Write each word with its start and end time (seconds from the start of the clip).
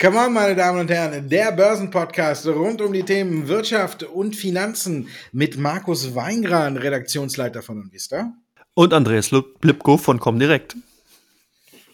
Come 0.00 0.16
on, 0.18 0.32
meine 0.32 0.56
Damen 0.56 0.80
und 0.80 0.90
Herren, 0.90 1.28
der 1.28 1.52
Börsenpodcast 1.52 2.46
rund 2.46 2.80
um 2.80 2.90
die 2.94 3.02
Themen 3.02 3.48
Wirtschaft 3.48 4.02
und 4.02 4.34
Finanzen 4.34 5.08
mit 5.30 5.58
Markus 5.58 6.14
Weingran, 6.14 6.78
Redaktionsleiter 6.78 7.60
von 7.60 7.82
Unvista. 7.82 8.32
Und 8.72 8.94
Andreas 8.94 9.30
Lipko 9.30 9.98
von 9.98 10.18
Comdirect. 10.18 10.74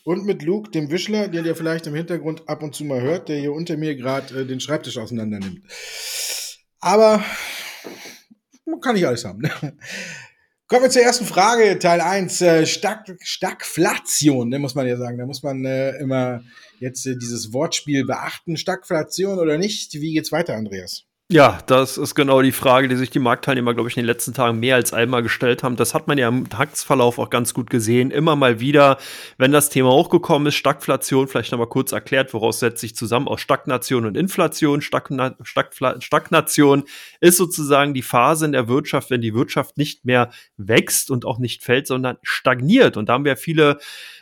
Und 0.05 0.25
mit 0.25 0.45
Luke, 0.45 0.71
dem 0.71 0.89
Wischler, 0.93 1.27
den 1.27 1.45
ihr 1.45 1.57
vielleicht 1.57 1.89
im 1.89 1.97
Hintergrund 1.97 2.49
ab 2.49 2.63
und 2.63 2.77
zu 2.77 2.85
mal 2.85 3.01
hört, 3.01 3.29
der 3.29 3.41
hier 3.41 3.53
unter 3.53 3.77
mir 3.77 3.97
gerade 3.97 4.43
äh, 4.43 4.47
den 4.47 4.61
Schreibtisch 4.61 4.99
auseinander 4.99 5.41
nimmt. 5.41 5.63
Aber 6.79 7.25
kann 8.83 8.95
nicht 8.95 9.09
alles 9.09 9.25
haben. 9.25 9.41
Ne? 9.41 9.51
Kommen 10.69 10.83
wir 10.83 10.91
zur 10.91 11.03
ersten 11.03 11.25
Frage, 11.25 11.79
Teil 11.81 12.01
1. 12.01 12.41
Äh, 12.41 12.67
Stag 12.67 13.05
Stagflation, 13.21 14.49
ne, 14.49 14.61
muss 14.61 14.77
man 14.77 14.87
ja 14.87 14.97
sagen. 14.97 15.19
Da 15.19 15.27
muss 15.27 15.43
man 15.43 15.65
äh, 15.65 15.97
immer 15.99 16.45
jetzt 16.81 17.07
äh, 17.07 17.17
dieses 17.17 17.53
Wortspiel 17.53 18.05
beachten. 18.05 18.57
Stagflation 18.57 19.39
oder 19.39 19.59
nicht? 19.59 19.95
Wie 19.95 20.13
geht's 20.15 20.33
weiter, 20.33 20.55
Andreas? 20.55 21.07
Ja, 21.29 21.59
das 21.67 21.99
ist 21.99 22.15
genau 22.15 22.41
die 22.41 22.53
Frage, 22.53 22.87
die 22.87 22.95
sich 22.95 23.11
die 23.11 23.19
Marktteilnehmer, 23.19 23.75
glaube 23.75 23.89
ich, 23.89 23.97
in 23.97 24.03
den 24.05 24.07
letzten 24.07 24.33
Tagen 24.33 24.61
mehr 24.61 24.77
als 24.77 24.93
einmal 24.93 25.25
gestellt 25.25 25.65
haben. 25.65 25.75
Das 25.75 25.93
hat 25.93 26.07
man 26.07 26.19
ja 26.19 26.29
im 26.29 26.49
Tagsverlauf 26.49 27.19
auch 27.19 27.31
ganz 27.31 27.53
gut 27.53 27.69
gesehen. 27.69 28.13
Immer 28.13 28.37
mal 28.37 28.61
wieder, 28.61 28.97
wenn 29.37 29.51
das 29.51 29.69
Thema 29.69 29.91
hochgekommen 29.91 30.47
ist, 30.47 30.55
Stagflation, 30.55 31.27
vielleicht 31.27 31.51
nochmal 31.51 31.67
kurz 31.67 31.91
erklärt, 31.91 32.33
woraus 32.33 32.61
setzt 32.61 32.81
sich 32.81 32.95
zusammen 32.95 33.27
aus 33.27 33.41
Stagnation 33.41 34.07
und 34.07 34.17
Inflation. 34.17 34.83
Stagna 34.83 35.35
Stagfla 35.43 36.01
Stagnation 36.01 36.85
ist 37.21 37.39
sozusagen 37.39 37.93
die 37.93 38.03
Phase 38.03 38.45
in 38.45 38.53
der 38.53 38.69
Wirtschaft, 38.69 39.11
wenn 39.11 39.21
die 39.21 39.35
Wirtschaft 39.35 39.79
nicht 39.79 40.05
mehr 40.05 40.31
wächst 40.57 41.11
und 41.11 41.25
auch 41.25 41.39
nicht 41.39 41.65
fällt, 41.65 41.89
sondern 41.89 42.19
stagniert. 42.23 42.97
Und 42.97 43.09
da 43.09 43.15
haben 43.15 43.25
wir 43.25 43.37
viele 43.37 43.79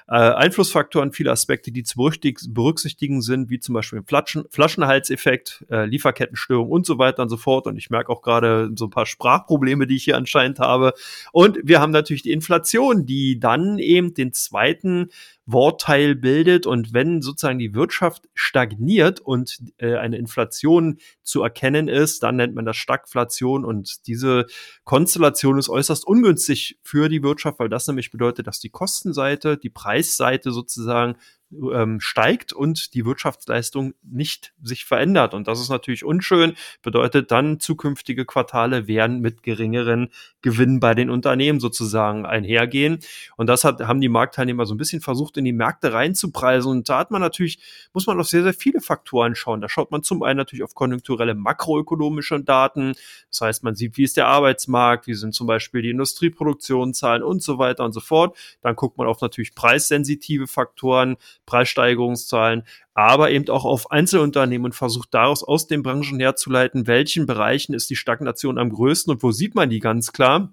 äh, 0.06 0.12
Einflussfaktoren, 0.12 1.12
viele 1.12 1.30
Aspekte, 1.30 1.72
die 1.72 1.82
zu 1.82 1.96
berücksichtigen 1.96 3.22
sind, 3.22 3.48
wie 3.48 3.58
zum 3.58 3.74
Beispiel 3.74 4.02
Flaschen, 4.06 4.44
Flaschenhalseffekt, 4.50 5.64
äh, 5.70 5.86
Lieferkettenstörung 5.86 6.68
und 6.68 6.84
so 6.84 6.98
weiter 6.98 7.22
und 7.22 7.30
so 7.30 7.36
fort. 7.36 7.66
Und 7.66 7.78
ich 7.78 7.88
merke 7.88 8.12
auch 8.12 8.20
gerade 8.20 8.70
so 8.76 8.86
ein 8.86 8.90
paar 8.90 9.06
Sprachprobleme, 9.06 9.86
die 9.86 9.96
ich 9.96 10.04
hier 10.04 10.16
anscheinend 10.16 10.58
habe. 10.58 10.92
Und 11.32 11.58
wir 11.62 11.80
haben 11.80 11.92
natürlich 11.92 12.22
die 12.22 12.32
Inflation, 12.32 13.06
die 13.06 13.40
dann 13.40 13.78
eben 13.78 14.12
den 14.12 14.32
zweiten 14.32 15.08
Wortteil 15.46 16.14
bildet. 16.14 16.66
Und 16.66 16.92
wenn 16.92 17.22
sozusagen 17.22 17.58
die 17.58 17.74
Wirtschaft 17.74 18.28
stagniert 18.34 19.20
und 19.20 19.58
äh, 19.78 19.96
eine 19.96 20.16
Inflation 20.16 20.98
zu 21.22 21.42
erkennen 21.42 21.88
ist, 21.88 22.22
dann 22.22 22.36
nennt 22.36 22.54
man 22.54 22.64
das 22.64 22.76
Stagflation. 22.76 23.64
Und 23.64 24.06
diese 24.06 24.46
Konstellation 24.84 25.58
ist 25.58 25.68
äußerst 25.68 26.06
ungünstig 26.06 26.78
für 26.82 27.08
die 27.08 27.22
Wirtschaft, 27.22 27.58
weil 27.58 27.68
das 27.68 27.86
nämlich 27.86 28.10
bedeutet, 28.10 28.46
dass 28.46 28.60
die 28.60 28.70
Kostenseite, 28.70 29.56
die 29.56 29.70
Preisseite 29.70 30.50
sozusagen 30.50 31.16
ähm, 31.52 32.00
steigt 32.00 32.52
und 32.52 32.94
die 32.94 33.04
Wirtschaftsleistung 33.04 33.94
nicht 34.02 34.52
sich 34.62 34.84
verändert. 34.84 35.34
Und 35.34 35.48
das 35.48 35.60
ist 35.60 35.68
natürlich 35.68 36.04
unschön, 36.04 36.54
bedeutet 36.82 37.30
dann 37.30 37.60
zukünftige 37.60 38.24
Quartale 38.24 38.88
werden 38.88 39.20
mit 39.20 39.42
geringeren 39.42 40.10
Gewinnen 40.42 40.80
bei 40.80 40.94
den 40.94 41.10
Unternehmen 41.10 41.60
sozusagen 41.60 42.26
einhergehen. 42.26 42.98
Und 43.36 43.46
das 43.48 43.64
hat, 43.64 43.80
haben 43.80 44.00
die 44.00 44.08
Marktteilnehmer 44.08 44.66
so 44.66 44.74
ein 44.74 44.78
bisschen 44.78 45.00
versucht, 45.00 45.36
in 45.36 45.44
die 45.44 45.52
Märkte 45.52 45.92
reinzupreisen. 45.92 46.70
Und 46.70 46.88
da 46.88 46.98
hat 46.98 47.10
man 47.10 47.20
natürlich, 47.20 47.58
muss 47.92 48.06
man 48.06 48.18
auf 48.18 48.28
sehr, 48.28 48.42
sehr 48.42 48.54
viele 48.54 48.80
Faktoren 48.80 49.34
schauen. 49.34 49.60
Da 49.60 49.68
schaut 49.68 49.90
man 49.90 50.02
zum 50.02 50.22
einen 50.22 50.38
natürlich 50.38 50.64
auf 50.64 50.74
konjunkturelle 50.74 51.34
makroökonomische 51.34 52.40
Daten. 52.40 52.94
Das 53.30 53.40
heißt, 53.40 53.64
man 53.64 53.74
sieht, 53.74 53.96
wie 53.96 54.04
ist 54.04 54.16
der 54.16 54.26
Arbeitsmarkt, 54.26 55.06
wie 55.06 55.14
sind 55.14 55.34
zum 55.34 55.46
Beispiel 55.46 55.82
die 55.82 55.90
Industrieproduktionszahlen 55.90 57.22
und 57.22 57.42
so 57.42 57.58
weiter 57.58 57.84
und 57.84 57.92
so 57.92 58.00
fort. 58.00 58.36
Dann 58.60 58.76
guckt 58.76 58.98
man 58.98 59.06
auf 59.06 59.20
natürlich 59.20 59.54
preissensitive 59.54 60.46
Faktoren, 60.46 61.16
Preissteigerungszahlen, 61.46 62.64
aber 62.94 63.30
eben 63.30 63.48
auch 63.48 63.64
auf 63.64 63.90
Einzelunternehmen 63.90 64.66
und 64.66 64.74
versucht 64.74 65.12
daraus 65.12 65.42
aus 65.42 65.66
den 65.66 65.82
Branchen 65.82 66.20
herzuleiten, 66.20 66.86
welchen 66.86 67.26
Bereichen 67.26 67.74
ist 67.74 67.90
die 67.90 67.96
Stagnation 67.96 68.58
am 68.58 68.70
größten 68.70 69.12
und 69.12 69.22
wo 69.22 69.32
sieht 69.32 69.54
man 69.54 69.70
die 69.70 69.80
ganz 69.80 70.12
klar 70.12 70.52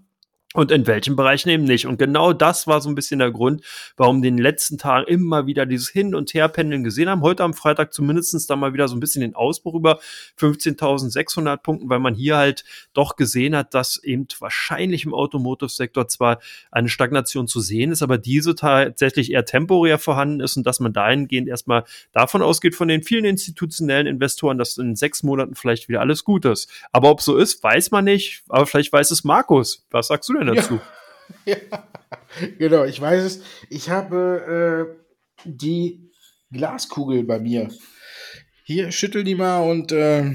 und 0.53 0.72
in 0.72 0.85
welchen 0.85 1.16
Bereichen 1.16 1.50
eben 1.50 1.63
nicht. 1.63 1.85
Und 1.85 1.97
genau 1.97 2.34
das 2.34 2.67
war 2.67 2.81
so 2.81 2.89
ein 2.89 2.95
bisschen 2.95 3.19
der 3.19 3.31
Grund, 3.31 3.62
warum 3.95 4.17
in 4.17 4.22
den 4.23 4.38
letzten 4.38 4.78
Tagen 4.78 5.07
immer 5.07 5.47
wieder 5.47 5.66
dieses 5.66 5.89
Hin- 5.89 6.13
und 6.13 6.34
Herpendeln 6.34 6.84
gesehen 6.84 7.09
haben. 7.09 7.22
Heute 7.22 7.44
am 7.44 7.53
Freitag 7.53 7.94
zumindestens 7.94 8.47
da 8.47 8.57
mal 8.57 8.73
wieder 8.73 8.90
so 8.90 8.95
ein 8.95 9.00
bisschen 9.00 9.22
den 9.22 9.34
Ausbruch 9.34 9.75
über 9.75 10.00
15.600 10.38 11.57
Punkten, 11.57 11.90
weil 11.90 12.00
man 12.00 12.16
hier 12.16 12.35
halt 12.35 12.66
doch 12.94 13.16
gesehen 13.16 13.56
hat, 13.56 13.73
dass 13.73 14.03
eben 14.03 14.28
wahrscheinlich 14.40 15.06
im 15.06 15.13
Automotive-Sektor 15.13 16.09
zwar 16.09 16.40
eine 16.69 16.90
Stagnation 16.90 17.47
zu 17.47 17.61
sehen 17.61 17.91
ist, 17.91 18.01
aber 18.03 18.17
diese 18.17 18.53
tatsächlich 18.56 19.31
eher 19.31 19.45
temporär 19.45 20.00
vorhanden 20.00 20.41
ist 20.41 20.57
und 20.57 20.67
dass 20.67 20.81
man 20.81 20.91
dahingehend 20.91 21.47
erstmal 21.47 21.85
davon 22.11 22.41
ausgeht, 22.41 22.75
von 22.75 22.90
den 22.90 23.03
vielen 23.03 23.23
institutionellen 23.23 24.06
Investoren, 24.06 24.57
dass 24.57 24.78
in 24.78 24.97
sechs 24.97 25.23
Monaten 25.23 25.56
vielleicht 25.56 25.88
wieder 25.88 26.01
alles 26.01 26.25
gut 26.25 26.44
ist. 26.44 26.69
Aber 26.91 27.09
ob 27.09 27.22
so 27.22 27.38
ist, 27.38 27.63
weiß 27.63 27.91
man 27.91 28.03
nicht, 28.03 28.44
aber 28.50 28.66
vielleicht 28.66 28.91
weiß 28.91 29.11
es 29.11 29.23
Markus. 29.23 29.85
Was 29.91 30.07
sagst 30.07 30.28
du 30.28 30.34
denn? 30.34 30.41
Denn 30.41 30.56
dazu? 30.56 30.79
Ja, 31.46 31.56
ja, 31.72 31.84
genau, 32.57 32.84
ich 32.84 33.00
weiß 33.00 33.24
es. 33.24 33.41
Ich 33.69 33.90
habe 33.90 34.96
äh, 34.96 35.41
die 35.46 36.12
Glaskugel 36.52 37.24
bei 37.24 37.40
mir. 37.40 37.69
Hier, 38.63 38.91
schüttel 38.91 39.24
die 39.24 39.35
mal 39.35 39.62
und 39.62 39.91
äh, 39.91 40.31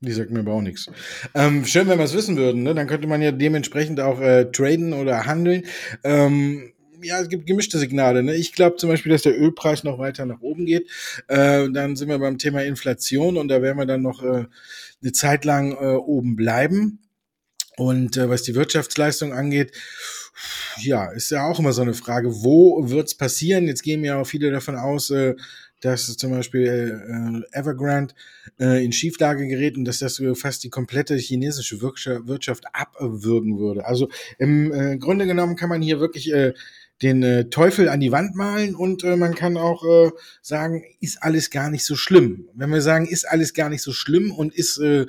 die 0.00 0.12
sagt 0.12 0.30
mir 0.30 0.40
aber 0.40 0.54
auch 0.54 0.62
nichts. 0.62 0.90
Ähm, 1.34 1.66
schön, 1.66 1.86
wenn 1.88 1.98
wir 1.98 2.04
es 2.04 2.14
wissen 2.14 2.36
würden, 2.36 2.62
ne? 2.62 2.74
dann 2.74 2.86
könnte 2.86 3.06
man 3.06 3.20
ja 3.20 3.32
dementsprechend 3.32 4.00
auch 4.00 4.20
äh, 4.20 4.50
traden 4.50 4.94
oder 4.94 5.26
handeln. 5.26 5.64
Ähm, 6.04 6.72
ja, 7.02 7.20
es 7.20 7.28
gibt 7.28 7.46
gemischte 7.46 7.78
Signale. 7.78 8.22
Ne? 8.22 8.34
Ich 8.34 8.52
glaube 8.52 8.76
zum 8.76 8.88
Beispiel, 8.88 9.12
dass 9.12 9.22
der 9.22 9.38
Ölpreis 9.38 9.84
noch 9.84 9.98
weiter 9.98 10.24
nach 10.24 10.40
oben 10.40 10.64
geht. 10.66 10.88
Äh, 11.28 11.68
dann 11.70 11.96
sind 11.96 12.08
wir 12.08 12.18
beim 12.18 12.38
Thema 12.38 12.62
Inflation 12.64 13.36
und 13.36 13.48
da 13.48 13.60
werden 13.60 13.78
wir 13.78 13.86
dann 13.86 14.02
noch 14.02 14.22
äh, 14.22 14.46
eine 15.02 15.12
Zeit 15.12 15.44
lang 15.44 15.72
äh, 15.72 15.96
oben 15.96 16.36
bleiben. 16.36 17.00
Und 17.76 18.16
äh, 18.16 18.28
was 18.28 18.42
die 18.42 18.54
Wirtschaftsleistung 18.54 19.32
angeht, 19.32 19.72
ja, 20.82 21.10
ist 21.10 21.30
ja 21.30 21.46
auch 21.46 21.58
immer 21.58 21.72
so 21.72 21.82
eine 21.82 21.94
Frage, 21.94 22.42
wo 22.42 22.88
wird's 22.88 23.14
passieren? 23.14 23.66
Jetzt 23.66 23.82
gehen 23.82 24.04
ja 24.04 24.20
auch 24.20 24.26
viele 24.26 24.50
davon 24.50 24.76
aus, 24.76 25.10
äh, 25.10 25.34
dass 25.80 26.16
zum 26.16 26.30
Beispiel 26.30 27.44
äh, 27.52 27.58
Evergrande 27.58 28.14
äh, 28.58 28.84
in 28.84 28.92
Schieflage 28.92 29.46
gerät 29.46 29.76
und 29.76 29.84
dass 29.84 29.98
das 29.98 30.22
fast 30.34 30.62
die 30.64 30.70
komplette 30.70 31.16
chinesische 31.16 31.80
Wirtschaft 31.80 32.64
abwürgen 32.72 33.58
würde. 33.58 33.86
Also 33.86 34.08
im 34.38 34.72
äh, 34.72 34.98
Grunde 34.98 35.26
genommen 35.26 35.56
kann 35.56 35.70
man 35.70 35.82
hier 35.82 36.00
wirklich 36.00 36.32
äh, 36.32 36.52
den 37.02 37.22
äh, 37.22 37.48
Teufel 37.48 37.88
an 37.88 38.00
die 38.00 38.12
Wand 38.12 38.34
malen 38.34 38.74
und 38.74 39.04
äh, 39.04 39.16
man 39.16 39.34
kann 39.34 39.56
auch 39.56 39.84
äh, 39.84 40.10
sagen, 40.42 40.84
ist 41.00 41.22
alles 41.22 41.50
gar 41.50 41.70
nicht 41.70 41.84
so 41.84 41.96
schlimm. 41.96 42.48
Wenn 42.54 42.70
wir 42.70 42.82
sagen, 42.82 43.06
ist 43.06 43.26
alles 43.26 43.54
gar 43.54 43.70
nicht 43.70 43.82
so 43.82 43.92
schlimm 43.92 44.32
und 44.32 44.54
ist 44.54 44.78
äh, 44.78 45.06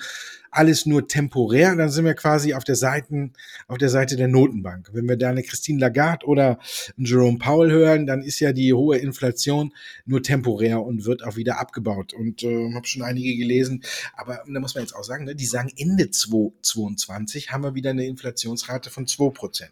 alles 0.51 0.85
nur 0.85 1.07
temporär, 1.07 1.75
dann 1.75 1.89
sind 1.89 2.05
wir 2.05 2.13
quasi 2.13 2.53
auf 2.53 2.65
der 2.65 2.75
Seite, 2.75 3.31
auf 3.67 3.77
der 3.77 3.89
Seite 3.89 4.17
der 4.17 4.27
Notenbank. 4.27 4.89
Wenn 4.93 5.07
wir 5.07 5.17
da 5.17 5.29
eine 5.29 5.43
Christine 5.43 5.79
Lagarde 5.79 6.25
oder 6.25 6.59
einen 6.97 7.05
Jerome 7.05 7.37
Powell 7.37 7.71
hören, 7.71 8.05
dann 8.05 8.21
ist 8.21 8.39
ja 8.39 8.51
die 8.51 8.73
hohe 8.73 8.97
Inflation 8.97 9.73
nur 10.05 10.21
temporär 10.21 10.81
und 10.81 11.05
wird 11.05 11.23
auch 11.23 11.37
wieder 11.37 11.59
abgebaut. 11.59 12.13
Und 12.13 12.43
äh, 12.43 12.73
habe 12.73 12.85
schon 12.85 13.01
einige 13.01 13.35
gelesen, 13.37 13.83
aber 14.15 14.43
da 14.47 14.59
muss 14.59 14.75
man 14.75 14.83
jetzt 14.83 14.93
auch 14.93 15.03
sagen, 15.03 15.25
ne, 15.25 15.35
die 15.35 15.45
sagen 15.45 15.71
Ende 15.77 16.11
2022 16.11 17.51
haben 17.51 17.63
wir 17.63 17.73
wieder 17.73 17.91
eine 17.91 18.05
Inflationsrate 18.05 18.89
von 18.89 19.05
2%. 19.05 19.69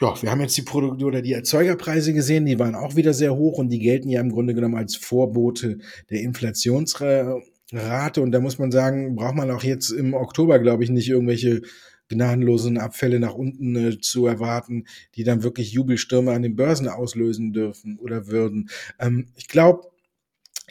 Ja, 0.00 0.14
wir 0.22 0.30
haben 0.30 0.40
jetzt 0.40 0.56
die 0.56 0.62
Produkte 0.62 1.04
oder 1.04 1.22
die 1.22 1.32
Erzeugerpreise 1.32 2.14
gesehen, 2.14 2.46
die 2.46 2.60
waren 2.60 2.76
auch 2.76 2.94
wieder 2.94 3.12
sehr 3.12 3.34
hoch 3.34 3.58
und 3.58 3.68
die 3.70 3.80
gelten 3.80 4.08
ja 4.08 4.20
im 4.20 4.30
Grunde 4.30 4.54
genommen 4.54 4.76
als 4.76 4.94
Vorbote 4.94 5.78
der 6.10 6.20
Inflationsrate. 6.20 7.42
Rate. 7.72 8.22
Und 8.22 8.32
da 8.32 8.40
muss 8.40 8.58
man 8.58 8.70
sagen, 8.70 9.16
braucht 9.16 9.34
man 9.34 9.50
auch 9.50 9.62
jetzt 9.62 9.90
im 9.90 10.14
Oktober, 10.14 10.58
glaube 10.58 10.84
ich, 10.84 10.90
nicht 10.90 11.08
irgendwelche 11.08 11.62
gnadenlosen 12.08 12.78
Abfälle 12.78 13.20
nach 13.20 13.34
unten 13.34 13.76
äh, 13.76 14.00
zu 14.00 14.26
erwarten, 14.26 14.86
die 15.14 15.24
dann 15.24 15.42
wirklich 15.42 15.72
Jubelstürme 15.72 16.32
an 16.32 16.42
den 16.42 16.56
Börsen 16.56 16.88
auslösen 16.88 17.52
dürfen 17.52 17.98
oder 17.98 18.28
würden. 18.28 18.70
Ähm, 18.98 19.26
ich 19.36 19.48
glaube, 19.48 19.88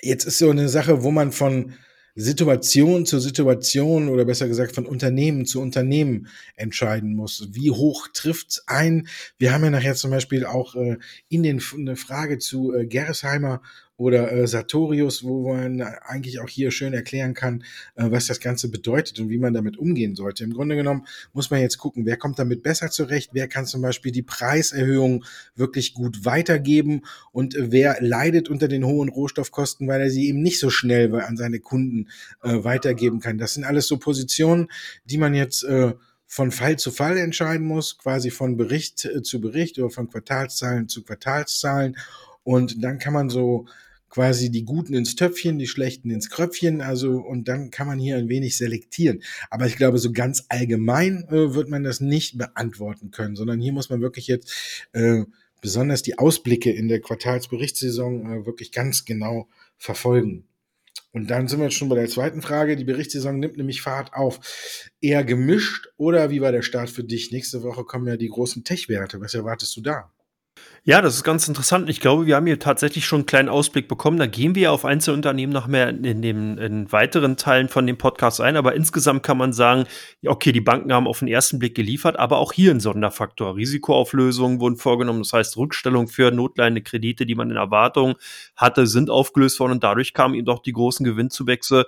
jetzt 0.02 0.26
ist 0.26 0.40
so 0.40 0.50
eine 0.50 0.70
Sache, 0.70 1.04
wo 1.04 1.12
man 1.12 1.32
von 1.32 1.74
Situation 2.20 3.06
zu 3.06 3.20
Situation 3.20 4.10
oder 4.10 4.26
besser 4.26 4.48
gesagt 4.48 4.74
von 4.74 4.88
Unternehmen 4.88 5.46
zu 5.46 5.62
Unternehmen 5.62 6.28
entscheiden 6.56 7.16
muss. 7.16 7.50
Wie 7.52 7.70
hoch 7.70 8.08
trifft's 8.12 8.64
ein? 8.66 9.08
Wir 9.38 9.54
haben 9.54 9.64
ja 9.64 9.70
nachher 9.70 9.94
zum 9.94 10.10
Beispiel 10.10 10.44
auch 10.44 10.76
äh, 10.76 10.98
in 11.30 11.44
den 11.44 11.62
eine 11.76 11.96
Frage 11.96 12.40
zu 12.40 12.74
äh, 12.74 12.88
Gerresheimer 12.88 13.62
oder 13.98 14.32
äh, 14.32 14.48
Sartorius, 14.48 15.24
wo 15.24 15.54
man 15.54 15.82
eigentlich 15.82 16.40
auch 16.40 16.48
hier 16.48 16.70
schön 16.72 16.94
erklären 16.94 17.34
kann, 17.34 17.64
äh, 17.96 18.10
was 18.10 18.28
das 18.28 18.40
Ganze 18.40 18.70
bedeutet 18.70 19.20
und 19.20 19.30
wie 19.30 19.40
man 19.40 19.54
damit 19.54 19.78
umgehen 19.78 20.16
sollte. 20.16 20.44
Im 20.44 20.54
Grunde 20.54 20.76
genommen 20.76 21.06
muss 21.34 21.50
man 21.50 21.62
jetzt 21.62 21.80
gucken, 21.80 22.06
wer 22.06 22.16
kommt 22.16 22.38
damit 22.38 22.62
besser 22.62 22.92
zurecht, 22.92 23.32
wer 23.34 23.48
kann 23.48 23.66
zum 23.66 23.82
Beispiel 23.82 24.12
die 24.12 24.22
Preiserhöhung 24.22 25.26
wirklich 25.56 25.96
gut 25.96 26.26
weitergeben 26.26 27.02
und 27.32 27.56
äh, 27.56 27.72
wer 27.72 27.98
leidet 28.00 28.50
unter 28.50 28.68
den 28.68 28.86
hohen 28.86 29.10
Rohstoffkosten, 29.10 29.88
weil 29.88 30.02
er 30.02 30.12
sie 30.12 30.28
eben 30.28 30.42
nicht 30.42 30.60
so 30.60 30.70
schnell 30.70 31.14
an 31.16 31.36
seine 31.36 31.60
Kunden 31.60 32.08
äh, 32.44 32.64
weitergeben 32.64 33.20
kann. 33.20 33.40
Das 33.40 33.56
sind 33.56 33.64
alles 33.64 33.88
so 33.88 33.98
Positionen, 33.98 34.68
die 35.06 35.18
man 35.18 35.34
jetzt 35.34 35.64
äh, 35.64 35.94
von 36.28 36.52
Fall 36.52 36.78
zu 36.78 36.92
Fall 36.92 37.18
entscheiden 37.18 37.66
muss, 37.66 37.98
quasi 37.98 38.30
von 38.30 38.58
Bericht 38.58 39.06
äh, 39.06 39.24
zu 39.24 39.42
Bericht 39.42 39.80
oder 39.80 39.90
von 39.90 40.10
Quartalszahlen 40.10 40.88
zu 40.88 41.04
Quartalszahlen. 41.04 41.98
Und 42.44 42.84
dann 42.84 43.00
kann 43.00 43.14
man 43.14 43.30
so 43.30 43.66
quasi 44.10 44.50
die 44.50 44.64
Guten 44.64 44.94
ins 44.94 45.16
Töpfchen, 45.16 45.60
die 45.60 45.68
Schlechten 45.68 46.10
ins 46.10 46.30
Kröpfchen. 46.30 46.82
Also, 46.82 47.18
und 47.18 47.48
dann 47.48 47.72
kann 47.72 47.88
man 47.88 48.00
hier 48.00 48.18
ein 48.18 48.30
wenig 48.30 48.58
selektieren. 48.58 49.22
Aber 49.50 49.66
ich 49.66 49.76
glaube, 49.76 49.98
so 49.98 50.12
ganz 50.12 50.46
allgemein 50.50 51.26
äh, 51.30 51.54
wird 51.54 51.70
man 51.70 51.84
das 51.84 52.00
nicht 52.00 52.38
beantworten 52.38 53.12
können, 53.12 53.36
sondern 53.36 53.60
hier 53.60 53.74
muss 53.74 53.90
man 53.90 54.02
wirklich 54.02 54.28
jetzt 54.28 54.86
äh, 54.94 55.24
besonders 55.62 56.04
die 56.04 56.18
Ausblicke 56.18 56.72
in 56.72 56.88
der 56.88 57.02
Quartalsberichtssaison 57.02 58.26
äh, 58.26 58.46
wirklich 58.46 58.72
ganz 58.72 59.06
genau 59.06 59.48
verfolgen. 59.78 60.46
Und 61.12 61.32
dann 61.32 61.48
sind 61.48 61.60
wir 61.60 61.66
jetzt 61.66 61.76
schon 61.76 61.90
bei 61.90 61.96
der 61.96 62.10
zweiten 62.10 62.42
Frage. 62.42 62.76
Die 62.76 62.84
Berichtssaison 62.84 63.40
nimmt 63.40 63.58
nämlich 63.58 63.82
Fahrt 63.82 64.14
auf. 64.14 64.90
Eher 65.02 65.24
gemischt 65.24 65.90
oder 65.98 66.30
wie 66.30 66.42
war 66.42 66.52
der 66.52 66.62
Start 66.62 66.90
für 66.90 67.04
dich? 67.04 67.32
Nächste 67.32 67.64
Woche 67.64 67.86
kommen 67.86 68.08
ja 68.08 68.18
die 68.18 68.30
großen 68.30 68.64
Tech-Werte. 68.64 69.20
Was 69.20 69.34
erwartest 69.34 69.76
du 69.78 69.82
da? 69.82 70.12
Ja, 70.90 71.02
das 71.02 71.16
ist 71.16 71.26
ganz 71.26 71.46
interessant. 71.50 71.90
Ich 71.90 72.00
glaube, 72.00 72.28
wir 72.28 72.38
haben 72.38 72.46
hier 72.46 72.60
tatsächlich 72.60 73.06
schon 73.06 73.20
einen 73.20 73.26
kleinen 73.26 73.50
Ausblick 73.50 73.90
bekommen. 73.90 74.18
Da 74.20 74.26
gehen 74.26 74.56
wir 74.56 74.72
auf 74.72 74.86
Einzelunternehmen 74.86 75.54
noch 75.54 75.68
mehr 75.68 75.90
in 75.90 76.22
den 76.22 76.58
in 76.58 76.90
weiteren 76.94 77.36
Teilen 77.36 77.68
von 77.68 77.86
dem 77.86 77.98
Podcast 77.98 78.40
ein. 78.40 78.56
Aber 78.56 78.74
insgesamt 78.74 79.22
kann 79.22 79.38
man 79.38 79.52
sagen, 79.52 79.84
okay, 80.26 80.54
die 80.54 80.62
Banken 80.62 80.94
haben 80.94 81.06
auf 81.06 81.20
den 81.20 81.28
ersten 81.28 81.60
Blick 81.60 81.76
geliefert, 81.76 82.18
aber 82.18 82.38
auch 82.38 82.54
hier 82.54 82.72
ein 82.72 82.80
Sonderfaktor. 82.80 83.58
Risikoauflösungen 83.58 84.62
wurden 84.62 84.78
vorgenommen. 84.78 85.24
Das 85.24 85.34
heißt, 85.34 85.58
Rückstellung 85.58 86.08
für 86.08 86.32
notleidende 86.32 86.82
Kredite, 86.82 87.26
die 87.26 87.36
man 87.36 87.52
in 87.52 87.58
Erwartung 87.58 88.16
hatte, 88.56 88.88
sind 88.88 89.10
aufgelöst 89.10 89.60
worden 89.60 89.74
und 89.74 89.84
dadurch 89.84 90.14
kamen 90.14 90.36
eben 90.36 90.46
doch 90.46 90.60
die 90.60 90.72
großen 90.72 91.04
Gewinnzuwächse 91.04 91.86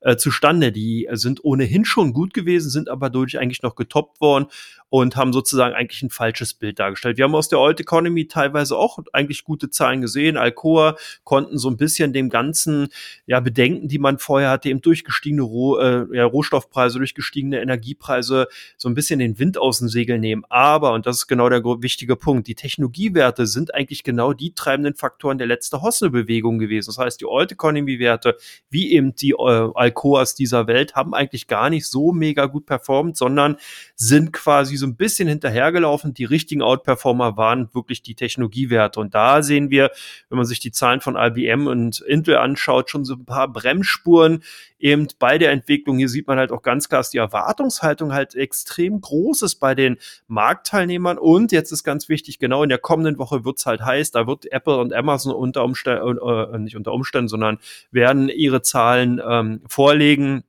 äh, 0.00 0.16
zustande. 0.16 0.72
Die 0.72 1.08
sind 1.12 1.44
ohnehin 1.44 1.84
schon 1.84 2.12
gut 2.12 2.34
gewesen, 2.34 2.70
sind 2.70 2.88
aber 2.88 3.10
dadurch 3.10 3.38
eigentlich 3.38 3.62
noch 3.62 3.74
getoppt 3.74 4.20
worden 4.20 4.46
und 4.90 5.16
haben 5.16 5.32
sozusagen 5.32 5.74
eigentlich 5.74 6.02
ein 6.02 6.10
falsches 6.10 6.52
Bild 6.52 6.78
dargestellt. 6.78 7.16
Wir 7.16 7.24
haben 7.24 7.34
aus 7.34 7.48
der 7.48 7.60
Old 7.60 7.80
Economy 7.80 8.26
teilweise 8.26 8.76
auch 8.76 8.98
eigentlich 9.12 9.44
gute 9.44 9.70
Zahlen 9.70 10.00
gesehen. 10.00 10.36
Alcoa 10.36 10.96
konnten 11.22 11.58
so 11.58 11.70
ein 11.70 11.76
bisschen 11.76 12.12
dem 12.12 12.28
ganzen 12.28 12.88
ja, 13.26 13.38
Bedenken, 13.40 13.88
die 13.88 13.98
man 13.98 14.18
vorher 14.18 14.50
hatte, 14.50 14.68
eben 14.68 14.80
durch 14.80 15.04
gestiegene 15.04 15.42
Roh, 15.42 15.78
äh, 15.78 16.06
ja, 16.12 16.24
Rohstoffpreise, 16.24 16.98
durch 16.98 17.14
gestiegene 17.14 17.60
Energiepreise 17.60 18.48
so 18.76 18.88
ein 18.88 18.94
bisschen 18.94 19.20
den 19.20 19.38
Wind 19.38 19.58
aus 19.58 19.78
dem 19.78 19.88
Segel 19.88 20.18
nehmen. 20.18 20.44
Aber, 20.48 20.92
und 20.92 21.06
das 21.06 21.18
ist 21.18 21.26
genau 21.28 21.48
der 21.48 21.62
wichtige 21.62 22.16
Punkt, 22.16 22.48
die 22.48 22.56
Technologiewerte 22.56 23.46
sind 23.46 23.72
eigentlich 23.74 24.02
genau 24.02 24.32
die 24.32 24.54
treibenden 24.54 24.94
Faktoren 24.94 25.38
der 25.38 25.46
letzten 25.46 25.80
Hosselbewegung 25.80 26.58
gewesen. 26.58 26.88
Das 26.88 26.98
heißt, 26.98 27.20
die 27.20 27.26
Old 27.26 27.52
Economy 27.52 28.00
Werte, 28.00 28.36
wie 28.70 28.92
eben 28.92 29.14
die 29.14 29.30
äh, 29.30 29.70
Alcoas 29.90 30.34
dieser 30.34 30.66
Welt, 30.66 30.94
haben 30.94 31.14
eigentlich 31.14 31.48
gar 31.48 31.68
nicht 31.68 31.86
so 31.86 32.12
mega 32.12 32.46
gut 32.46 32.64
performt, 32.64 33.16
sondern 33.16 33.56
sind 33.96 34.32
quasi 34.32 34.76
so 34.76 34.86
ein 34.86 34.96
bisschen 34.96 35.28
hinterhergelaufen. 35.28 36.14
Die 36.14 36.24
richtigen 36.24 36.62
Outperformer 36.62 37.36
waren 37.36 37.68
wirklich 37.74 38.02
die 38.02 38.14
Technologiewerte. 38.14 39.00
Und 39.00 39.14
da 39.14 39.42
sehen 39.42 39.70
wir, 39.70 39.90
wenn 40.28 40.38
man 40.38 40.46
sich 40.46 40.60
die 40.60 40.70
Zahlen 40.70 41.00
von 41.00 41.16
IBM 41.16 41.66
und 41.66 42.00
Intel 42.02 42.36
anschaut, 42.36 42.88
schon 42.88 43.04
so 43.04 43.14
ein 43.14 43.24
paar 43.24 43.48
Bremsspuren 43.48 44.42
eben 44.80 45.08
bei 45.18 45.38
der 45.38 45.52
Entwicklung. 45.52 45.98
Hier 45.98 46.08
sieht 46.08 46.26
man 46.26 46.38
halt 46.38 46.52
auch 46.52 46.62
ganz 46.62 46.88
klar, 46.88 47.00
dass 47.00 47.10
die 47.10 47.18
Erwartungshaltung 47.18 48.12
halt 48.12 48.34
extrem 48.34 49.00
groß 49.00 49.42
ist 49.42 49.56
bei 49.56 49.74
den 49.74 49.98
Marktteilnehmern. 50.26 51.18
Und 51.18 51.52
jetzt 51.52 51.70
ist 51.70 51.84
ganz 51.84 52.08
wichtig, 52.08 52.38
genau 52.38 52.62
in 52.62 52.68
der 52.68 52.78
kommenden 52.78 53.18
Woche 53.18 53.44
wird's 53.44 53.66
halt 53.66 53.82
heiß, 53.82 54.10
da 54.10 54.26
wird 54.26 54.50
Apple 54.50 54.78
und 54.78 54.94
Amazon 54.94 55.34
unter 55.34 55.64
Umständen, 55.64 56.18
äh, 56.18 56.58
nicht 56.58 56.76
unter 56.76 56.92
Umständen, 56.92 57.28
sondern 57.28 57.58
werden 57.90 58.28
ihre 58.28 58.62
Zahlen 58.62 59.20
ähm, 59.26 59.60
vorlegen. 59.80 60.44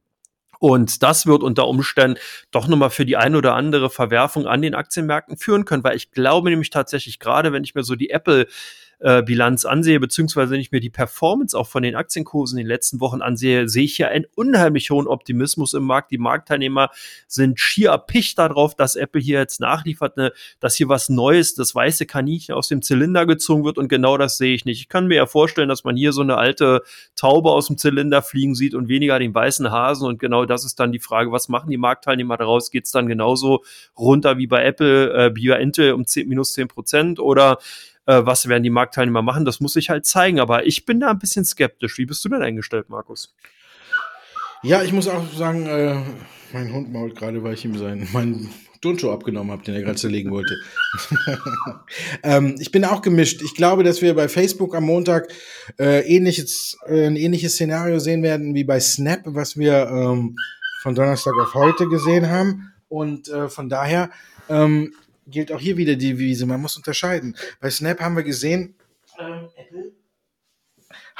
Und 0.59 1.03
das 1.03 1.25
wird 1.25 1.41
unter 1.41 1.69
Umständen 1.69 2.19
doch 2.51 2.67
nochmal 2.67 2.89
für 2.89 3.05
die 3.05 3.15
ein 3.15 3.33
oder 3.33 3.55
andere 3.55 3.89
Verwerfung 3.89 4.45
an 4.45 4.61
den 4.61 4.75
Aktienmärkten 4.75 5.37
führen 5.37 5.63
können, 5.63 5.85
weil 5.85 5.95
ich 5.95 6.11
glaube 6.11 6.49
nämlich 6.49 6.69
tatsächlich 6.69 7.17
gerade, 7.17 7.53
wenn 7.53 7.63
ich 7.63 7.73
mir 7.73 7.83
so 7.83 7.95
die 7.95 8.09
Apple 8.09 8.47
äh, 9.01 9.23
Bilanz 9.23 9.65
ansehe, 9.65 9.99
beziehungsweise 9.99 10.51
wenn 10.51 10.59
ich 10.59 10.71
mir 10.71 10.79
die 10.79 10.91
Performance 10.91 11.57
auch 11.57 11.67
von 11.67 11.81
den 11.81 11.95
Aktienkursen 11.95 12.57
in 12.59 12.65
den 12.65 12.69
letzten 12.69 12.99
Wochen 12.99 13.21
ansehe, 13.21 13.67
sehe 13.67 13.83
ich 13.83 13.97
ja 13.97 14.09
einen 14.09 14.25
unheimlich 14.35 14.91
hohen 14.91 15.07
Optimismus 15.07 15.73
im 15.73 15.83
Markt. 15.83 16.11
Die 16.11 16.19
Marktteilnehmer 16.19 16.91
sind 17.27 17.59
schier 17.59 17.89
erpicht 17.89 18.37
darauf, 18.37 18.75
dass 18.75 18.95
Apple 18.95 19.19
hier 19.19 19.39
jetzt 19.39 19.59
nachliefert, 19.59 20.17
ne, 20.17 20.31
dass 20.59 20.75
hier 20.75 20.87
was 20.87 21.09
Neues, 21.09 21.55
das 21.55 21.73
weiße 21.73 22.05
Kaninchen 22.05 22.53
aus 22.53 22.67
dem 22.67 22.83
Zylinder 22.83 23.25
gezogen 23.25 23.65
wird 23.65 23.79
und 23.79 23.87
genau 23.87 24.17
das 24.17 24.37
sehe 24.37 24.53
ich 24.53 24.65
nicht. 24.65 24.81
Ich 24.81 24.89
kann 24.89 25.07
mir 25.07 25.15
ja 25.15 25.25
vorstellen, 25.25 25.69
dass 25.69 25.83
man 25.83 25.95
hier 25.95 26.13
so 26.13 26.21
eine 26.21 26.37
alte 26.37 26.83
Taube 27.15 27.49
aus 27.49 27.67
dem 27.67 27.79
Zylinder 27.79 28.21
fliegen 28.21 28.53
sieht 28.53 28.75
und 28.75 28.87
weniger 28.87 29.17
den 29.17 29.33
weißen 29.33 29.71
Hasen 29.71 30.07
und 30.07 30.19
genau 30.19 30.45
das 30.45 30.63
ist 30.63 30.79
dann 30.79 30.91
die 30.91 30.99
Frage, 30.99 31.31
was 31.31 31.49
machen 31.49 31.71
die 31.71 31.77
Marktteilnehmer 31.77 32.37
daraus? 32.37 32.69
Geht 32.69 32.85
es 32.85 32.91
dann 32.91 33.07
genauso 33.07 33.63
runter 33.97 34.37
wie 34.37 34.47
bei 34.47 34.63
Apple, 34.63 35.11
äh, 35.11 35.35
wie 35.35 35.47
bei 35.47 35.59
Intel 35.59 35.93
um 35.93 36.05
10, 36.05 36.27
minus 36.27 36.53
10 36.53 36.67
Prozent 36.67 37.19
oder 37.19 37.57
äh, 38.05 38.25
was 38.25 38.47
werden 38.47 38.63
die 38.63 38.69
Marktteilnehmer 38.69 39.21
machen, 39.21 39.45
das 39.45 39.59
muss 39.59 39.73
sich 39.73 39.89
halt 39.89 40.05
zeigen. 40.05 40.39
Aber 40.39 40.65
ich 40.65 40.85
bin 40.85 40.99
da 40.99 41.09
ein 41.09 41.19
bisschen 41.19 41.45
skeptisch. 41.45 41.97
Wie 41.97 42.05
bist 42.05 42.23
du 42.25 42.29
denn 42.29 42.41
eingestellt, 42.41 42.89
Markus? 42.89 43.33
Ja, 44.63 44.83
ich 44.83 44.93
muss 44.93 45.07
auch 45.07 45.31
sagen, 45.33 45.65
äh, 45.65 45.95
mein 46.53 46.71
Hund 46.73 46.91
mault 46.91 47.15
gerade, 47.15 47.43
weil 47.43 47.53
ich 47.53 47.65
ihm 47.65 47.77
seinen, 47.77 48.07
meinen 48.11 48.51
Turnschuh 48.81 49.11
abgenommen 49.11 49.51
habe, 49.51 49.63
den 49.63 49.75
er 49.75 49.81
gerade 49.81 49.97
zerlegen 49.97 50.31
wollte. 50.31 50.55
ähm, 52.23 52.55
ich 52.59 52.71
bin 52.71 52.83
auch 52.83 53.01
gemischt. 53.01 53.41
Ich 53.43 53.55
glaube, 53.55 53.83
dass 53.83 54.01
wir 54.01 54.15
bei 54.15 54.27
Facebook 54.27 54.75
am 54.75 54.85
Montag 54.85 55.31
äh, 55.79 56.01
ähnliches, 56.01 56.77
äh, 56.87 57.05
ein 57.05 57.15
ähnliches 57.15 57.53
Szenario 57.53 57.99
sehen 57.99 58.23
werden 58.23 58.55
wie 58.55 58.63
bei 58.63 58.79
Snap, 58.79 59.21
was 59.25 59.57
wir 59.57 59.87
ähm, 59.87 60.35
von 60.81 60.95
Donnerstag 60.95 61.33
auf 61.41 61.53
heute 61.53 61.87
gesehen 61.87 62.29
haben. 62.29 62.73
Und 62.89 63.29
äh, 63.29 63.49
von 63.49 63.69
daher 63.69 64.09
ähm, 64.49 64.93
gilt 65.27 65.51
auch 65.51 65.59
hier 65.59 65.77
wieder 65.77 65.95
die 65.95 66.09
Devise, 66.09 66.45
man 66.45 66.61
muss 66.61 66.77
unterscheiden. 66.77 67.35
Bei 67.59 67.69
Snap 67.69 67.99
haben 67.99 68.15
wir 68.15 68.23
gesehen, 68.23 68.75
ähm, 69.19 69.49
Apple 69.55 69.91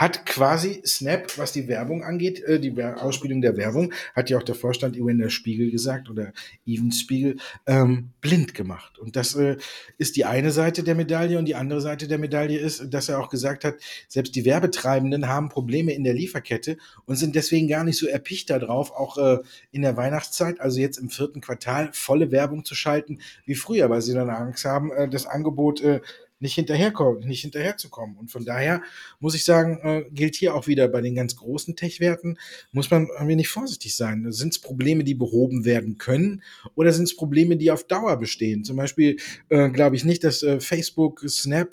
hat 0.02 0.26
quasi 0.26 0.82
Snap, 0.84 1.38
was 1.38 1.52
die 1.52 1.68
Werbung 1.68 2.04
angeht, 2.04 2.44
äh, 2.46 2.60
die 2.60 2.74
Ausspielung 2.84 3.40
der 3.40 3.56
Werbung, 3.56 3.94
hat 4.16 4.32
ja 4.32 4.40
auch 4.40 4.44
der 4.44 4.56
Vorstand 4.56 4.98
Ewan 4.98 5.30
Spiegel 5.30 5.70
gesagt 5.70 6.10
oder 6.10 6.34
Even 6.66 6.92
Spiegel, 6.92 7.38
ähm, 7.68 8.10
blind 8.20 8.56
gemacht. 8.56 8.98
Und 8.98 9.16
das 9.16 9.36
äh, 9.36 9.58
ist 10.00 10.16
die 10.16 10.26
eine 10.26 10.50
Seite 10.50 10.82
der 10.82 10.96
Medaille 10.96 11.38
und 11.38 11.46
die 11.46 11.54
andere 11.54 11.82
Seite 11.82 12.08
der 12.08 12.18
Medaille 12.18 12.58
ist, 12.58 12.92
dass 12.92 13.10
er 13.10 13.20
auch 13.20 13.30
gesagt 13.30 13.64
hat, 13.64 13.76
selbst 14.08 14.36
die 14.36 14.44
Werbetreibenden 14.44 15.28
haben 15.28 15.50
Probleme 15.50 15.94
in 15.94 16.04
der 16.04 16.16
Lieferkette 16.16 16.78
und 17.06 17.18
sind 17.18 17.36
deswegen 17.36 17.68
gar 17.68 17.84
nicht 17.84 18.00
so 18.00 18.08
erpicht 18.08 18.50
darauf, 18.50 18.90
auch 18.90 19.20
äh, 19.20 19.38
in 19.72 19.84
der 19.84 19.98
Weihnachtszeit, 19.98 20.60
also 20.62 20.80
jetzt 20.80 20.98
im 20.98 21.12
vierten 21.12 21.42
Quartal, 21.42 21.92
volle 21.94 22.32
Werbung 22.32 22.66
zu 22.66 22.74
schalten 22.74 23.20
wie 23.46 23.54
früher, 23.54 23.92
weil 23.92 24.02
sie 24.02 24.16
dann 24.16 24.32
Angst 24.32 24.66
haben, 24.66 24.92
äh, 24.92 25.08
das 25.08 25.28
Angebot 25.28 25.80
äh, 25.82 26.02
nicht 26.42 26.56
hinterherkommen, 26.56 27.28
nicht 27.28 27.42
hinterherzukommen. 27.42 28.18
Und 28.18 28.32
von 28.32 28.44
daher 28.44 28.82
muss 29.20 29.36
ich 29.36 29.46
sagen, 29.46 29.80
äh, 29.84 30.06
gilt 30.12 30.36
hier 30.36 30.56
auch 30.56 30.68
wieder 30.68 30.88
bei 30.88 31.02
den 31.02 31.16
ganz 31.16 31.36
großen 31.36 31.76
Tech-Werten, 31.76 32.38
muss 32.72 32.92
man 32.92 33.08
ein 33.18 33.28
wenig 33.28 33.48
vorsichtig 33.48 33.96
sein. 33.96 34.32
Sind 34.32 34.54
es 34.54 34.60
Probleme, 34.60 35.04
die 35.04 35.16
behoben 35.16 35.66
werden 35.66 35.98
können 35.98 36.42
oder 36.76 36.92
sind 36.92 37.06
es 37.06 37.16
Probleme, 37.16 37.58
die 37.58 37.72
auf 37.72 37.86
Dauer 37.86 38.18
bestehen? 38.18 38.64
Zum 38.64 38.76
Beispiel 38.76 39.18
äh, 39.50 39.70
glaube 39.70 39.96
ich 39.96 40.04
nicht, 40.04 40.24
dass 40.24 40.44
äh, 40.44 40.60
Facebook, 40.60 41.22
Snap 41.28 41.70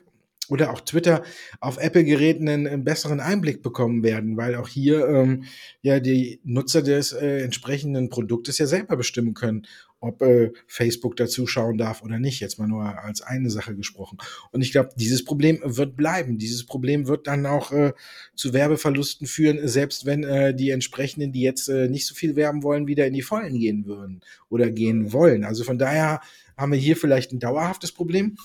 oder 0.48 0.72
auch 0.72 0.80
Twitter 0.80 1.22
auf 1.60 1.78
Apple-Geräten 1.78 2.48
einen, 2.48 2.66
einen, 2.66 2.84
besseren 2.84 3.20
Einblick 3.20 3.62
bekommen 3.62 4.02
werden, 4.02 4.36
weil 4.36 4.54
auch 4.54 4.68
hier 4.68 5.06
ähm, 5.06 5.44
ja 5.82 6.00
die 6.00 6.40
Nutzer 6.44 6.82
des 6.82 7.12
äh, 7.12 7.40
entsprechenden 7.40 8.08
Produktes 8.08 8.58
ja 8.58 8.66
selber 8.66 8.96
bestimmen 8.96 9.34
können, 9.34 9.66
ob 10.00 10.22
äh, 10.22 10.52
Facebook 10.66 11.16
dazu 11.16 11.46
schauen 11.46 11.78
darf 11.78 12.02
oder 12.02 12.18
nicht. 12.18 12.40
Jetzt 12.40 12.58
mal 12.58 12.68
nur 12.68 12.84
als 12.84 13.20
eine 13.20 13.50
Sache 13.50 13.74
gesprochen. 13.74 14.18
Und 14.52 14.62
ich 14.62 14.72
glaube, 14.72 14.90
dieses 14.96 15.24
Problem 15.24 15.60
wird 15.64 15.96
bleiben. 15.96 16.38
Dieses 16.38 16.64
Problem 16.64 17.08
wird 17.08 17.26
dann 17.26 17.46
auch 17.46 17.72
äh, 17.72 17.92
zu 18.34 18.52
Werbeverlusten 18.52 19.26
führen, 19.26 19.66
selbst 19.66 20.06
wenn 20.06 20.24
äh, 20.24 20.54
die 20.54 20.70
entsprechenden, 20.70 21.32
die 21.32 21.42
jetzt 21.42 21.68
äh, 21.68 21.88
nicht 21.88 22.06
so 22.06 22.14
viel 22.14 22.36
werben 22.36 22.62
wollen, 22.62 22.86
wieder 22.86 23.06
in 23.06 23.14
die 23.14 23.22
Vollen 23.22 23.58
gehen 23.58 23.86
würden 23.86 24.20
oder 24.48 24.70
gehen 24.70 25.12
wollen. 25.12 25.44
Also 25.44 25.64
von 25.64 25.78
daher 25.78 26.20
haben 26.56 26.72
wir 26.72 26.78
hier 26.78 26.96
vielleicht 26.96 27.32
ein 27.32 27.38
dauerhaftes 27.40 27.92
Problem. 27.92 28.36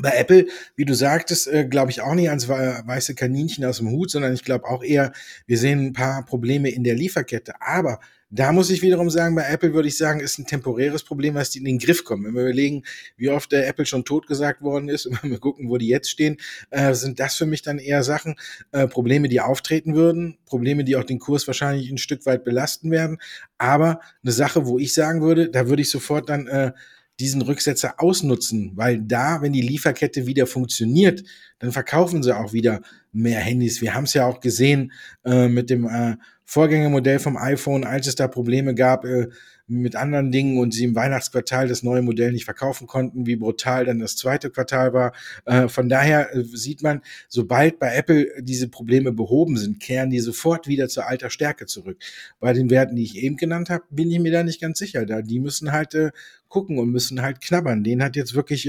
Bei 0.00 0.10
Apple, 0.10 0.46
wie 0.74 0.84
du 0.84 0.94
sagtest, 0.94 1.46
äh, 1.46 1.66
glaube 1.66 1.90
ich 1.92 2.00
auch 2.00 2.14
nicht 2.14 2.28
ans 2.28 2.48
weiße 2.48 3.14
Kaninchen 3.14 3.64
aus 3.64 3.78
dem 3.78 3.90
Hut, 3.90 4.10
sondern 4.10 4.34
ich 4.34 4.44
glaube 4.44 4.66
auch 4.66 4.82
eher, 4.82 5.12
wir 5.46 5.56
sehen 5.56 5.86
ein 5.86 5.92
paar 5.92 6.24
Probleme 6.24 6.70
in 6.70 6.82
der 6.82 6.96
Lieferkette. 6.96 7.60
Aber 7.60 8.00
da 8.34 8.50
muss 8.50 8.70
ich 8.70 8.82
wiederum 8.82 9.10
sagen, 9.10 9.36
bei 9.36 9.44
Apple 9.48 9.74
würde 9.74 9.86
ich 9.86 9.96
sagen, 9.96 10.18
ist 10.18 10.38
ein 10.38 10.46
temporäres 10.46 11.04
Problem, 11.04 11.36
was 11.36 11.50
die 11.50 11.60
in 11.60 11.64
den 11.64 11.78
Griff 11.78 12.02
kommen. 12.02 12.24
Wenn 12.24 12.34
wir 12.34 12.42
überlegen, 12.42 12.82
wie 13.16 13.30
oft 13.30 13.52
der 13.52 13.68
Apple 13.68 13.86
schon 13.86 14.04
totgesagt 14.04 14.60
worden 14.60 14.88
ist 14.88 15.06
und 15.06 15.16
wenn 15.22 15.30
wir 15.30 15.38
gucken, 15.38 15.68
wo 15.68 15.78
die 15.78 15.86
jetzt 15.86 16.10
stehen, 16.10 16.38
äh, 16.70 16.94
sind 16.94 17.20
das 17.20 17.36
für 17.36 17.46
mich 17.46 17.62
dann 17.62 17.78
eher 17.78 18.02
Sachen, 18.02 18.34
äh, 18.72 18.88
Probleme, 18.88 19.28
die 19.28 19.40
auftreten 19.40 19.94
würden, 19.94 20.38
Probleme, 20.46 20.82
die 20.82 20.96
auch 20.96 21.04
den 21.04 21.20
Kurs 21.20 21.46
wahrscheinlich 21.46 21.88
ein 21.88 21.98
Stück 21.98 22.26
weit 22.26 22.42
belasten 22.42 22.90
werden. 22.90 23.18
Aber 23.58 24.00
eine 24.24 24.32
Sache, 24.32 24.66
wo 24.66 24.80
ich 24.80 24.92
sagen 24.92 25.22
würde, 25.22 25.48
da 25.48 25.68
würde 25.68 25.82
ich 25.82 25.90
sofort 25.90 26.28
dann 26.28 26.72
diesen 27.20 27.42
Rücksetzer 27.42 27.94
ausnutzen, 27.98 28.72
weil 28.74 29.00
da, 29.00 29.40
wenn 29.40 29.52
die 29.52 29.62
Lieferkette 29.62 30.26
wieder 30.26 30.46
funktioniert, 30.46 31.22
dann 31.58 31.70
verkaufen 31.70 32.22
sie 32.22 32.36
auch 32.36 32.52
wieder 32.52 32.80
mehr 33.12 33.40
Handys. 33.40 33.80
Wir 33.80 33.94
haben 33.94 34.04
es 34.04 34.14
ja 34.14 34.26
auch 34.26 34.40
gesehen 34.40 34.92
äh, 35.24 35.48
mit 35.48 35.70
dem 35.70 35.86
äh, 35.86 36.16
Vorgängermodell 36.44 37.20
vom 37.20 37.36
iPhone, 37.36 37.84
als 37.84 38.06
es 38.06 38.16
da 38.16 38.26
Probleme 38.26 38.74
gab, 38.74 39.04
äh, 39.04 39.28
mit 39.66 39.96
anderen 39.96 40.30
Dingen 40.30 40.58
und 40.58 40.74
sie 40.74 40.84
im 40.84 40.94
Weihnachtsquartal 40.94 41.68
das 41.68 41.82
neue 41.82 42.02
Modell 42.02 42.32
nicht 42.32 42.44
verkaufen 42.44 42.86
konnten, 42.86 43.26
wie 43.26 43.36
brutal 43.36 43.86
dann 43.86 43.98
das 43.98 44.16
zweite 44.16 44.50
Quartal 44.50 44.92
war. 44.92 45.12
Äh, 45.46 45.68
von 45.68 45.88
daher 45.88 46.34
äh, 46.34 46.44
sieht 46.44 46.82
man, 46.82 47.00
sobald 47.28 47.78
bei 47.78 47.94
Apple 47.94 48.28
diese 48.42 48.68
Probleme 48.68 49.12
behoben 49.12 49.56
sind, 49.56 49.80
kehren 49.80 50.10
die 50.10 50.20
sofort 50.20 50.68
wieder 50.68 50.88
zur 50.88 51.06
alter 51.06 51.30
Stärke 51.30 51.66
zurück. 51.66 51.98
Bei 52.40 52.52
den 52.52 52.68
Werten, 52.68 52.96
die 52.96 53.04
ich 53.04 53.16
eben 53.16 53.36
genannt 53.36 53.70
habe, 53.70 53.84
bin 53.90 54.10
ich 54.10 54.20
mir 54.20 54.32
da 54.32 54.42
nicht 54.42 54.60
ganz 54.60 54.78
sicher. 54.78 55.06
Da 55.06 55.22
die 55.22 55.40
müssen 55.40 55.72
halt 55.72 55.94
äh, 55.94 56.10
gucken 56.48 56.78
und 56.78 56.90
müssen 56.90 57.22
halt 57.22 57.40
knabbern. 57.40 57.84
Den 57.84 58.02
hat 58.02 58.16
jetzt 58.16 58.34
wirklich 58.34 58.68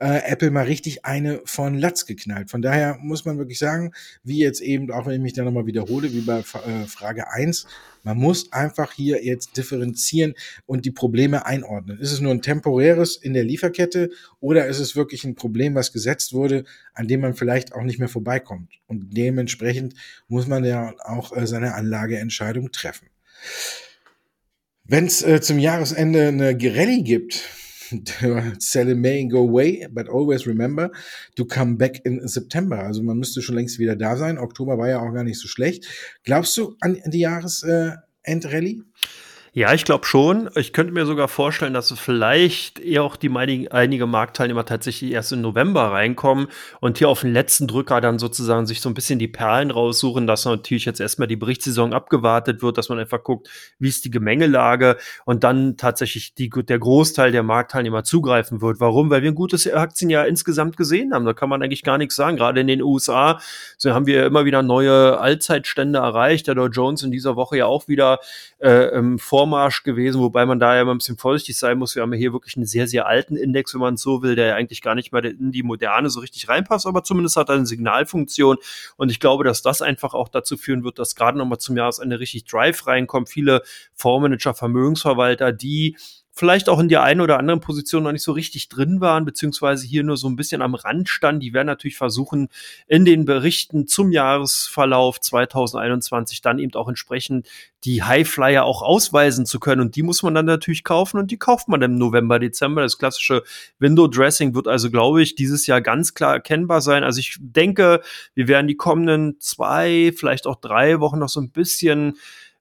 äh, 0.00 0.22
Apple 0.24 0.50
mal 0.50 0.64
richtig 0.64 1.04
eine 1.04 1.40
von 1.44 1.78
Latz 1.78 2.06
geknallt. 2.06 2.50
Von 2.50 2.62
daher 2.62 2.98
muss 3.00 3.24
man 3.24 3.38
wirklich 3.38 3.58
sagen, 3.58 3.92
wie 4.24 4.38
jetzt 4.38 4.60
eben, 4.60 4.90
auch 4.90 5.06
wenn 5.06 5.14
ich 5.14 5.20
mich 5.20 5.32
da 5.32 5.44
nochmal 5.44 5.66
wiederhole, 5.66 6.12
wie 6.12 6.22
bei 6.22 6.40
äh, 6.40 6.86
Frage 6.86 7.30
eins 7.30 7.66
man 8.02 8.16
muss 8.16 8.52
einfach 8.52 8.92
hier 8.92 9.24
jetzt 9.24 9.56
differenzieren 9.56 10.34
und 10.66 10.84
die 10.84 10.90
Probleme 10.90 11.46
einordnen. 11.46 11.98
Ist 11.98 12.12
es 12.12 12.20
nur 12.20 12.32
ein 12.32 12.42
temporäres 12.42 13.16
in 13.16 13.34
der 13.34 13.44
Lieferkette 13.44 14.10
oder 14.40 14.66
ist 14.66 14.78
es 14.78 14.96
wirklich 14.96 15.24
ein 15.24 15.34
Problem, 15.34 15.74
was 15.74 15.92
gesetzt 15.92 16.32
wurde, 16.32 16.64
an 16.94 17.08
dem 17.08 17.20
man 17.20 17.34
vielleicht 17.34 17.74
auch 17.74 17.82
nicht 17.82 17.98
mehr 17.98 18.08
vorbeikommt? 18.08 18.72
Und 18.86 19.16
dementsprechend 19.16 19.94
muss 20.28 20.46
man 20.46 20.64
ja 20.64 20.94
auch 21.04 21.36
äh, 21.36 21.46
seine 21.46 21.74
Anlageentscheidung 21.74 22.72
treffen. 22.72 23.08
Wenn 24.84 25.06
es 25.06 25.22
äh, 25.22 25.40
zum 25.40 25.58
Jahresende 25.58 26.28
eine 26.28 26.52
Rallye 26.52 27.02
gibt, 27.02 27.48
sell 28.58 28.88
in 28.88 29.00
May 29.00 29.20
and 29.22 29.30
go 29.30 29.40
away, 29.40 29.86
but 29.90 30.08
always 30.08 30.46
remember 30.46 30.90
to 31.36 31.44
come 31.44 31.76
back 31.76 32.00
in 32.04 32.26
September. 32.26 32.78
Also 32.78 33.02
man 33.02 33.18
müsste 33.18 33.42
schon 33.42 33.56
längst 33.56 33.78
wieder 33.78 33.96
da 33.96 34.16
sein. 34.16 34.38
Oktober 34.38 34.78
war 34.78 34.88
ja 34.88 35.00
auch 35.00 35.12
gar 35.12 35.24
nicht 35.24 35.38
so 35.38 35.48
schlecht. 35.48 35.86
Glaubst 36.24 36.56
du 36.56 36.76
an 36.80 37.00
die 37.06 37.20
Jahresendrallye? 37.20 38.82
Ja, 39.52 39.74
ich 39.74 39.84
glaube 39.84 40.06
schon. 40.06 40.48
Ich 40.54 40.72
könnte 40.72 40.92
mir 40.92 41.06
sogar 41.06 41.26
vorstellen, 41.26 41.74
dass 41.74 41.90
vielleicht 41.90 42.78
eher 42.78 43.02
auch 43.02 43.16
die 43.16 43.28
einige 43.36 44.06
Marktteilnehmer 44.06 44.64
tatsächlich 44.64 45.10
erst 45.10 45.32
im 45.32 45.40
November 45.40 45.90
reinkommen 45.90 46.46
und 46.78 46.98
hier 46.98 47.08
auf 47.08 47.22
den 47.22 47.32
letzten 47.32 47.66
Drücker 47.66 48.00
dann 48.00 48.20
sozusagen 48.20 48.66
sich 48.66 48.80
so 48.80 48.88
ein 48.88 48.94
bisschen 48.94 49.18
die 49.18 49.26
Perlen 49.26 49.72
raussuchen, 49.72 50.28
dass 50.28 50.44
natürlich 50.44 50.84
jetzt 50.84 51.00
erstmal 51.00 51.26
die 51.26 51.34
Berichtssaison 51.34 51.92
abgewartet 51.92 52.62
wird, 52.62 52.78
dass 52.78 52.90
man 52.90 53.00
einfach 53.00 53.24
guckt, 53.24 53.48
wie 53.80 53.88
ist 53.88 54.04
die 54.04 54.12
Gemengelage 54.12 54.96
und 55.24 55.42
dann 55.42 55.76
tatsächlich 55.76 56.32
die, 56.34 56.48
der 56.48 56.78
Großteil 56.78 57.32
der 57.32 57.42
Marktteilnehmer 57.42 58.04
zugreifen 58.04 58.62
wird. 58.62 58.78
Warum? 58.78 59.10
Weil 59.10 59.22
wir 59.22 59.32
ein 59.32 59.34
gutes 59.34 59.68
Aktienjahr 59.68 60.28
insgesamt 60.28 60.76
gesehen 60.76 61.12
haben. 61.12 61.24
Da 61.24 61.32
kann 61.32 61.48
man 61.48 61.60
eigentlich 61.60 61.82
gar 61.82 61.98
nichts 61.98 62.14
sagen. 62.14 62.36
Gerade 62.36 62.60
in 62.60 62.68
den 62.68 62.82
USA 62.82 63.40
so 63.78 63.92
haben 63.92 64.06
wir 64.06 64.26
immer 64.26 64.44
wieder 64.44 64.62
neue 64.62 65.18
Allzeitstände 65.18 65.98
erreicht. 65.98 66.46
Der 66.46 66.54
Dow 66.54 66.68
Jones 66.68 67.02
in 67.02 67.10
dieser 67.10 67.34
Woche 67.34 67.56
ja 67.56 67.66
auch 67.66 67.88
wieder 67.88 68.20
äh, 68.58 69.00
vor 69.18 69.39
Vormarsch 69.40 69.84
gewesen, 69.84 70.20
wobei 70.20 70.44
man 70.44 70.60
da 70.60 70.74
ja 70.74 70.82
immer 70.82 70.94
ein 70.94 70.98
bisschen 70.98 71.16
vorsichtig 71.16 71.56
sein 71.56 71.78
muss. 71.78 71.94
Wir 71.94 72.02
haben 72.02 72.12
hier 72.12 72.34
wirklich 72.34 72.56
einen 72.56 72.66
sehr, 72.66 72.86
sehr 72.86 73.06
alten 73.06 73.36
Index, 73.36 73.72
wenn 73.72 73.80
man 73.80 73.96
so 73.96 74.22
will, 74.22 74.34
der 74.34 74.48
ja 74.48 74.54
eigentlich 74.54 74.82
gar 74.82 74.94
nicht 74.94 75.12
mal 75.12 75.24
in 75.24 75.50
die 75.50 75.62
Moderne 75.62 76.10
so 76.10 76.20
richtig 76.20 76.50
reinpasst, 76.50 76.86
aber 76.86 77.04
zumindest 77.04 77.36
hat 77.36 77.48
er 77.48 77.54
eine 77.54 77.64
Signalfunktion. 77.64 78.58
Und 78.98 79.10
ich 79.10 79.18
glaube, 79.18 79.44
dass 79.44 79.62
das 79.62 79.80
einfach 79.80 80.12
auch 80.12 80.28
dazu 80.28 80.58
führen 80.58 80.84
wird, 80.84 80.98
dass 80.98 81.14
gerade 81.14 81.38
nochmal 81.38 81.58
zum 81.58 81.74
Jahresende 81.74 82.20
richtig 82.20 82.44
Drive 82.44 82.86
reinkommt. 82.86 83.30
Viele 83.30 83.62
Fondsmanager, 83.94 84.52
Vermögensverwalter, 84.52 85.52
die 85.52 85.96
vielleicht 86.32 86.68
auch 86.68 86.78
in 86.78 86.88
der 86.88 87.02
einen 87.02 87.20
oder 87.20 87.38
anderen 87.38 87.60
Position 87.60 88.04
noch 88.04 88.12
nicht 88.12 88.22
so 88.22 88.32
richtig 88.32 88.68
drin 88.68 89.00
waren, 89.00 89.24
beziehungsweise 89.24 89.86
hier 89.86 90.04
nur 90.04 90.16
so 90.16 90.28
ein 90.28 90.36
bisschen 90.36 90.62
am 90.62 90.74
Rand 90.74 91.08
standen. 91.08 91.40
Die 91.40 91.52
werden 91.52 91.66
natürlich 91.66 91.96
versuchen, 91.96 92.48
in 92.86 93.04
den 93.04 93.24
Berichten 93.24 93.86
zum 93.86 94.12
Jahresverlauf 94.12 95.20
2021 95.20 96.40
dann 96.40 96.58
eben 96.58 96.74
auch 96.74 96.88
entsprechend 96.88 97.48
die 97.84 98.02
Highflyer 98.02 98.64
auch 98.64 98.82
ausweisen 98.82 99.46
zu 99.46 99.58
können. 99.58 99.80
Und 99.80 99.96
die 99.96 100.02
muss 100.02 100.22
man 100.22 100.34
dann 100.34 100.46
natürlich 100.46 100.84
kaufen 100.84 101.18
und 101.18 101.30
die 101.30 101.38
kauft 101.38 101.68
man 101.68 101.82
im 101.82 101.96
November, 101.96 102.38
Dezember. 102.38 102.82
Das 102.82 102.98
klassische 102.98 103.42
Window 103.78 104.06
Dressing 104.06 104.54
wird 104.54 104.68
also, 104.68 104.90
glaube 104.90 105.22
ich, 105.22 105.34
dieses 105.34 105.66
Jahr 105.66 105.80
ganz 105.80 106.14
klar 106.14 106.34
erkennbar 106.34 106.80
sein. 106.80 107.04
Also 107.04 107.20
ich 107.20 107.36
denke, 107.40 108.02
wir 108.34 108.48
werden 108.48 108.68
die 108.68 108.76
kommenden 108.76 109.40
zwei, 109.40 110.12
vielleicht 110.14 110.46
auch 110.46 110.56
drei 110.56 111.00
Wochen 111.00 111.18
noch 111.18 111.28
so 111.28 111.40
ein 111.40 111.50
bisschen 111.50 112.14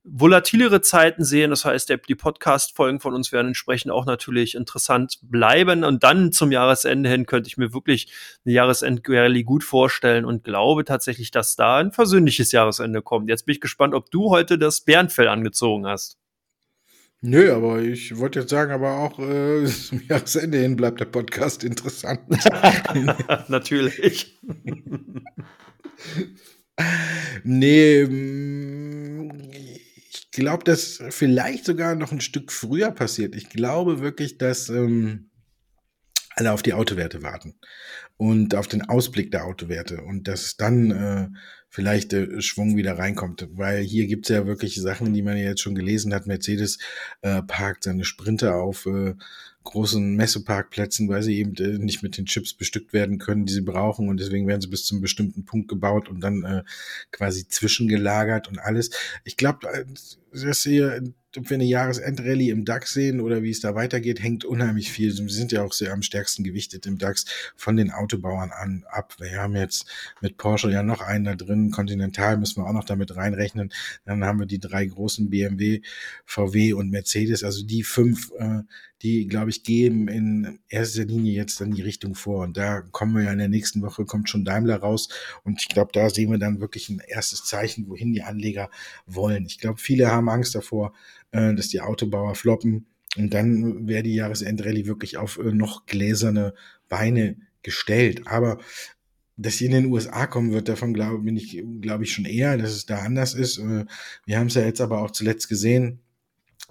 volatilere 0.04 0.82
Zeiten 0.82 1.24
sehen. 1.24 1.50
Das 1.50 1.66
heißt, 1.66 1.94
die 2.08 2.16
Podcast-Folgen 2.16 3.00
von 3.00 3.14
uns 3.14 3.32
werden 3.32 3.48
entsprechend 3.48 3.92
auch 3.92 4.06
natürlich 4.06 4.56
interessant 4.56 5.20
bleiben. 5.22 5.84
Und 5.84 6.04
dann 6.04 6.32
zum 6.32 6.52
Jahresende 6.52 7.10
hin 7.10 7.26
könnte 7.26 7.48
ich 7.48 7.58
mir 7.58 7.74
wirklich 7.74 8.12
eine 8.46 8.54
Jahresend-Rally 8.54 9.44
gut 9.44 9.64
vorstellen 9.64 10.26
und 10.26 10.44
glaube 10.44 10.86
tatsächlich, 10.86 11.32
dass 11.32 11.56
da 11.56 11.78
ein 11.78 11.92
versöhnliches 11.92 12.52
Jahresende 12.52 13.02
kommt. 13.02 13.30
Jetzt 13.30 13.46
bin 13.46 13.54
ich 13.54 13.62
gespannt, 13.62 13.94
ob 13.94 14.10
du 14.12 14.30
heute 14.30 14.58
das 14.58 14.82
Bärenfell 14.82 15.28
angezogen 15.28 15.86
hast. 15.86 16.18
Nö, 17.22 17.54
aber 17.54 17.82
ich 17.82 18.18
wollte 18.18 18.40
jetzt 18.40 18.50
sagen, 18.50 18.72
aber 18.72 18.98
auch 19.00 19.20
äh, 19.20 19.66
zum 19.88 20.02
Jahresende 20.08 20.60
hin 20.60 20.78
bleibt 20.78 21.02
der 21.02 21.06
Podcast 21.06 21.66
interessant. 21.66 22.22
Natürlich. 23.50 24.40
nee, 27.44 28.06
mm, 28.06 29.79
glaube, 30.40 30.64
dass 30.64 31.02
vielleicht 31.10 31.66
sogar 31.66 31.96
noch 31.96 32.12
ein 32.12 32.22
Stück 32.22 32.52
früher 32.52 32.92
passiert. 32.92 33.36
Ich 33.36 33.50
glaube 33.50 34.00
wirklich, 34.00 34.38
dass 34.38 34.70
ähm, 34.70 35.30
alle 36.36 36.52
auf 36.54 36.64
die 36.64 36.74
Autowerte 36.74 37.22
warten 37.22 37.56
und 38.18 38.56
auf 38.56 38.68
den 38.68 38.82
Ausblick 38.82 39.32
der 39.32 39.46
Autowerte 39.46 40.02
und 40.02 40.28
dass 40.28 40.58
dann 40.58 40.92
äh, 40.92 41.28
vielleicht 41.70 42.14
äh, 42.14 42.42
Schwung 42.42 42.76
wieder 42.76 42.98
reinkommt, 42.98 43.48
weil 43.52 43.84
hier 43.84 44.08
gibt's 44.08 44.30
ja 44.30 44.46
wirklich 44.46 44.76
Sachen, 44.76 45.14
die 45.14 45.22
man 45.22 45.38
ja 45.38 45.44
jetzt 45.44 45.62
schon 45.62 45.76
gelesen 45.76 46.14
hat. 46.14 46.28
Mercedes 46.28 46.80
äh, 47.22 47.42
parkt 47.44 47.84
seine 47.84 48.06
Sprinter 48.06 48.56
auf 48.56 48.86
äh, 48.86 49.14
großen 49.70 50.16
Messeparkplätzen, 50.16 51.10
weil 51.10 51.22
sie 51.22 51.38
eben 51.38 51.56
äh, 51.58 51.78
nicht 51.78 52.02
mit 52.02 52.18
den 52.18 52.26
Chips 52.26 52.54
bestückt 52.54 52.92
werden 52.92 53.20
können, 53.20 53.46
die 53.46 53.54
sie 53.54 53.62
brauchen 53.62 54.10
und 54.10 54.20
deswegen 54.20 54.48
werden 54.48 54.62
sie 54.62 54.68
bis 54.68 54.86
zum 54.86 55.00
bestimmten 55.00 55.46
Punkt 55.46 55.68
gebaut 55.68 56.10
und 56.10 56.22
dann 56.22 56.44
äh, 56.44 56.64
quasi 57.12 57.48
zwischengelagert 57.48 58.48
und 58.48 58.60
alles. 58.60 58.90
Ich 59.24 59.38
glaube, 59.38 59.68
äh, 59.72 59.86
dass 60.34 60.64
hier 60.64 61.02
ob 61.38 61.50
wir 61.50 61.56
eine 61.56 61.66
Jahresendrallye 61.66 62.50
im 62.50 62.66
DAX 62.66 62.94
sehen 62.94 63.20
oder 63.20 63.44
wie 63.44 63.52
es 63.52 63.60
da 63.60 63.76
weitergeht, 63.76 64.22
hängt 64.22 64.46
unheimlich 64.46 64.92
viel. 64.92 65.12
Sie 65.12 65.28
sind 65.30 65.52
ja 65.52 65.64
auch 65.64 65.74
sehr 65.74 65.94
am 65.94 66.02
stärksten 66.02 66.44
gewichtet 66.44 66.86
im 66.86 66.98
DAX 66.98 67.26
von 67.56 67.78
den 67.78 67.92
Autobauern 67.92 68.52
an 68.52 68.84
ab. 68.90 69.16
Wir 69.20 69.38
haben 69.38 69.56
jetzt 69.56 69.86
mit 70.22 70.38
Porsche 70.38 70.72
ja 70.72 70.82
noch 70.82 71.02
einen 71.02 71.26
da 71.26 71.36
drin. 71.36 71.72
Continental 71.72 72.38
müssen 72.38 72.62
wir 72.62 72.68
auch 72.68 72.74
noch 72.74 72.84
damit 72.84 73.16
reinrechnen. 73.16 73.72
Dann 74.06 74.24
haben 74.24 74.40
wir 74.40 74.48
die 74.48 74.60
drei 74.60 74.86
großen 74.86 75.30
BMW, 75.30 75.82
VW 76.26 76.74
und 76.74 76.90
Mercedes. 76.90 77.44
Also 77.44 77.64
die 77.64 77.84
fünf, 77.84 78.32
äh, 78.40 78.64
die, 79.02 79.28
glaube 79.28 79.50
ich, 79.50 79.64
geben 79.64 80.08
in 80.08 80.60
erster 80.68 81.06
Linie 81.06 81.34
jetzt 81.34 81.62
dann 81.62 81.72
die 81.72 81.82
Richtung 81.82 82.16
vor. 82.16 82.44
Und 82.44 82.58
da 82.58 82.82
kommen 82.82 83.16
wir 83.16 83.24
ja 83.24 83.32
in 83.32 83.38
der 83.38 83.48
nächsten 83.48 83.82
Woche, 83.82 84.06
kommt 84.06 84.30
schon 84.30 84.44
Daimler 84.44 84.78
raus. 84.78 85.10
Und 85.44 85.62
ich 85.62 85.70
glaube, 85.70 85.92
da 85.94 86.10
sehen 86.10 86.32
wir 86.32 86.38
dann 86.38 86.60
wirklich 86.60 86.90
ein 86.90 87.02
erstes 87.08 87.46
Zeichen, 87.46 87.88
wohin 87.88 88.14
die 88.14 88.24
Anleger 88.24 88.70
wollen. 89.06 89.46
Ich 89.46 89.60
glaube, 89.60 89.80
viele 89.80 90.12
haben 90.12 90.30
Angst 90.30 90.56
davor, 90.56 90.94
äh, 91.32 91.54
dass 91.54 91.70
die 91.70 91.82
Autobauer 91.82 92.36
floppen. 92.36 92.88
Und 93.18 93.34
dann 93.34 93.88
wäre 93.88 94.04
die 94.04 94.16
Jahresendrallye 94.16 94.86
wirklich 94.86 95.18
auf 95.18 95.38
äh, 95.40 95.52
noch 95.52 95.86
gläserne 95.86 96.54
Beine 96.88 97.38
gestellt. 97.64 98.28
Aber 98.28 98.60
dass 99.38 99.58
sie 99.58 99.66
in 99.66 99.72
den 99.72 99.86
USA 99.86 100.28
kommen 100.28 100.52
wird, 100.52 100.68
davon 100.68 100.94
glaube 100.94 101.20
bin 101.20 101.38
ich, 101.38 101.64
glaube 101.82 102.04
ich 102.04 102.14
schon 102.14 102.26
eher, 102.26 102.58
dass 102.58 102.72
es 102.72 102.86
da 102.86 103.00
anders 103.00 103.34
ist. 103.34 103.58
Äh, 103.58 103.86
wir 104.26 104.38
haben 104.38 104.48
es 104.48 104.56
ja 104.56 104.64
jetzt 104.64 104.82
aber 104.82 105.02
auch 105.02 105.12
zuletzt 105.12 105.50
gesehen, 105.50 106.00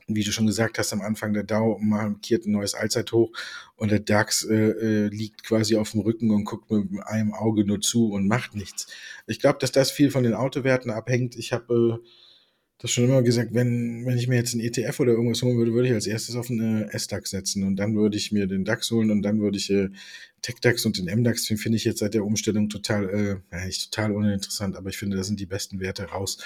wie 0.07 0.25
du 0.25 0.33
schon 0.33 0.47
gesagt 0.47 0.79
hast, 0.79 0.93
am 0.93 1.03
Anfang 1.03 1.35
der 1.35 1.45
Dow 1.45 1.79
markiert 1.81 2.47
ein 2.47 2.53
neues 2.53 2.75
Allzeithoch 2.75 3.31
und 3.77 3.91
der 3.91 4.01
DAX 4.01 4.43
äh, 4.45 4.55
äh, 4.55 5.09
liegt 5.09 5.45
quasi 5.45 5.77
auf 5.77 5.93
dem 5.93 6.01
Rücken 6.01 6.31
und 6.31 6.45
guckt 6.45 6.71
mit 6.71 7.03
einem 7.05 7.35
Auge 7.35 7.65
nur 7.65 7.81
zu 7.81 8.11
und 8.11 8.27
macht 8.27 8.55
nichts. 8.55 8.87
Ich 9.27 9.39
glaube, 9.39 9.59
dass 9.61 9.71
das 9.71 9.91
viel 9.91 10.11
von 10.11 10.23
den 10.23 10.35
Autowerten 10.35 10.91
abhängt. 10.91 11.37
Ich 11.37 11.53
habe 11.53 12.01
äh, 12.03 12.09
das 12.79 12.93
schon 12.93 13.05
immer 13.05 13.23
gesagt, 13.23 13.55
wenn, 13.55 14.07
wenn 14.07 14.17
ich 14.19 14.29
mir 14.29 14.37
jetzt 14.37 14.55
einen 14.55 14.63
ETF 14.63 15.01
oder 15.01 15.13
irgendwas 15.13 15.43
holen 15.43 15.59
würde, 15.59 15.73
würde 15.73 15.89
ich 15.89 15.95
als 15.95 16.07
erstes 16.07 16.37
auf 16.37 16.49
einen 16.49 16.89
S-DAX 16.89 17.31
setzen 17.31 17.65
und 17.65 17.77
dann 17.77 17.97
würde 17.97 18.17
ich 18.17 18.31
mir 18.31 18.47
den 18.47 18.65
DAX 18.65 18.91
holen 18.93 19.11
und 19.11 19.23
dann 19.23 19.41
würde 19.41 19.59
ich 19.59 19.69
äh, 19.71 19.89
TechDAX 20.43 20.87
und 20.87 20.97
den 20.97 21.07
MDAX, 21.07 21.47
den 21.47 21.57
finde 21.57 21.77
ich 21.77 21.85
jetzt 21.85 21.99
seit 21.99 22.15
der 22.15 22.25
Umstellung 22.25 22.69
total, 22.69 23.11
äh, 23.11 23.57
ja, 23.57 23.65
nicht 23.65 23.93
total 23.93 24.13
uninteressant, 24.13 24.77
aber 24.77 24.91
ich 24.91 24.97
finde, 24.97 25.17
das 25.17 25.27
sind 25.27 25.41
die 25.41 25.47
besten 25.47 25.81
Werte 25.81 26.05
raus. 26.05 26.39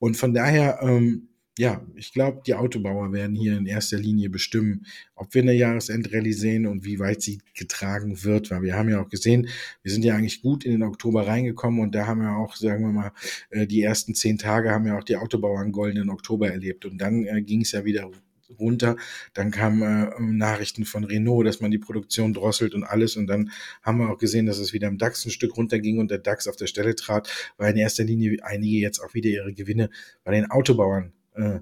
Und 0.00 0.16
von 0.16 0.34
daher, 0.34 0.80
ähm, 0.82 1.28
ja, 1.58 1.82
ich 1.94 2.12
glaube, 2.12 2.42
die 2.46 2.54
Autobauer 2.54 3.12
werden 3.12 3.34
hier 3.34 3.56
in 3.56 3.64
erster 3.64 3.98
Linie 3.98 4.28
bestimmen, 4.28 4.84
ob 5.14 5.32
wir 5.34 5.42
eine 5.42 5.54
Jahresendrallye 5.54 6.32
sehen 6.32 6.66
und 6.66 6.84
wie 6.84 6.98
weit 6.98 7.22
sie 7.22 7.40
getragen 7.54 8.22
wird, 8.24 8.50
weil 8.50 8.62
wir 8.62 8.76
haben 8.76 8.90
ja 8.90 9.00
auch 9.00 9.08
gesehen, 9.08 9.48
wir 9.82 9.90
sind 9.90 10.04
ja 10.04 10.14
eigentlich 10.14 10.42
gut 10.42 10.64
in 10.64 10.72
den 10.72 10.82
Oktober 10.82 11.26
reingekommen 11.26 11.80
und 11.80 11.94
da 11.94 12.06
haben 12.06 12.20
wir 12.20 12.36
auch, 12.36 12.56
sagen 12.56 12.84
wir 12.84 12.92
mal, 12.92 13.12
äh, 13.50 13.66
die 13.66 13.82
ersten 13.82 14.14
zehn 14.14 14.36
Tage 14.36 14.70
haben 14.70 14.86
ja 14.86 14.98
auch 14.98 15.04
die 15.04 15.16
Autobauer 15.16 15.60
einen 15.60 15.72
goldenen 15.72 16.10
Oktober 16.10 16.50
erlebt 16.50 16.84
und 16.84 16.98
dann 16.98 17.24
äh, 17.24 17.40
ging 17.40 17.62
es 17.62 17.72
ja 17.72 17.84
wieder 17.86 18.10
runter. 18.58 18.96
Dann 19.34 19.50
kamen 19.50 19.82
äh, 19.82 20.20
Nachrichten 20.20 20.84
von 20.84 21.04
Renault, 21.04 21.46
dass 21.46 21.60
man 21.60 21.70
die 21.70 21.78
Produktion 21.78 22.32
drosselt 22.32 22.74
und 22.74 22.84
alles. 22.84 23.16
Und 23.16 23.26
dann 23.26 23.50
haben 23.82 23.98
wir 23.98 24.10
auch 24.10 24.18
gesehen, 24.18 24.46
dass 24.46 24.58
es 24.58 24.72
wieder 24.72 24.88
im 24.88 24.98
DAX 24.98 25.24
ein 25.24 25.30
Stück 25.30 25.56
runterging 25.56 25.98
und 25.98 26.10
der 26.10 26.18
DAX 26.18 26.46
auf 26.46 26.56
der 26.56 26.66
Stelle 26.66 26.94
trat, 26.94 27.28
weil 27.56 27.72
in 27.72 27.78
erster 27.78 28.04
Linie 28.04 28.38
einige 28.42 28.76
jetzt 28.76 29.00
auch 29.00 29.14
wieder 29.14 29.30
ihre 29.30 29.52
Gewinne 29.52 29.90
bei 30.22 30.32
den 30.32 30.50
Autobauern 30.50 31.12
äh, 31.36 31.60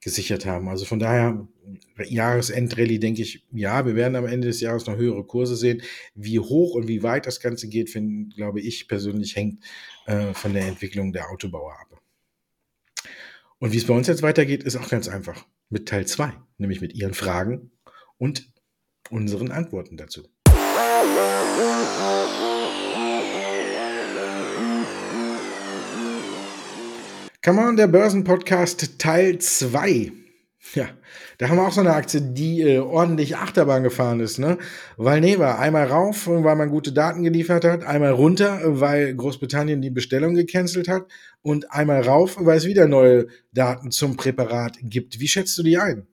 gesichert 0.00 0.46
haben. 0.46 0.68
Also 0.68 0.84
von 0.84 0.98
daher, 0.98 1.46
Jahresendrallye 1.96 2.98
denke 2.98 3.22
ich, 3.22 3.46
ja, 3.52 3.86
wir 3.86 3.94
werden 3.94 4.16
am 4.16 4.26
Ende 4.26 4.48
des 4.48 4.60
Jahres 4.60 4.86
noch 4.86 4.96
höhere 4.96 5.24
Kurse 5.24 5.56
sehen. 5.56 5.82
Wie 6.14 6.40
hoch 6.40 6.74
und 6.74 6.88
wie 6.88 7.02
weit 7.02 7.26
das 7.26 7.40
Ganze 7.40 7.68
geht, 7.68 7.88
find, 7.88 8.34
glaube 8.34 8.60
ich 8.60 8.88
persönlich, 8.88 9.36
hängt 9.36 9.62
äh, 10.06 10.34
von 10.34 10.52
der 10.52 10.66
Entwicklung 10.66 11.12
der 11.12 11.30
Autobauer 11.30 11.74
ab. 11.80 12.00
Und 13.58 13.72
wie 13.72 13.78
es 13.78 13.86
bei 13.86 13.94
uns 13.94 14.08
jetzt 14.08 14.22
weitergeht, 14.22 14.64
ist 14.64 14.76
auch 14.76 14.88
ganz 14.88 15.08
einfach. 15.08 15.46
Mit 15.68 15.88
Teil 15.88 16.04
2, 16.04 16.32
nämlich 16.58 16.80
mit 16.80 16.94
Ihren 16.94 17.14
Fragen 17.14 17.70
und 18.18 18.52
unseren 19.08 19.52
Antworten 19.52 19.96
dazu. 19.96 20.22
Come 27.44 27.60
on, 27.60 27.76
der 27.76 27.88
Börsenpodcast 27.88 29.00
Teil 29.00 29.40
2. 29.40 30.12
Ja, 30.74 30.88
da 31.36 31.48
haben 31.48 31.58
wir 31.58 31.66
auch 31.66 31.72
so 31.72 31.80
eine 31.80 31.92
Aktie, 31.92 32.22
die 32.22 32.62
äh, 32.62 32.78
ordentlich 32.78 33.36
Achterbahn 33.36 33.82
gefahren 33.82 34.20
ist, 34.20 34.38
ne? 34.38 34.56
Weil 34.96 35.20
Neva 35.20 35.58
einmal 35.58 35.86
rauf, 35.86 36.26
weil 36.26 36.56
man 36.56 36.70
gute 36.70 36.92
Daten 36.92 37.22
geliefert 37.22 37.64
hat, 37.64 37.84
einmal 37.84 38.12
runter, 38.12 38.60
weil 38.64 39.14
Großbritannien 39.14 39.82
die 39.82 39.90
Bestellung 39.90 40.34
gecancelt 40.34 40.88
hat 40.88 41.06
und 41.42 41.70
einmal 41.72 42.02
rauf, 42.02 42.36
weil 42.38 42.56
es 42.56 42.66
wieder 42.66 42.86
neue 42.86 43.26
Daten 43.52 43.90
zum 43.90 44.16
Präparat 44.16 44.78
gibt. 44.80 45.20
Wie 45.20 45.28
schätzt 45.28 45.58
du 45.58 45.62
die 45.62 45.76
ein? 45.76 46.06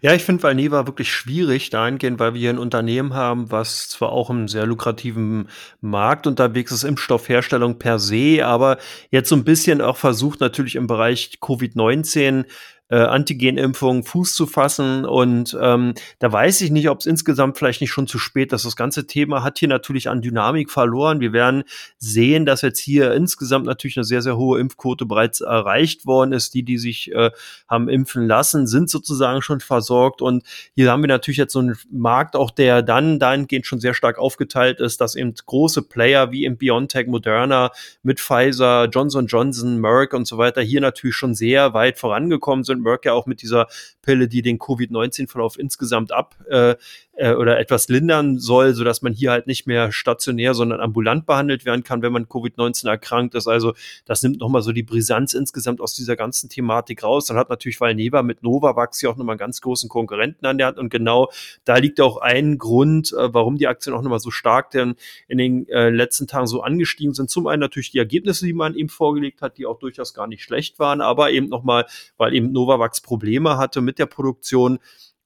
Ja, 0.00 0.14
ich 0.14 0.22
finde 0.22 0.42
Valneva 0.42 0.86
wirklich 0.86 1.12
schwierig 1.12 1.70
dahingehend, 1.70 2.20
weil 2.20 2.32
wir 2.32 2.40
hier 2.40 2.50
ein 2.50 2.58
Unternehmen 2.58 3.14
haben, 3.14 3.50
was 3.50 3.88
zwar 3.88 4.12
auch 4.12 4.30
im 4.30 4.46
sehr 4.46 4.64
lukrativen 4.64 5.48
Markt 5.80 6.26
unterwegs 6.26 6.70
ist, 6.70 6.84
Impfstoffherstellung 6.84 7.78
per 7.78 7.98
se, 7.98 8.46
aber 8.46 8.78
jetzt 9.10 9.28
so 9.28 9.36
ein 9.36 9.44
bisschen 9.44 9.80
auch 9.80 9.96
versucht 9.96 10.40
natürlich 10.40 10.76
im 10.76 10.86
Bereich 10.86 11.38
Covid-19 11.42 12.44
äh, 12.90 12.96
Antigenimpfung 12.96 14.04
Fuß 14.04 14.34
zu 14.34 14.46
fassen. 14.46 15.04
Und 15.04 15.56
ähm, 15.60 15.94
da 16.18 16.32
weiß 16.32 16.60
ich 16.62 16.70
nicht, 16.70 16.88
ob 16.88 17.00
es 17.00 17.06
insgesamt 17.06 17.58
vielleicht 17.58 17.80
nicht 17.80 17.90
schon 17.90 18.06
zu 18.06 18.18
spät 18.18 18.52
ist. 18.52 18.64
Das 18.64 18.76
ganze 18.76 19.06
Thema 19.06 19.42
hat 19.42 19.58
hier 19.58 19.68
natürlich 19.68 20.08
an 20.08 20.22
Dynamik 20.22 20.70
verloren. 20.70 21.20
Wir 21.20 21.32
werden 21.32 21.64
sehen, 21.98 22.46
dass 22.46 22.62
jetzt 22.62 22.78
hier 22.78 23.12
insgesamt 23.14 23.66
natürlich 23.66 23.96
eine 23.96 24.04
sehr, 24.04 24.22
sehr 24.22 24.36
hohe 24.36 24.58
Impfquote 24.58 25.06
bereits 25.06 25.40
erreicht 25.40 26.06
worden 26.06 26.32
ist. 26.32 26.54
Die, 26.54 26.62
die 26.62 26.78
sich 26.78 27.12
äh, 27.12 27.30
haben 27.68 27.88
impfen 27.88 28.26
lassen, 28.26 28.66
sind 28.66 28.90
sozusagen 28.90 29.42
schon 29.42 29.60
versorgt. 29.60 30.22
Und 30.22 30.44
hier 30.74 30.90
haben 30.90 31.02
wir 31.02 31.08
natürlich 31.08 31.38
jetzt 31.38 31.52
so 31.52 31.58
einen 31.58 31.76
Markt 31.90 32.36
auch, 32.36 32.50
der 32.50 32.82
dann 32.82 33.18
dahingehend 33.18 33.66
schon 33.66 33.80
sehr 33.80 33.94
stark 33.94 34.18
aufgeteilt 34.18 34.80
ist, 34.80 35.00
dass 35.00 35.14
eben 35.14 35.34
große 35.34 35.82
Player 35.82 36.32
wie 36.32 36.44
im 36.44 36.56
BioNTech, 36.56 37.06
Moderna, 37.06 37.70
mit 38.02 38.20
Pfizer, 38.20 38.86
Johnson 38.86 39.26
Johnson, 39.26 39.78
Merck 39.78 40.14
und 40.14 40.26
so 40.26 40.38
weiter 40.38 40.62
hier 40.62 40.80
natürlich 40.80 41.16
schon 41.16 41.34
sehr 41.34 41.74
weit 41.74 41.98
vorangekommen 41.98 42.64
sind 42.64 42.77
Merck 42.80 43.04
ja 43.04 43.12
auch 43.12 43.26
mit 43.26 43.42
dieser 43.42 43.66
Pille, 44.08 44.26
die 44.26 44.40
den 44.40 44.58
Covid-19-Verlauf 44.58 45.58
insgesamt 45.58 46.12
ab 46.12 46.34
äh, 46.48 46.76
äh, 47.18 47.34
oder 47.34 47.58
etwas 47.58 47.88
lindern 47.88 48.38
soll, 48.38 48.72
sodass 48.72 49.02
man 49.02 49.12
hier 49.12 49.32
halt 49.32 49.46
nicht 49.46 49.66
mehr 49.66 49.92
stationär, 49.92 50.54
sondern 50.54 50.80
ambulant 50.80 51.26
behandelt 51.26 51.66
werden 51.66 51.82
kann, 51.82 52.00
wenn 52.00 52.12
man 52.12 52.26
Covid-19 52.26 52.88
erkrankt 52.88 53.34
ist. 53.34 53.48
Also 53.48 53.74
das 54.06 54.22
nimmt 54.22 54.38
nochmal 54.38 54.62
so 54.62 54.72
die 54.72 54.82
Brisanz 54.82 55.34
insgesamt 55.34 55.80
aus 55.80 55.94
dieser 55.94 56.16
ganzen 56.16 56.48
Thematik 56.48 57.02
raus. 57.02 57.26
Dann 57.26 57.36
hat 57.36 57.50
natürlich 57.50 57.80
Valneva 57.80 58.22
mit 58.22 58.42
Novavax 58.42 59.02
ja 59.02 59.10
auch 59.10 59.16
nochmal 59.16 59.34
einen 59.34 59.40
ganz 59.40 59.60
großen 59.60 59.88
Konkurrenten 59.88 60.46
an 60.46 60.56
der 60.56 60.68
Hand. 60.68 60.78
Und 60.78 60.88
genau 60.88 61.30
da 61.64 61.76
liegt 61.76 62.00
auch 62.00 62.18
ein 62.18 62.56
Grund, 62.56 63.12
äh, 63.12 63.34
warum 63.34 63.58
die 63.58 63.66
Aktien 63.66 63.94
auch 63.94 64.02
nochmal 64.02 64.20
so 64.20 64.30
stark 64.30 64.70
denn 64.70 64.94
in 65.26 65.38
den 65.38 65.68
äh, 65.68 65.90
letzten 65.90 66.26
Tagen 66.26 66.46
so 66.46 66.62
angestiegen 66.62 67.12
sind. 67.12 67.28
Zum 67.28 67.46
einen 67.46 67.60
natürlich 67.60 67.90
die 67.90 67.98
Ergebnisse, 67.98 68.46
die 68.46 68.52
man 68.52 68.74
ihm 68.74 68.88
vorgelegt 68.88 69.42
hat, 69.42 69.58
die 69.58 69.66
auch 69.66 69.78
durchaus 69.78 70.14
gar 70.14 70.28
nicht 70.28 70.42
schlecht 70.42 70.78
waren, 70.78 71.00
aber 71.00 71.30
eben 71.30 71.48
nochmal, 71.48 71.84
weil 72.16 72.32
eben 72.32 72.52
Novavax 72.52 73.00
Probleme 73.00 73.58
hatte 73.58 73.80
mit 73.80 73.97
der 73.98 74.06
Produktion, 74.06 74.78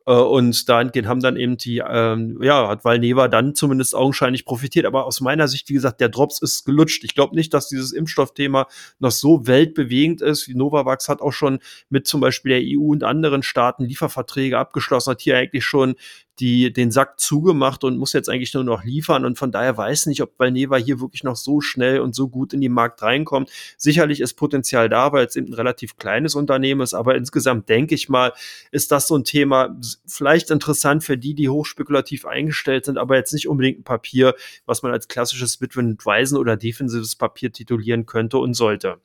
äh, 0.07 0.13
und 0.13 0.69
dahingehend 0.69 1.09
haben 1.09 1.21
dann 1.21 1.37
eben 1.37 1.57
die, 1.57 1.83
ähm, 1.87 2.39
ja, 2.43 2.69
hat 2.69 2.85
Valneva 2.85 3.29
dann 3.29 3.55
zumindest 3.55 3.95
augenscheinlich 3.95 4.45
profitiert. 4.45 4.87
Aber 4.87 5.07
aus 5.07 5.21
meiner 5.21 5.49
Sicht, 5.49 5.69
wie 5.69 5.75
gesagt, 5.75 6.01
der 6.01 6.09
Drops 6.09 6.41
ist 6.41 6.65
gelutscht. 6.65 7.05
Ich 7.05 7.15
glaube 7.15 7.37
nicht, 7.37 7.55
dass 7.55 7.69
dieses 7.69 7.93
Impfstoffthema 7.93 8.67
noch 8.99 9.11
so 9.11 9.47
weltbewegend 9.47 10.21
ist. 10.21 10.49
Novavax 10.49 11.09
hat 11.09 11.21
auch 11.21 11.33
schon 11.33 11.61
mit 11.89 12.07
zum 12.07 12.21
Beispiel 12.21 12.51
der 12.53 12.63
EU 12.63 12.91
und 12.91 13.05
anderen 13.05 13.43
Staaten 13.43 13.85
Lieferverträge 13.85 14.59
abgeschlossen, 14.59 15.13
hat 15.13 15.21
hier 15.21 15.37
eigentlich 15.37 15.65
schon 15.65 15.95
die, 16.41 16.73
den 16.73 16.91
Sack 16.91 17.21
zugemacht 17.21 17.85
und 17.85 17.99
muss 17.99 18.13
jetzt 18.13 18.29
eigentlich 18.29 18.55
nur 18.55 18.65
noch 18.65 18.85
liefern. 18.85 19.25
Und 19.25 19.39
von 19.39 19.53
daher 19.53 19.77
weiß 19.77 20.07
nicht, 20.07 20.23
ob 20.23 20.39
Valneva 20.39 20.77
hier 20.77 21.01
wirklich 21.01 21.25
noch 21.25 21.37
so 21.37 21.61
schnell 21.61 22.01
und 22.01 22.15
so 22.15 22.29
gut 22.29 22.53
in 22.53 22.61
den 22.61 22.73
Markt 22.73 23.03
reinkommt. 23.03 23.51
Sicherlich 23.77 24.21
ist 24.21 24.35
Potenzial 24.35 24.89
da, 24.89 25.13
weil 25.13 25.27
es 25.27 25.37
eben 25.37 25.49
ein 25.49 25.55
relativ 25.55 25.97
kleines 25.97 26.35
Unternehmen 26.35 26.81
ist. 26.81 26.95
Aber 26.95 27.17
insgesamt 27.17 27.69
denke 27.69 27.95
ich 27.95 28.09
mal, 28.09 28.33
ist 28.71 28.93
das 28.93 29.07
so 29.07 29.17
ein 29.17 29.25
Thema 29.25 29.79
vielleicht 30.07 30.51
interessant 30.51 31.05
für 31.05 31.19
die, 31.19 31.35
die 31.35 31.49
hochspekulativ 31.49 32.25
eingestellt 32.25 32.87
sind, 32.87 32.99
aber 32.99 33.17
jetzt 33.17 33.33
nicht 33.33 33.49
unbedingt 33.49 33.81
ein 33.81 33.85
Papier, 33.85 34.35
was 34.67 34.83
man 34.83 34.93
als 34.93 35.09
klassisches 35.09 35.61
Witwen- 35.61 35.99
Waisen- 36.03 36.39
oder 36.39 36.57
defensives 36.57 37.17
Papier 37.17 37.53
titulieren 37.53 38.07
könnte 38.07 38.39
und 38.39 38.55
sollte. 38.55 39.01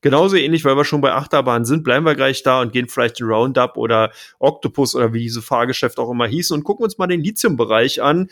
Genauso 0.00 0.36
ähnlich, 0.36 0.64
weil 0.64 0.76
wir 0.76 0.84
schon 0.84 1.00
bei 1.00 1.12
Achterbahn 1.12 1.64
sind, 1.64 1.82
bleiben 1.82 2.06
wir 2.06 2.14
gleich 2.14 2.44
da 2.44 2.60
und 2.60 2.72
gehen 2.72 2.88
vielleicht 2.88 3.20
in 3.20 3.26
Roundup 3.26 3.76
oder 3.76 4.12
Octopus 4.38 4.94
oder 4.94 5.12
wie 5.12 5.20
diese 5.20 5.42
Fahrgeschäfte 5.42 6.00
auch 6.00 6.10
immer 6.10 6.26
hießen 6.26 6.56
und 6.56 6.62
gucken 6.62 6.84
uns 6.84 6.98
mal 6.98 7.08
den 7.08 7.20
Lithium-Bereich 7.20 8.00
an. 8.00 8.28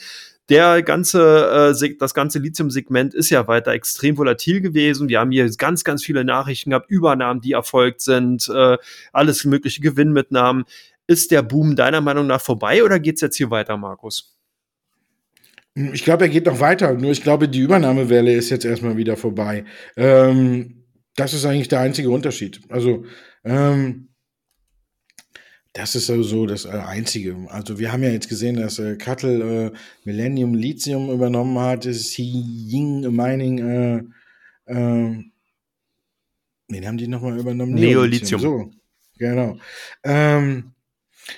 Der 0.48 0.82
ganze, 0.84 1.74
äh, 1.76 1.96
das 1.98 2.14
ganze 2.14 2.38
Lithium-Segment 2.38 3.14
ist 3.14 3.30
ja 3.30 3.48
weiter 3.48 3.72
extrem 3.72 4.16
volatil 4.16 4.60
gewesen. 4.60 5.08
Wir 5.08 5.18
haben 5.18 5.32
hier 5.32 5.50
ganz, 5.56 5.82
ganz 5.82 6.04
viele 6.04 6.24
Nachrichten 6.24 6.70
gehabt, 6.70 6.88
Übernahmen, 6.88 7.40
die 7.40 7.52
erfolgt 7.52 8.00
sind, 8.00 8.48
äh, 8.48 8.76
alles 9.12 9.44
mögliche 9.44 9.80
Gewinnmitnahmen. 9.80 10.64
Ist 11.08 11.32
der 11.32 11.42
Boom 11.42 11.74
deiner 11.74 12.00
Meinung 12.00 12.28
nach 12.28 12.40
vorbei 12.40 12.84
oder 12.84 13.00
geht's 13.00 13.22
jetzt 13.22 13.36
hier 13.36 13.50
weiter, 13.50 13.76
Markus? 13.76 14.36
Ich 15.74 16.04
glaube, 16.04 16.24
er 16.24 16.30
geht 16.30 16.46
noch 16.46 16.60
weiter. 16.60 16.94
Nur 16.94 17.10
ich 17.10 17.22
glaube, 17.22 17.48
die 17.48 17.60
Übernahmewelle 17.60 18.32
ist 18.32 18.50
jetzt 18.50 18.64
erstmal 18.64 18.96
wieder 18.96 19.16
vorbei. 19.16 19.64
Ähm, 19.96 20.85
das 21.16 21.34
ist 21.34 21.44
eigentlich 21.44 21.68
der 21.68 21.80
einzige 21.80 22.10
Unterschied. 22.10 22.60
Also, 22.68 23.04
ähm, 23.44 24.08
das 25.76 25.94
ist 25.94 26.06
so 26.06 26.46
das 26.46 26.64
äh, 26.64 26.68
Einzige. 26.68 27.36
Also 27.48 27.78
wir 27.78 27.92
haben 27.92 28.02
ja 28.02 28.08
jetzt 28.08 28.30
gesehen, 28.30 28.56
dass 28.56 28.78
äh, 28.78 28.96
Cuttle 28.96 29.66
äh, 29.66 29.72
Millennium 30.04 30.54
Lithium 30.54 31.10
übernommen 31.10 31.58
hat, 31.58 31.84
Ying 31.84 33.14
Mining, 33.14 33.58
äh, 33.58 33.96
äh, 34.72 35.24
wen 36.68 36.86
haben 36.86 36.96
die 36.96 37.08
nochmal 37.08 37.38
übernommen? 37.38 37.74
Neolithium. 37.74 38.40
So, 38.40 38.70
genau. 39.18 39.58
Ähm, 40.02 40.72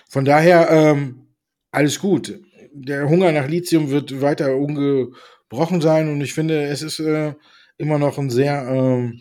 von 0.09 0.25
daher, 0.25 0.71
ähm, 0.71 1.27
alles 1.73 1.99
gut. 1.99 2.41
Der 2.73 3.09
Hunger 3.09 3.33
nach 3.33 3.49
Lithium 3.49 3.91
wird 3.91 4.21
weiter 4.21 4.57
ungebrochen 4.57 5.81
sein 5.81 6.09
und 6.09 6.21
ich 6.21 6.33
finde, 6.33 6.63
es 6.63 6.83
ist 6.83 7.01
äh, 7.01 7.35
immer 7.77 7.99
noch 7.99 8.19
ein 8.19 8.31
sehr 8.31 8.69
ähm, 8.69 9.21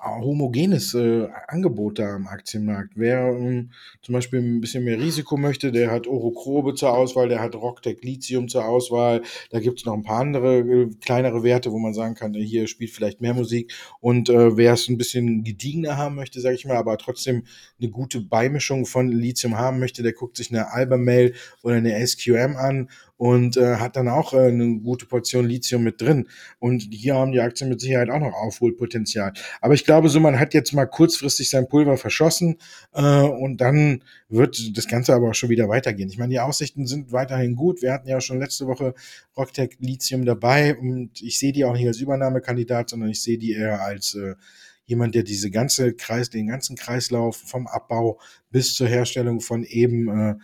homogenes 0.00 0.94
äh, 0.94 1.28
Angebot 1.48 1.98
da 1.98 2.14
am 2.14 2.26
Aktienmarkt. 2.26 2.92
Wer 2.94 3.28
ähm, 3.36 3.70
zum 4.02 4.14
Beispiel 4.14 4.40
ein 4.40 4.60
bisschen 4.60 4.84
mehr 4.84 4.98
Risiko 4.98 5.36
möchte, 5.36 5.72
der 5.72 5.90
hat 5.90 6.06
Orokrobe 6.06 6.74
zur 6.74 6.92
Auswahl, 6.92 7.28
der 7.28 7.40
hat 7.40 7.54
Rocktech 7.54 8.02
Lithium 8.02 8.48
zur 8.48 8.64
Auswahl. 8.64 9.22
Da 9.50 9.60
gibt 9.60 9.80
es 9.80 9.84
noch 9.84 9.94
ein 9.94 10.02
paar 10.02 10.20
andere 10.20 10.60
äh, 10.60 10.90
kleinere 11.00 11.42
Werte, 11.42 11.70
wo 11.70 11.78
man 11.78 11.94
sagen 11.94 12.14
kann, 12.14 12.34
äh, 12.34 12.42
hier 12.42 12.66
spielt 12.66 12.90
vielleicht 12.90 13.20
mehr 13.20 13.34
Musik. 13.34 13.72
Und 14.00 14.30
äh, 14.30 14.56
wer 14.56 14.72
es 14.72 14.88
ein 14.88 14.98
bisschen 14.98 15.44
gediegener 15.44 15.96
haben 15.96 16.14
möchte, 16.14 16.40
sage 16.40 16.54
ich 16.54 16.64
mal, 16.64 16.76
aber 16.76 16.96
trotzdem 16.96 17.44
eine 17.78 17.90
gute 17.90 18.20
Beimischung 18.20 18.86
von 18.86 19.08
Lithium 19.08 19.58
haben 19.58 19.78
möchte, 19.78 20.02
der 20.02 20.12
guckt 20.12 20.36
sich 20.36 20.50
eine 20.50 20.72
Albemarle 20.72 21.34
oder 21.62 21.76
eine 21.76 22.06
SQM 22.06 22.56
an 22.56 22.88
und 23.20 23.58
äh, 23.58 23.76
hat 23.76 23.96
dann 23.96 24.08
auch 24.08 24.32
äh, 24.32 24.46
eine 24.46 24.78
gute 24.78 25.04
Portion 25.04 25.46
Lithium 25.46 25.82
mit 25.82 26.00
drin. 26.00 26.26
Und 26.58 26.88
hier 26.90 27.16
haben 27.16 27.32
die 27.32 27.40
Aktien 27.40 27.68
mit 27.68 27.78
Sicherheit 27.78 28.08
auch 28.08 28.18
noch 28.18 28.32
Aufholpotenzial. 28.32 29.34
Aber 29.60 29.74
ich 29.74 29.84
glaube 29.90 30.08
so, 30.08 30.20
man 30.20 30.38
hat 30.38 30.54
jetzt 30.54 30.72
mal 30.72 30.86
kurzfristig 30.86 31.50
sein 31.50 31.66
Pulver 31.66 31.96
verschossen 31.96 32.58
äh, 32.92 33.22
und 33.22 33.60
dann 33.60 34.04
wird 34.28 34.76
das 34.76 34.86
Ganze 34.86 35.12
aber 35.12 35.30
auch 35.30 35.34
schon 35.34 35.48
wieder 35.48 35.68
weitergehen. 35.68 36.08
Ich 36.08 36.16
meine, 36.16 36.30
die 36.30 36.38
Aussichten 36.38 36.86
sind 36.86 37.10
weiterhin 37.10 37.56
gut. 37.56 37.82
Wir 37.82 37.92
hatten 37.92 38.08
ja 38.08 38.20
schon 38.20 38.38
letzte 38.38 38.68
Woche 38.68 38.94
Rocktech 39.36 39.78
Lithium 39.80 40.24
dabei 40.24 40.76
und 40.76 41.20
ich 41.20 41.40
sehe 41.40 41.50
die 41.50 41.64
auch 41.64 41.72
nicht 41.72 41.88
als 41.88 41.98
Übernahmekandidat, 41.98 42.90
sondern 42.90 43.10
ich 43.10 43.20
sehe 43.20 43.36
die 43.36 43.50
eher 43.50 43.82
als 43.82 44.14
äh, 44.14 44.36
jemand, 44.84 45.16
der 45.16 45.24
diese 45.24 45.50
ganze 45.50 45.92
Kreis, 45.92 46.30
den 46.30 46.46
ganzen 46.46 46.76
Kreislauf 46.76 47.36
vom 47.36 47.66
Abbau 47.66 48.20
bis 48.48 48.76
zur 48.76 48.86
Herstellung 48.86 49.40
von 49.40 49.64
eben 49.64 50.08
äh, 50.08 50.34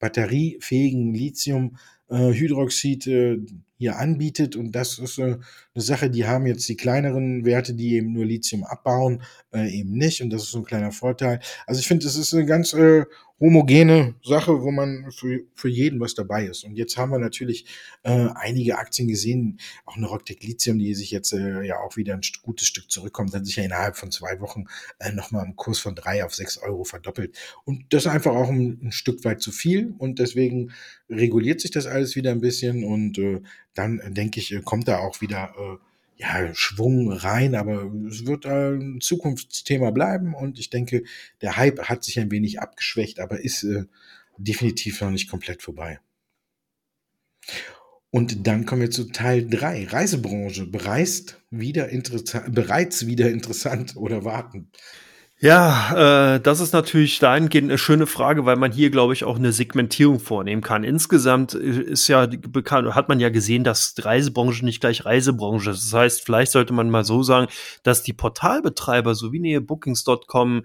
batteriefähigen 0.00 1.14
Lithium 1.14 1.76
äh, 2.10 2.32
Hydroxid 2.32 3.06
äh, 3.06 3.38
hier 3.82 3.98
anbietet. 3.98 4.56
Und 4.56 4.72
das 4.72 4.98
ist 4.98 5.18
äh, 5.18 5.22
eine 5.74 5.82
Sache, 5.82 6.08
die 6.08 6.26
haben 6.26 6.46
jetzt 6.46 6.68
die 6.68 6.76
kleineren 6.76 7.44
Werte, 7.44 7.74
die 7.74 7.96
eben 7.96 8.12
nur 8.12 8.24
Lithium 8.24 8.64
abbauen, 8.64 9.22
äh, 9.52 9.68
eben 9.70 9.92
nicht. 9.92 10.22
Und 10.22 10.30
das 10.30 10.44
ist 10.44 10.52
so 10.52 10.58
ein 10.58 10.64
kleiner 10.64 10.92
Vorteil. 10.92 11.40
Also 11.66 11.80
ich 11.80 11.88
finde, 11.88 12.06
es 12.06 12.16
ist 12.16 12.32
eine 12.32 12.46
ganz 12.46 12.72
äh, 12.72 13.04
homogene 13.42 14.14
Sache, 14.22 14.62
wo 14.62 14.70
man 14.70 15.10
für, 15.10 15.40
für 15.56 15.68
jeden 15.68 15.98
was 15.98 16.14
dabei 16.14 16.46
ist. 16.46 16.62
Und 16.62 16.76
jetzt 16.76 16.96
haben 16.96 17.10
wir 17.10 17.18
natürlich 17.18 17.66
äh, 18.04 18.28
einige 18.36 18.78
Aktien 18.78 19.08
gesehen, 19.08 19.58
auch 19.84 19.96
eine 19.96 20.06
Rocktech 20.06 20.40
Lithium, 20.44 20.78
die 20.78 20.94
sich 20.94 21.10
jetzt 21.10 21.32
äh, 21.32 21.62
ja 21.62 21.80
auch 21.80 21.96
wieder 21.96 22.14
ein 22.14 22.20
gutes 22.42 22.68
Stück 22.68 22.88
zurückkommt, 22.88 23.34
hat 23.34 23.44
sich 23.44 23.56
ja 23.56 23.64
innerhalb 23.64 23.96
von 23.96 24.12
zwei 24.12 24.38
Wochen 24.38 24.66
äh, 25.00 25.10
nochmal 25.10 25.44
im 25.44 25.56
Kurs 25.56 25.80
von 25.80 25.96
drei 25.96 26.24
auf 26.24 26.32
sechs 26.32 26.56
Euro 26.56 26.84
verdoppelt. 26.84 27.36
Und 27.64 27.92
das 27.92 28.06
ist 28.06 28.12
einfach 28.12 28.32
auch 28.32 28.48
ein, 28.48 28.78
ein, 28.80 28.92
Stück 28.92 29.24
weit 29.24 29.42
zu 29.42 29.50
viel 29.50 29.92
und 29.98 30.20
deswegen 30.20 30.70
reguliert 31.10 31.60
sich 31.60 31.72
das 31.72 31.86
alles 31.86 32.14
wieder 32.14 32.30
ein 32.30 32.40
bisschen 32.40 32.84
und 32.84 33.18
äh, 33.18 33.40
dann 33.74 33.98
äh, 34.00 34.10
denke 34.10 34.40
ich, 34.40 34.52
äh, 34.52 34.60
kommt 34.62 34.88
da 34.88 34.98
auch 34.98 35.20
wieder 35.20 35.54
äh, 35.58 36.22
ja, 36.22 36.54
Schwung 36.54 37.10
rein, 37.10 37.54
aber 37.54 37.90
es 38.08 38.26
wird 38.26 38.46
ein 38.46 39.00
Zukunftsthema 39.00 39.90
bleiben 39.90 40.34
und 40.34 40.58
ich 40.58 40.70
denke, 40.70 41.04
der 41.40 41.56
Hype 41.56 41.88
hat 41.88 42.04
sich 42.04 42.20
ein 42.20 42.30
wenig 42.30 42.60
abgeschwächt, 42.60 43.18
aber 43.18 43.40
ist 43.40 43.66
definitiv 44.36 45.00
noch 45.00 45.10
nicht 45.10 45.28
komplett 45.28 45.62
vorbei. 45.62 45.98
Und 48.10 48.46
dann 48.46 48.66
kommen 48.66 48.82
wir 48.82 48.90
zu 48.90 49.04
Teil 49.04 49.48
3. 49.48 49.86
Reisebranche. 49.86 50.66
Bereist 50.66 51.40
wieder 51.50 51.88
bereits 52.50 53.06
wieder 53.06 53.30
interessant 53.30 53.96
oder 53.96 54.24
warten. 54.24 54.70
Ja, 55.44 56.36
äh, 56.36 56.40
das 56.40 56.60
ist 56.60 56.72
natürlich 56.72 57.18
dahingehend 57.18 57.68
eine 57.68 57.76
schöne 57.76 58.06
Frage, 58.06 58.46
weil 58.46 58.54
man 58.54 58.70
hier, 58.70 58.90
glaube 58.90 59.12
ich, 59.12 59.24
auch 59.24 59.34
eine 59.34 59.50
Segmentierung 59.50 60.20
vornehmen 60.20 60.62
kann. 60.62 60.84
Insgesamt 60.84 61.52
ist 61.54 62.06
ja 62.06 62.26
bekannt, 62.26 62.94
hat 62.94 63.08
man 63.08 63.18
ja 63.18 63.28
gesehen, 63.28 63.64
dass 63.64 63.96
Reisebranche 63.98 64.64
nicht 64.64 64.80
gleich 64.80 65.04
Reisebranche 65.04 65.70
ist. 65.70 65.92
Das 65.92 65.98
heißt, 65.98 66.24
vielleicht 66.24 66.52
sollte 66.52 66.72
man 66.72 66.90
mal 66.90 67.02
so 67.02 67.24
sagen, 67.24 67.48
dass 67.82 68.04
die 68.04 68.12
Portalbetreiber, 68.12 69.16
so 69.16 69.32
wie 69.32 69.40
Nähe 69.40 69.60
Bookings.com 69.60 70.64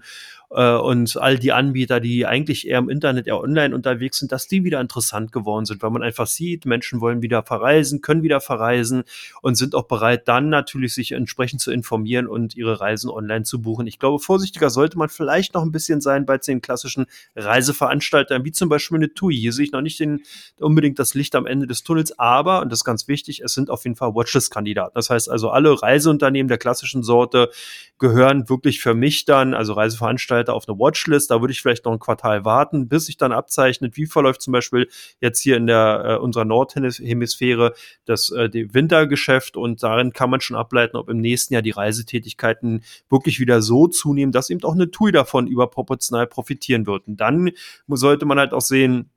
äh, 0.50 0.74
und 0.74 1.16
all 1.16 1.38
die 1.38 1.52
Anbieter, 1.52 2.00
die 2.00 2.26
eigentlich 2.26 2.66
eher 2.66 2.78
im 2.78 2.88
Internet, 2.88 3.26
eher 3.26 3.40
online 3.40 3.74
unterwegs 3.74 4.18
sind, 4.18 4.32
dass 4.32 4.48
die 4.48 4.64
wieder 4.64 4.80
interessant 4.80 5.32
geworden 5.32 5.66
sind, 5.66 5.82
weil 5.82 5.90
man 5.90 6.02
einfach 6.02 6.26
sieht, 6.26 6.64
Menschen 6.64 7.00
wollen 7.00 7.22
wieder 7.22 7.42
verreisen, 7.42 8.00
können 8.00 8.22
wieder 8.22 8.40
verreisen 8.40 9.04
und 9.42 9.56
sind 9.56 9.74
auch 9.74 9.86
bereit, 9.86 10.28
dann 10.28 10.48
natürlich 10.48 10.94
sich 10.94 11.12
entsprechend 11.12 11.60
zu 11.60 11.70
informieren 11.70 12.26
und 12.26 12.56
ihre 12.56 12.80
Reisen 12.80 13.10
online 13.10 13.44
zu 13.44 13.60
buchen. 13.60 13.86
Ich 13.86 13.98
glaube, 13.98 14.18
vorsichtiger 14.18 14.70
sollte 14.70 14.98
man 14.98 15.08
vielleicht 15.08 15.54
noch 15.54 15.62
ein 15.62 15.72
bisschen 15.72 16.00
sein 16.00 16.24
bei 16.24 16.38
den 16.38 16.62
klassischen 16.62 17.06
Reiseveranstaltern, 17.36 18.44
wie 18.44 18.52
zum 18.52 18.68
Beispiel 18.68 18.96
eine 18.96 19.12
TUI. 19.12 19.36
Hier 19.36 19.52
sehe 19.52 19.66
ich 19.66 19.72
noch 19.72 19.82
nicht 19.82 20.00
den, 20.00 20.22
unbedingt 20.58 20.98
das 20.98 21.14
Licht 21.14 21.34
am 21.34 21.46
Ende 21.46 21.66
des 21.66 21.82
Tunnels, 21.82 22.18
aber, 22.18 22.62
und 22.62 22.70
das 22.70 22.80
ist 22.80 22.84
ganz 22.84 23.08
wichtig, 23.08 23.40
es 23.40 23.52
sind 23.52 23.70
auf 23.70 23.84
jeden 23.84 23.96
Fall 23.96 24.14
Watchlist-Kandidaten. 24.14 24.92
Das 24.94 25.10
heißt 25.10 25.30
also, 25.30 25.50
alle 25.50 25.82
Reiseunternehmen 25.82 26.48
der 26.48 26.58
klassischen 26.58 27.02
Sorte 27.02 27.50
gehören 27.98 28.48
wirklich 28.48 28.80
für 28.80 28.94
mich 28.94 29.24
dann, 29.24 29.54
also 29.54 29.74
Reiseveranstalter, 29.74 30.37
Veranstalter 30.38 30.54
auf 30.54 30.68
eine 30.68 30.78
Watchlist. 30.78 31.30
Da 31.30 31.40
würde 31.40 31.52
ich 31.52 31.60
vielleicht 31.60 31.84
noch 31.84 31.92
ein 31.92 31.98
Quartal 31.98 32.44
warten, 32.44 32.88
bis 32.88 33.06
sich 33.06 33.16
dann 33.16 33.32
abzeichnet, 33.32 33.96
wie 33.96 34.06
verläuft 34.06 34.42
zum 34.42 34.52
Beispiel 34.52 34.88
jetzt 35.20 35.40
hier 35.40 35.56
in 35.56 35.66
der 35.66 36.04
äh, 36.04 36.16
unserer 36.16 36.44
Nordhemisphäre 36.44 37.74
das 38.04 38.30
äh, 38.30 38.50
Wintergeschäft 38.72 39.56
und 39.56 39.82
darin 39.82 40.12
kann 40.12 40.30
man 40.30 40.40
schon 40.40 40.56
ableiten, 40.56 40.96
ob 40.96 41.08
im 41.08 41.20
nächsten 41.20 41.54
Jahr 41.54 41.62
die 41.62 41.70
Reisetätigkeiten 41.70 42.82
wirklich 43.08 43.40
wieder 43.40 43.62
so 43.62 43.86
zunehmen, 43.86 44.32
dass 44.32 44.50
eben 44.50 44.62
auch 44.64 44.74
eine 44.74 44.90
TUI 44.90 45.12
davon 45.12 45.46
überproportional 45.46 46.26
profitieren 46.26 46.86
wird. 46.86 47.06
Und 47.08 47.16
dann 47.18 47.50
sollte 47.88 48.26
man 48.26 48.38
halt 48.38 48.52
auch 48.52 48.60
sehen, 48.60 49.10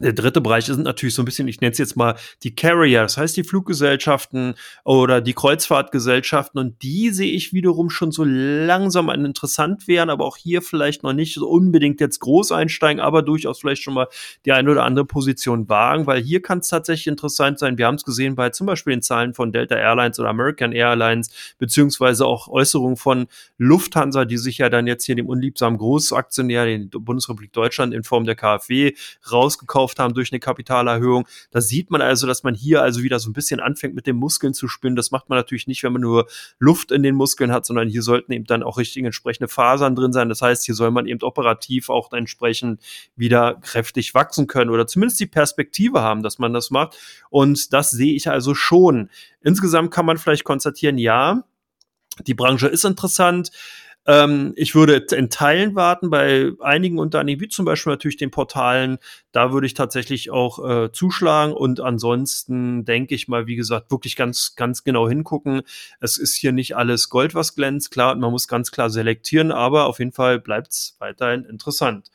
der 0.00 0.12
dritte 0.12 0.40
Bereich 0.40 0.66
sind 0.66 0.82
natürlich 0.82 1.14
so 1.14 1.22
ein 1.22 1.24
bisschen, 1.24 1.48
ich 1.48 1.60
nenne 1.60 1.72
es 1.72 1.78
jetzt 1.78 1.96
mal 1.96 2.16
die 2.42 2.54
Carrier, 2.54 3.02
das 3.02 3.16
heißt 3.16 3.36
die 3.36 3.44
Fluggesellschaften 3.44 4.54
oder 4.84 5.20
die 5.20 5.32
Kreuzfahrtgesellschaften 5.32 6.60
und 6.60 6.82
die 6.82 7.10
sehe 7.10 7.32
ich 7.32 7.52
wiederum 7.52 7.90
schon 7.90 8.12
so 8.12 8.24
langsam 8.24 9.08
an 9.08 9.24
interessant 9.24 9.88
werden, 9.88 10.10
aber 10.10 10.24
auch 10.24 10.36
hier 10.36 10.62
vielleicht 10.62 11.02
noch 11.02 11.12
nicht 11.12 11.34
so 11.34 11.48
unbedingt 11.48 12.00
jetzt 12.00 12.20
groß 12.20 12.52
einsteigen, 12.52 13.00
aber 13.00 13.22
durchaus 13.22 13.60
vielleicht 13.60 13.82
schon 13.82 13.94
mal 13.94 14.08
die 14.44 14.52
eine 14.52 14.70
oder 14.70 14.84
andere 14.84 15.06
Position 15.06 15.68
wagen, 15.68 16.06
weil 16.06 16.22
hier 16.22 16.42
kann 16.42 16.58
es 16.58 16.68
tatsächlich 16.68 17.06
interessant 17.06 17.58
sein. 17.58 17.78
Wir 17.78 17.86
haben 17.86 17.96
es 17.96 18.04
gesehen 18.04 18.34
bei 18.34 18.50
zum 18.50 18.66
Beispiel 18.66 18.94
den 18.94 19.02
Zahlen 19.02 19.34
von 19.34 19.52
Delta 19.52 19.76
Airlines 19.76 20.18
oder 20.20 20.28
American 20.28 20.72
Airlines, 20.72 21.30
beziehungsweise 21.58 22.26
auch 22.26 22.48
Äußerungen 22.48 22.96
von 22.96 23.26
Lufthansa, 23.58 24.24
die 24.24 24.38
sich 24.38 24.58
ja 24.58 24.68
dann 24.68 24.86
jetzt 24.86 25.04
hier 25.04 25.14
dem 25.14 25.28
unliebsamen 25.28 25.78
Großaktionär, 25.78 26.66
den 26.66 26.90
Bundesrepublik 26.90 27.52
Deutschland 27.52 27.94
in 27.94 28.02
Form 28.02 28.24
der 28.24 28.34
KfW 28.34 28.92
rausgekauft 29.30 29.85
gekauft 29.86 29.98
haben 29.98 30.14
durch 30.14 30.32
eine 30.32 30.40
Kapitalerhöhung. 30.40 31.26
Da 31.50 31.60
sieht 31.60 31.90
man 31.90 32.02
also, 32.02 32.26
dass 32.26 32.42
man 32.42 32.54
hier 32.54 32.82
also 32.82 33.02
wieder 33.02 33.18
so 33.18 33.30
ein 33.30 33.32
bisschen 33.32 33.60
anfängt 33.60 33.94
mit 33.94 34.06
den 34.06 34.16
Muskeln 34.16 34.54
zu 34.54 34.68
spinnen. 34.68 34.96
Das 34.96 35.10
macht 35.10 35.28
man 35.28 35.38
natürlich 35.38 35.66
nicht, 35.66 35.82
wenn 35.82 35.92
man 35.92 36.02
nur 36.02 36.26
Luft 36.58 36.90
in 36.90 37.02
den 37.02 37.14
Muskeln 37.14 37.52
hat, 37.52 37.66
sondern 37.66 37.88
hier 37.88 38.02
sollten 38.02 38.32
eben 38.32 38.44
dann 38.44 38.62
auch 38.62 38.78
richtig 38.78 39.04
entsprechende 39.04 39.48
Fasern 39.48 39.94
drin 39.94 40.12
sein. 40.12 40.28
Das 40.28 40.42
heißt, 40.42 40.64
hier 40.64 40.74
soll 40.74 40.90
man 40.90 41.06
eben 41.06 41.22
operativ 41.22 41.88
auch 41.88 42.12
entsprechend 42.12 42.80
wieder 43.16 43.54
kräftig 43.62 44.14
wachsen 44.14 44.46
können 44.46 44.70
oder 44.70 44.86
zumindest 44.86 45.20
die 45.20 45.26
Perspektive 45.26 46.00
haben, 46.00 46.22
dass 46.22 46.38
man 46.38 46.52
das 46.52 46.70
macht. 46.70 46.96
Und 47.30 47.72
das 47.72 47.90
sehe 47.90 48.14
ich 48.14 48.28
also 48.28 48.54
schon. 48.54 49.10
Insgesamt 49.42 49.90
kann 49.90 50.06
man 50.06 50.18
vielleicht 50.18 50.44
konstatieren, 50.44 50.98
ja, 50.98 51.44
die 52.26 52.34
Branche 52.34 52.68
ist 52.68 52.84
interessant. 52.84 53.50
Ähm, 54.06 54.52
ich 54.56 54.74
würde 54.74 55.04
in 55.16 55.30
Teilen 55.30 55.74
warten, 55.74 56.10
bei 56.10 56.52
einigen 56.60 56.98
Unternehmen, 56.98 57.40
wie 57.40 57.48
zum 57.48 57.64
Beispiel 57.64 57.92
natürlich 57.92 58.16
den 58.16 58.30
Portalen, 58.30 58.98
da 59.32 59.52
würde 59.52 59.66
ich 59.66 59.74
tatsächlich 59.74 60.30
auch 60.30 60.64
äh, 60.64 60.92
zuschlagen 60.92 61.52
und 61.52 61.80
ansonsten 61.80 62.84
denke 62.84 63.14
ich 63.16 63.26
mal, 63.26 63.46
wie 63.46 63.56
gesagt, 63.56 63.90
wirklich 63.90 64.14
ganz, 64.14 64.54
ganz 64.54 64.84
genau 64.84 65.08
hingucken. 65.08 65.62
Es 66.00 66.18
ist 66.18 66.36
hier 66.36 66.52
nicht 66.52 66.76
alles 66.76 67.08
Gold, 67.08 67.34
was 67.34 67.56
glänzt, 67.56 67.90
klar, 67.90 68.14
man 68.14 68.30
muss 68.30 68.46
ganz 68.46 68.70
klar 68.70 68.90
selektieren, 68.90 69.50
aber 69.50 69.86
auf 69.86 69.98
jeden 69.98 70.12
Fall 70.12 70.38
bleibt 70.38 70.68
es 70.72 70.96
weiterhin 71.00 71.44
interessant. 71.44 72.10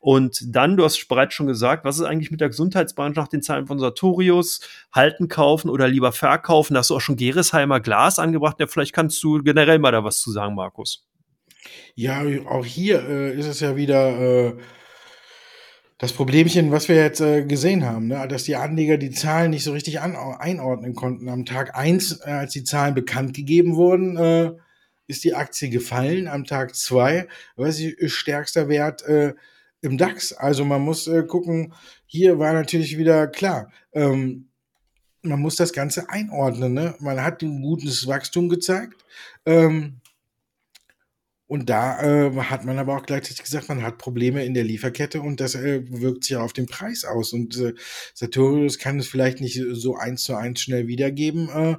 Und 0.00 0.54
dann, 0.54 0.76
du 0.76 0.84
hast 0.84 1.08
bereits 1.08 1.34
schon 1.34 1.48
gesagt, 1.48 1.84
was 1.84 1.98
ist 1.98 2.04
eigentlich 2.04 2.30
mit 2.30 2.40
der 2.40 2.48
Gesundheitsbranche 2.48 3.18
nach 3.18 3.28
den 3.28 3.42
Zahlen 3.42 3.66
von 3.66 3.80
Sartorius? 3.80 4.60
Halten, 4.92 5.26
kaufen 5.28 5.68
oder 5.68 5.88
lieber 5.88 6.12
verkaufen? 6.12 6.74
Da 6.74 6.80
hast 6.80 6.90
du 6.90 6.96
auch 6.96 7.00
schon 7.00 7.16
Geresheimer 7.16 7.80
Glas 7.80 8.20
angebracht. 8.20 8.60
Ja, 8.60 8.68
vielleicht 8.68 8.92
kannst 8.92 9.22
du 9.24 9.42
generell 9.42 9.80
mal 9.80 9.90
da 9.90 10.04
was 10.04 10.20
zu 10.20 10.30
sagen, 10.30 10.54
Markus. 10.54 11.04
Ja, 11.94 12.22
auch 12.48 12.64
hier 12.64 13.06
äh, 13.08 13.38
ist 13.38 13.46
es 13.46 13.60
ja 13.60 13.76
wieder 13.76 14.20
äh, 14.20 14.56
das 15.98 16.12
Problemchen, 16.12 16.70
was 16.70 16.88
wir 16.88 16.96
jetzt 16.96 17.20
äh, 17.20 17.44
gesehen 17.44 17.84
haben, 17.84 18.06
ne? 18.06 18.26
dass 18.28 18.44
die 18.44 18.54
Anleger 18.54 18.98
die 18.98 19.10
Zahlen 19.10 19.50
nicht 19.50 19.64
so 19.64 19.72
richtig 19.72 20.00
an, 20.00 20.14
einordnen 20.14 20.94
konnten. 20.94 21.28
Am 21.28 21.44
Tag 21.44 21.76
eins, 21.76 22.20
äh, 22.24 22.30
als 22.30 22.52
die 22.52 22.64
Zahlen 22.64 22.94
bekannt 22.94 23.34
gegeben 23.34 23.74
wurden, 23.74 24.16
äh, 24.16 24.52
ist 25.08 25.24
die 25.24 25.34
Aktie 25.34 25.70
gefallen. 25.70 26.28
Am 26.28 26.44
Tag 26.44 26.76
zwei, 26.76 27.26
weiß 27.56 27.80
ich, 27.80 28.12
stärkster 28.12 28.68
Wert 28.68 29.02
äh, 29.02 29.34
im 29.80 29.98
DAX. 29.98 30.32
Also 30.32 30.64
man 30.64 30.82
muss 30.82 31.08
äh, 31.08 31.24
gucken, 31.24 31.74
hier 32.06 32.38
war 32.38 32.52
natürlich 32.52 32.96
wieder 32.96 33.26
klar, 33.26 33.72
ähm, 33.92 34.48
man 35.22 35.40
muss 35.40 35.56
das 35.56 35.72
Ganze 35.72 36.08
einordnen. 36.10 36.74
Ne? 36.74 36.94
Man 37.00 37.22
hat 37.22 37.42
ein 37.42 37.60
gutes 37.60 38.06
Wachstum 38.06 38.48
gezeigt. 38.48 39.04
Ähm, 39.44 40.00
und 41.48 41.70
da 41.70 42.02
äh, 42.02 42.30
hat 42.36 42.66
man 42.66 42.78
aber 42.78 42.94
auch 42.94 43.06
gleichzeitig 43.06 43.42
gesagt, 43.42 43.70
man 43.70 43.82
hat 43.82 43.96
Probleme 43.96 44.44
in 44.44 44.52
der 44.52 44.64
Lieferkette 44.64 45.22
und 45.22 45.40
das 45.40 45.54
äh, 45.54 45.82
wirkt 45.88 46.24
sich 46.24 46.36
auf 46.36 46.52
den 46.52 46.66
Preis 46.66 47.06
aus. 47.06 47.32
Und 47.32 47.56
äh, 47.58 47.72
Sartorius 48.12 48.78
kann 48.78 48.98
es 48.98 49.08
vielleicht 49.08 49.40
nicht 49.40 49.58
so 49.72 49.96
eins 49.96 50.24
zu 50.24 50.34
eins 50.34 50.60
schnell 50.60 50.88
wiedergeben, 50.88 51.48
äh, 51.48 51.76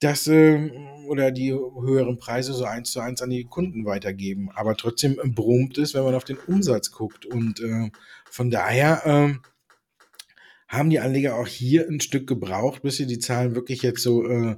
dass 0.00 0.26
äh, 0.28 0.70
oder 1.08 1.30
die 1.30 1.52
höheren 1.52 2.16
Preise 2.16 2.54
so 2.54 2.64
eins 2.64 2.90
zu 2.90 3.00
eins 3.00 3.20
an 3.20 3.28
die 3.28 3.44
Kunden 3.44 3.84
weitergeben. 3.84 4.48
Aber 4.54 4.76
trotzdem 4.76 5.20
brummt 5.34 5.76
es, 5.76 5.92
wenn 5.92 6.04
man 6.04 6.14
auf 6.14 6.24
den 6.24 6.38
Umsatz 6.38 6.90
guckt. 6.90 7.26
Und 7.26 7.60
äh, 7.60 7.90
von 8.30 8.50
daher 8.50 9.02
äh, 9.04 9.34
haben 10.68 10.88
die 10.88 11.00
Anleger 11.00 11.36
auch 11.36 11.46
hier 11.46 11.86
ein 11.86 12.00
Stück 12.00 12.26
gebraucht, 12.26 12.80
bis 12.80 12.96
sie 12.96 13.06
die 13.06 13.18
Zahlen 13.18 13.54
wirklich 13.54 13.82
jetzt 13.82 14.02
so 14.02 14.26
äh, 14.26 14.56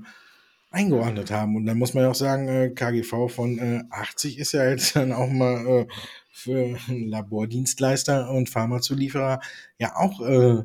eingeordnet 0.71 1.31
haben. 1.31 1.57
Und 1.57 1.67
dann 1.67 1.79
muss 1.79 1.95
man 1.95 2.05
ja 2.05 2.11
auch 2.11 2.15
sagen, 2.15 2.49
äh, 2.49 2.71
KGV 2.71 3.29
von 3.29 3.59
äh, 3.59 3.83
80 3.91 4.39
ist 4.39 4.53
ja 4.53 4.69
jetzt 4.69 4.97
dann 4.97 5.13
auch 5.13 5.31
mal 5.31 5.67
äh, 5.67 5.87
für 6.31 6.77
Labordienstleister 6.89 8.31
und 8.31 8.51
Pharmazulieferer 8.51 9.41
ja 9.79 9.97
auch 9.97 10.21
äh, 10.21 10.63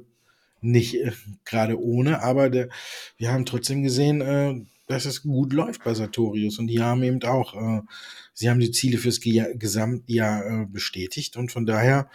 nicht 0.62 0.96
äh, 0.96 1.12
gerade 1.46 1.80
ohne, 1.82 2.22
aber 2.22 2.50
der, 2.50 2.70
wir 3.18 3.32
haben 3.32 3.46
trotzdem 3.46 3.84
gesehen, 3.84 4.22
äh, 4.22 4.66
dass 4.88 5.06
es 5.06 5.24
gut 5.24 5.54
läuft 5.54 5.84
bei 5.84 5.94
Sartorius. 5.94 6.60
Und 6.60 6.68
die 6.68 6.82
haben 6.82 7.04
eben 7.04 7.24
auch, 7.24 7.56
äh, 7.56 7.82
sie 8.34 8.50
haben 8.50 8.60
die 8.60 8.72
Ziele 8.72 8.98
fürs 8.98 9.22
Ge 9.22 9.56
Gesamtjahr 9.56 10.46
äh, 10.46 10.66
bestätigt. 10.66 11.38
Und 11.38 11.52
von 11.52 11.66
daher 11.66 12.10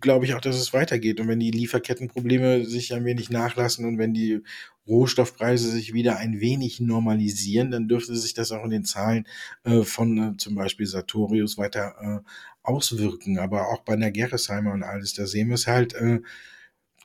glaube 0.00 0.24
ich 0.24 0.34
auch, 0.34 0.40
dass 0.40 0.56
es 0.56 0.72
weitergeht. 0.72 1.20
Und 1.20 1.28
wenn 1.28 1.40
die 1.40 1.50
Lieferkettenprobleme 1.50 2.64
sich 2.64 2.94
ein 2.94 3.04
wenig 3.04 3.30
nachlassen 3.30 3.84
und 3.84 3.98
wenn 3.98 4.14
die 4.14 4.42
Rohstoffpreise 4.86 5.70
sich 5.70 5.92
wieder 5.92 6.16
ein 6.18 6.40
wenig 6.40 6.80
normalisieren, 6.80 7.70
dann 7.70 7.88
dürfte 7.88 8.16
sich 8.16 8.34
das 8.34 8.52
auch 8.52 8.64
in 8.64 8.70
den 8.70 8.84
Zahlen 8.84 9.26
äh, 9.64 9.82
von 9.82 10.34
äh, 10.34 10.36
zum 10.36 10.54
Beispiel 10.54 10.86
Sartorius 10.86 11.58
weiter 11.58 11.94
äh, 12.00 12.28
auswirken. 12.62 13.38
Aber 13.38 13.68
auch 13.68 13.82
bei 13.82 13.96
der 13.96 14.12
Gerresheimer 14.12 14.72
und 14.72 14.82
alles, 14.82 15.14
da 15.14 15.26
sehen 15.26 15.48
wir 15.48 15.54
es 15.54 15.66
halt, 15.66 15.94
äh, 15.94 16.20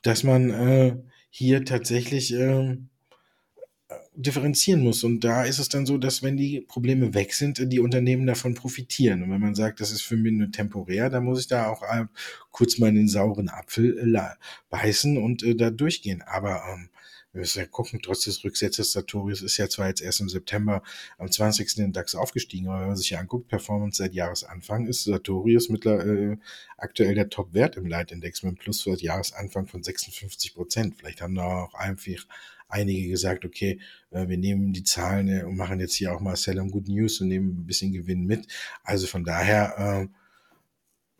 dass 0.02 0.22
man 0.22 0.50
äh, 0.50 0.96
hier 1.30 1.64
tatsächlich 1.64 2.32
ähm, 2.32 2.88
differenzieren 4.18 4.82
muss. 4.82 5.04
Und 5.04 5.22
da 5.22 5.44
ist 5.44 5.60
es 5.60 5.68
dann 5.68 5.86
so, 5.86 5.96
dass 5.96 6.22
wenn 6.22 6.36
die 6.36 6.60
Probleme 6.60 7.14
weg 7.14 7.32
sind, 7.32 7.72
die 7.72 7.78
Unternehmen 7.78 8.26
davon 8.26 8.54
profitieren. 8.54 9.22
Und 9.22 9.30
wenn 9.30 9.40
man 9.40 9.54
sagt, 9.54 9.80
das 9.80 9.92
ist 9.92 10.02
für 10.02 10.16
mich 10.16 10.32
nur 10.32 10.50
temporär, 10.50 11.08
dann 11.08 11.24
muss 11.24 11.40
ich 11.40 11.46
da 11.46 11.68
auch 11.68 11.82
äh, 11.82 12.06
kurz 12.50 12.78
mal 12.78 12.88
in 12.88 12.96
den 12.96 13.08
sauren 13.08 13.48
Apfel 13.48 14.14
äh, 14.14 14.20
beißen 14.70 15.16
und 15.18 15.44
äh, 15.44 15.54
da 15.54 15.70
durchgehen. 15.70 16.22
Aber 16.22 16.62
ähm, 16.68 16.90
wir 17.32 17.40
müssen 17.40 17.60
ja 17.60 17.66
gucken, 17.66 18.00
trotz 18.02 18.24
des 18.24 18.42
Rücksetzes 18.42 18.90
Sartorius 18.90 19.42
ist 19.42 19.58
ja 19.58 19.68
zwar 19.68 19.86
jetzt 19.86 20.00
erst 20.00 20.20
im 20.20 20.28
September 20.28 20.82
am 21.18 21.30
20. 21.30 21.76
in 21.76 21.84
den 21.84 21.92
DAX 21.92 22.14
aufgestiegen, 22.14 22.68
aber 22.68 22.80
wenn 22.80 22.88
man 22.88 22.96
sich 22.96 23.10
ja 23.10 23.20
anguckt, 23.20 23.48
Performance 23.48 23.98
seit 23.98 24.14
Jahresanfang 24.14 24.86
ist 24.86 25.04
Sartorius 25.04 25.68
mittlerweile 25.68 26.32
äh, 26.32 26.36
aktuell 26.78 27.14
der 27.14 27.28
Top-Wert 27.28 27.76
im 27.76 27.86
Leitindex 27.86 28.42
mit 28.42 28.48
einem 28.48 28.56
Plus 28.56 28.82
seit 28.82 29.02
Jahresanfang 29.02 29.66
von 29.66 29.82
56 29.82 30.54
Prozent. 30.54 30.96
Vielleicht 30.96 31.20
haben 31.20 31.34
da 31.34 31.64
auch 31.64 31.74
einfach 31.74 32.26
einige 32.68 33.08
gesagt, 33.08 33.44
okay, 33.44 33.80
äh, 34.10 34.28
wir 34.28 34.38
nehmen 34.38 34.72
die 34.72 34.84
Zahlen 34.84 35.28
äh, 35.28 35.42
und 35.42 35.56
machen 35.56 35.80
jetzt 35.80 35.94
hier 35.94 36.14
auch 36.14 36.20
mal 36.20 36.36
Sell 36.36 36.60
on 36.60 36.70
Good 36.70 36.88
News 36.88 37.20
und 37.20 37.28
nehmen 37.28 37.60
ein 37.60 37.66
bisschen 37.66 37.92
Gewinn 37.92 38.24
mit. 38.26 38.46
Also 38.84 39.06
von 39.06 39.24
daher, 39.24 40.08
äh, 40.08 40.08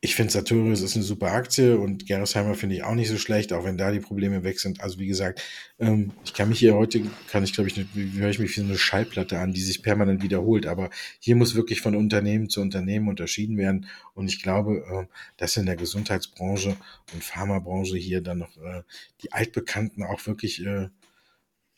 ich 0.00 0.14
finde 0.14 0.32
Sartorius 0.32 0.80
ist 0.80 0.94
eine 0.94 1.04
super 1.04 1.32
Aktie 1.32 1.76
und 1.76 2.06
Gerresheimer 2.06 2.54
finde 2.54 2.76
ich 2.76 2.84
auch 2.84 2.94
nicht 2.94 3.08
so 3.08 3.18
schlecht, 3.18 3.52
auch 3.52 3.64
wenn 3.64 3.76
da 3.76 3.90
die 3.90 3.98
Probleme 3.98 4.44
weg 4.44 4.61
sind. 4.61 4.80
Also 4.80 5.00
wie 5.00 5.08
gesagt, 5.08 5.42
ähm, 5.80 6.12
ich 6.24 6.34
kann 6.34 6.48
mich 6.48 6.61
hier 6.61 6.76
heute, 6.76 7.02
kann 7.28 7.42
ich 7.42 7.52
glaube 7.52 7.68
ich, 7.68 7.84
höre 7.94 8.30
ich 8.30 8.38
mich 8.38 8.56
wie 8.56 8.61
so 8.61 8.66
eine 8.66 8.78
Schallplatte 8.78 9.40
an, 9.40 9.52
die 9.52 9.61
sich 9.61 9.82
permanent 9.82 10.22
wiederholt. 10.22 10.66
Aber 10.66 10.90
hier 11.18 11.34
muss 11.34 11.56
wirklich 11.56 11.80
von 11.80 11.96
Unternehmen 11.96 12.48
zu 12.48 12.61
Unternehmen 12.61 13.08
unterschieden 13.08 13.56
werden. 13.56 13.87
Und 14.14 14.28
ich 14.28 14.40
glaube, 14.40 14.84
äh, 14.88 15.14
dass 15.37 15.56
in 15.56 15.66
der 15.66 15.76
Gesundheitsbranche 15.76 16.76
und 17.12 17.24
Pharmabranche 17.24 17.96
hier 17.96 18.20
dann 18.20 18.38
noch 18.38 18.56
äh, 18.58 18.82
die 19.22 19.32
Altbekannten 19.32 20.04
auch 20.04 20.24
wirklich 20.26 20.64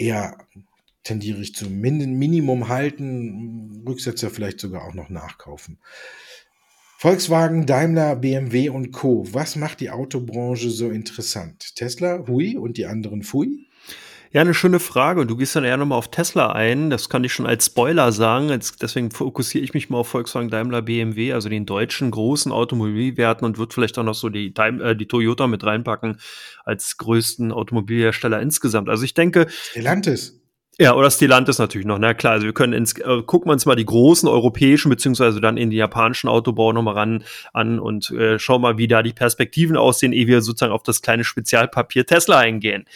eher 0.01 0.39
tendiere 1.03 1.41
ich 1.41 1.55
zu 1.55 1.69
Minimum 1.69 2.69
halten, 2.69 3.83
Rücksetzer 3.87 4.31
vielleicht 4.31 4.61
sogar 4.61 4.85
auch 4.85 4.95
noch 4.95 5.09
nachkaufen. 5.09 5.79
Volkswagen, 6.99 7.65
Daimler, 7.65 8.17
BMW 8.17 8.69
und 8.69 8.93
Co. 8.93 9.27
Was 9.33 9.57
macht 9.57 9.81
die 9.81 9.91
Autobranche 9.91 10.69
so 10.69 10.91
interessant? 10.91 11.75
Tesla, 11.75 12.27
hui 12.27 12.57
und 12.57 12.77
die 12.77 12.87
anderen 12.87 13.23
fui? 13.23 13.67
Ja, 14.33 14.43
eine 14.43 14.55
schöne 14.55 14.79
Frage. 14.79 15.21
Und 15.21 15.29
du 15.29 15.37
gehst 15.37 15.57
dann 15.57 15.65
eher 15.65 15.77
nochmal 15.77 15.99
auf 15.99 16.09
Tesla 16.09 16.53
ein. 16.53 16.89
Das 16.89 17.09
kann 17.09 17.25
ich 17.25 17.33
schon 17.33 17.47
als 17.47 17.67
Spoiler 17.67 18.13
sagen. 18.13 18.49
Jetzt, 18.49 18.81
deswegen 18.81 19.11
fokussiere 19.11 19.65
ich 19.65 19.75
mich 19.75 19.91
mal 19.91 19.99
auf 19.99 20.09
Volkswagen, 20.09 20.51
Daimler, 20.51 20.83
BMW, 20.83 21.33
also 21.33 21.49
den 21.49 21.67
deutschen 21.67 22.13
großen 22.13 22.53
Automobilwerten 22.53 23.45
und 23.45 23.59
würde 23.59 23.75
vielleicht 23.75 23.99
auch 23.99 24.05
noch 24.05 24.15
so 24.15 24.29
die, 24.29 24.55
äh, 24.57 24.95
die 24.95 25.09
Toyota 25.09 25.49
mit 25.49 25.65
reinpacken 25.65 26.21
als 26.65 26.97
größten 26.97 27.51
Automobilhersteller 27.51 28.41
insgesamt. 28.41 28.89
Also 28.89 29.05
ich 29.05 29.15
denke. 29.15 29.49
Stellantis. 29.51 30.41
Ja, 30.79 30.95
oder 30.95 31.11
Stellantis 31.11 31.59
natürlich 31.59 31.87
noch. 31.87 31.99
Na 31.99 32.15
klar, 32.15 32.35
also 32.35 32.47
wir 32.47 32.55
können 32.55 32.73
ins, 32.73 32.97
äh, 32.99 33.23
gucken 33.23 33.49
wir 33.49 33.53
uns 33.53 33.67
mal 33.67 33.75
die 33.75 33.85
großen 33.85 34.29
europäischen 34.29 34.89
beziehungsweise 34.89 35.41
dann 35.41 35.57
in 35.57 35.71
die 35.71 35.77
japanischen 35.77 36.29
Autobau 36.29 36.73
nochmal 36.73 36.95
ran 36.95 37.25
an 37.53 37.81
und 37.81 38.11
äh, 38.13 38.39
schauen 38.39 38.63
mal, 38.63 38.79
wie 38.79 38.89
da 38.89 39.03
die 39.03 39.13
Perspektiven 39.13 39.77
aussehen, 39.77 40.13
ehe 40.13 40.29
wir 40.29 40.41
sozusagen 40.41 40.73
auf 40.73 40.85
das 40.85 41.03
kleine 41.03 41.25
Spezialpapier 41.25 42.07
Tesla 42.07 42.39
eingehen. 42.39 42.87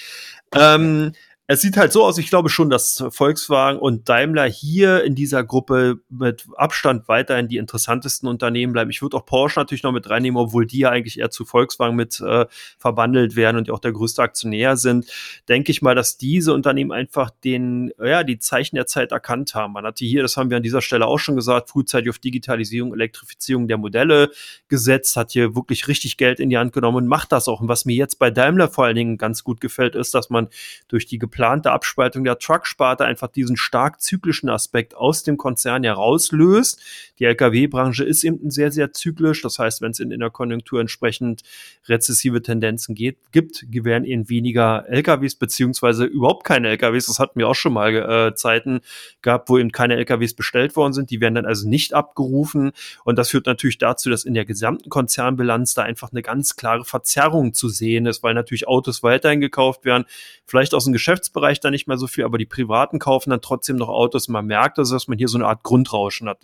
Ähm, 0.55 1.13
es 1.47 1.61
sieht 1.61 1.77
halt 1.77 1.93
so 1.93 2.03
aus, 2.05 2.17
ich 2.17 2.31
glaube 2.31 2.49
schon, 2.49 2.71
dass 2.71 3.05
Volkswagen 3.11 3.79
und 3.79 4.09
Daimler 4.09 4.47
hier 4.47 5.05
in 5.05 5.15
dieser 5.15 5.45
Gruppe 5.45 6.01
mit 6.09 6.47
Abstand 6.57 7.07
weiterhin 7.07 7.49
die 7.49 7.59
interessantesten 7.59 8.31
Unternehmen 8.31 8.73
bleiben. 8.73 8.91
Ich 8.91 9.03
würde 9.03 9.19
auch 9.19 9.27
Porsche 9.27 9.61
natürlich 9.61 9.83
noch 9.83 9.93
mit 9.93 10.09
reinnehmen, 10.09 10.39
obwohl 10.39 10.65
die 10.65 10.79
ja 10.79 10.91
eigentlich 10.91 11.19
eher 11.19 11.31
zu 11.31 11.45
Volkswagen 11.45 11.97
mit 11.97 12.19
äh, 12.21 12.47
verwandelt 12.79 13.37
werden 13.37 13.59
und 13.59 13.67
die 13.67 13.73
auch 13.73 13.79
der 13.79 13.93
größte 13.93 14.23
Aktionär 14.23 14.79
sind. 14.79 15.07
Denke 15.47 15.71
ich 15.71 15.83
mal, 15.83 15.95
dass 15.95 16.17
diese 16.17 16.55
Unternehmen 16.55 16.93
einfach 16.93 17.29
den, 17.45 17.93
ja, 18.03 18.25
die 18.25 18.39
Zeichen 18.39 18.77
der 18.77 18.87
Zeit 18.87 19.13
erkannt 19.13 19.55
haben. 19.55 19.75
Man 19.75 19.85
hatte 19.85 20.07
hier, 20.07 20.23
das 20.23 20.39
haben 20.39 20.49
wir 20.49 20.57
an 20.57 20.63
dieser 20.63 20.81
Stelle 20.81 21.07
auch 21.07 21.19
schon 21.19 21.37
gesagt, 21.37 21.69
frühzeitig 21.69 22.09
auf 22.09 22.19
Digitalisierung, 22.19 22.95
Elektrifizierung 22.95 23.69
der 23.69 23.77
Modelle 23.77 24.31
gesetzt, 24.69 25.15
hat 25.19 25.33
hier 25.33 25.55
wirklich 25.55 25.89
richtig 25.89 26.17
Geld 26.17 26.41
in 26.41 26.49
die 26.49 26.57
Hand 26.57 26.73
genommen 26.73 26.97
und 26.97 27.07
macht 27.07 27.33
das 27.33 27.49
auch. 27.49 27.61
Und 27.61 27.69
was 27.69 27.85
mir 27.85 27.97
jetzt 27.97 28.19
bei 28.19 28.31
Daimler 28.31 28.69
vor 28.69 28.87
allen 28.87 28.97
Dingen 28.97 29.19
ganz 29.19 29.45
gut 29.45 29.61
gefällt, 29.61 29.95
ist, 29.95 30.15
dass 30.15 30.31
man 30.31 30.49
durch 30.89 31.05
die 31.05 31.19
geplante 31.35 31.73
Abspaltung 31.73 32.23
der 32.23 32.39
Truck-Sparte 32.39 33.05
einfach 33.05 33.27
diesen 33.27 33.57
stark 33.57 34.01
zyklischen 34.01 34.49
Aspekt 34.49 34.95
aus 34.95 35.25
dem 35.25 35.37
Konzern 35.37 35.83
herauslöst. 35.83 36.81
Die 37.19 37.25
Lkw-Branche 37.25 38.05
ist 38.05 38.23
eben 38.23 38.53
sehr, 38.53 38.71
sehr 38.71 38.93
zyklisch. 38.93 39.43
Das 39.43 39.59
heißt, 39.59 39.83
wenn 39.83 39.91
es 39.91 39.99
in, 39.99 40.11
der 40.11 40.31
Konjunktur 40.31 40.81
entsprechend 40.81 41.43
rezessive 41.89 42.41
Tendenzen 42.41 42.95
geht, 42.95 43.19
gibt, 43.33 43.67
werden 43.69 44.05
eben 44.05 44.29
weniger 44.29 44.85
LKWs 44.89 45.35
beziehungsweise 45.35 46.05
überhaupt 46.05 46.45
keine 46.45 46.69
LKWs. 46.69 47.07
Das 47.07 47.19
hatten 47.19 47.41
wir 47.41 47.49
auch 47.49 47.57
schon 47.57 47.73
mal 47.73 47.93
äh, 47.95 48.35
Zeiten 48.37 48.81
gehabt, 49.21 49.49
wo 49.49 49.59
eben 49.59 49.73
keine 49.73 49.97
LKWs 49.97 50.35
bestellt 50.35 50.77
worden 50.77 50.93
sind. 50.93 51.11
Die 51.11 51.21
werden 51.21 51.35
dann 51.35 51.47
also 51.47 51.69
nicht 51.69 51.95
abgerufen. 51.95 52.71
Und 53.03 53.19
das 53.19 53.31
führt 53.31 53.47
natürlich 53.47 53.79
dazu, 53.79 54.09
dass 54.09 54.25
in 54.25 54.35
der 54.35 54.45
gesamten 54.45 54.89
Konzernbilanz 54.89 55.75
da 55.75 55.83
einfach 55.83 56.13
eine 56.13 56.23
ganz 56.23 56.55
klare 56.55 56.85
Verzerrung 56.85 57.55
zu 57.55 57.69
sehen 57.69 58.07
ist, 58.07 58.23
weil 58.23 58.35
natürlich 58.35 58.69
Autos 58.69 59.03
weiterhin 59.03 59.41
gekauft 59.41 59.85
werden, 59.85 60.05
vielleicht 60.47 60.75
aus 60.75 60.85
dem 60.85 60.93
Geschäft 60.93 61.24
Geschäftsbereich 61.25 61.61
da 61.61 61.71
nicht 61.71 61.89
mehr 61.89 61.97
so 61.97 62.07
viel, 62.07 62.25
aber 62.25 62.39
die 62.39 62.47
Privaten 62.47 62.99
kaufen 62.99 63.31
dann 63.31 63.41
trotzdem 63.41 63.77
noch 63.77 63.89
Autos. 63.89 64.29
Man 64.29 64.47
merkt 64.47 64.79
also, 64.79 64.95
dass 64.95 65.09
man 65.09 65.19
hier 65.19 65.29
so 65.29 65.39
eine 65.39 65.47
Art 65.47 65.63
Grundrauschen 65.63 66.29
hat. 66.29 66.39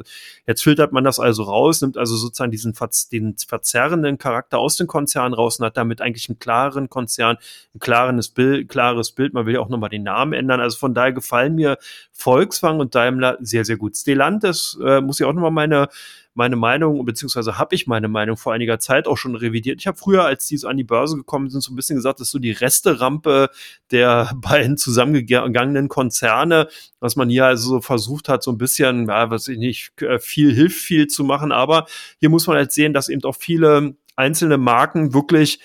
Jetzt 0.46 0.62
filtert 0.62 0.92
man 0.92 1.04
das 1.04 1.18
also 1.18 1.42
raus, 1.44 1.80
nimmt 1.82 1.96
also 1.96 2.16
sozusagen 2.16 2.50
diesen 2.50 2.74
den 3.12 3.36
verzerrenden 3.36 4.18
Charakter 4.18 4.58
aus 4.58 4.76
den 4.76 4.86
Konzernen 4.86 5.34
raus 5.34 5.58
und 5.58 5.66
hat 5.66 5.76
damit 5.76 6.00
eigentlich 6.00 6.28
einen 6.28 6.38
klaren 6.38 6.88
Konzern, 6.88 7.36
ein 7.74 7.80
klares 7.80 8.28
Bild, 8.30 8.68
klares 8.68 9.12
Bild. 9.12 9.34
Man 9.34 9.46
will 9.46 9.54
ja 9.54 9.60
auch 9.60 9.68
nochmal 9.68 9.90
den 9.90 10.02
Namen 10.02 10.32
ändern. 10.32 10.60
Also 10.60 10.78
von 10.78 10.94
daher 10.94 11.12
gefallen 11.12 11.54
mir 11.54 11.78
Volkswagen 12.12 12.80
und 12.80 12.94
Daimler 12.94 13.36
sehr, 13.40 13.64
sehr 13.64 13.76
gut. 13.76 13.96
Stellantis 13.96 14.78
äh, 14.84 15.00
muss 15.00 15.20
ich 15.20 15.26
auch 15.26 15.32
nochmal 15.32 15.50
meine 15.50 15.88
meine 16.34 16.56
Meinung, 16.56 17.04
beziehungsweise 17.04 17.58
habe 17.58 17.74
ich 17.74 17.86
meine 17.86 18.08
Meinung 18.08 18.36
vor 18.36 18.52
einiger 18.52 18.78
Zeit 18.78 19.08
auch 19.08 19.16
schon 19.16 19.34
revidiert. 19.34 19.80
Ich 19.80 19.86
habe 19.86 19.98
früher, 19.98 20.24
als 20.24 20.46
die 20.46 20.56
so 20.56 20.68
an 20.68 20.76
die 20.76 20.84
Börse 20.84 21.16
gekommen 21.16 21.50
sind, 21.50 21.60
so 21.60 21.72
ein 21.72 21.76
bisschen 21.76 21.96
gesagt, 21.96 22.20
das 22.20 22.28
ist 22.28 22.32
so 22.32 22.38
die 22.38 22.52
Resterampe 22.52 23.50
der 23.90 24.30
beiden 24.36 24.76
zusammengegangenen 24.76 25.88
Konzerne, 25.88 26.68
was 27.00 27.16
man 27.16 27.28
hier 27.28 27.46
also 27.46 27.68
so 27.68 27.80
versucht 27.80 28.28
hat, 28.28 28.42
so 28.42 28.52
ein 28.52 28.58
bisschen, 28.58 29.08
ja, 29.08 29.30
was 29.30 29.48
ich 29.48 29.58
nicht, 29.58 30.00
äh, 30.02 30.18
viel 30.18 30.54
hilft 30.54 30.78
viel 30.80 31.08
zu 31.08 31.24
machen. 31.24 31.52
Aber 31.52 31.86
hier 32.18 32.30
muss 32.30 32.46
man 32.46 32.56
halt 32.56 32.72
sehen, 32.72 32.92
dass 32.94 33.08
eben 33.08 33.24
auch 33.24 33.36
viele 33.36 33.94
einzelne 34.16 34.58
Marken 34.58 35.14
wirklich 35.14 35.60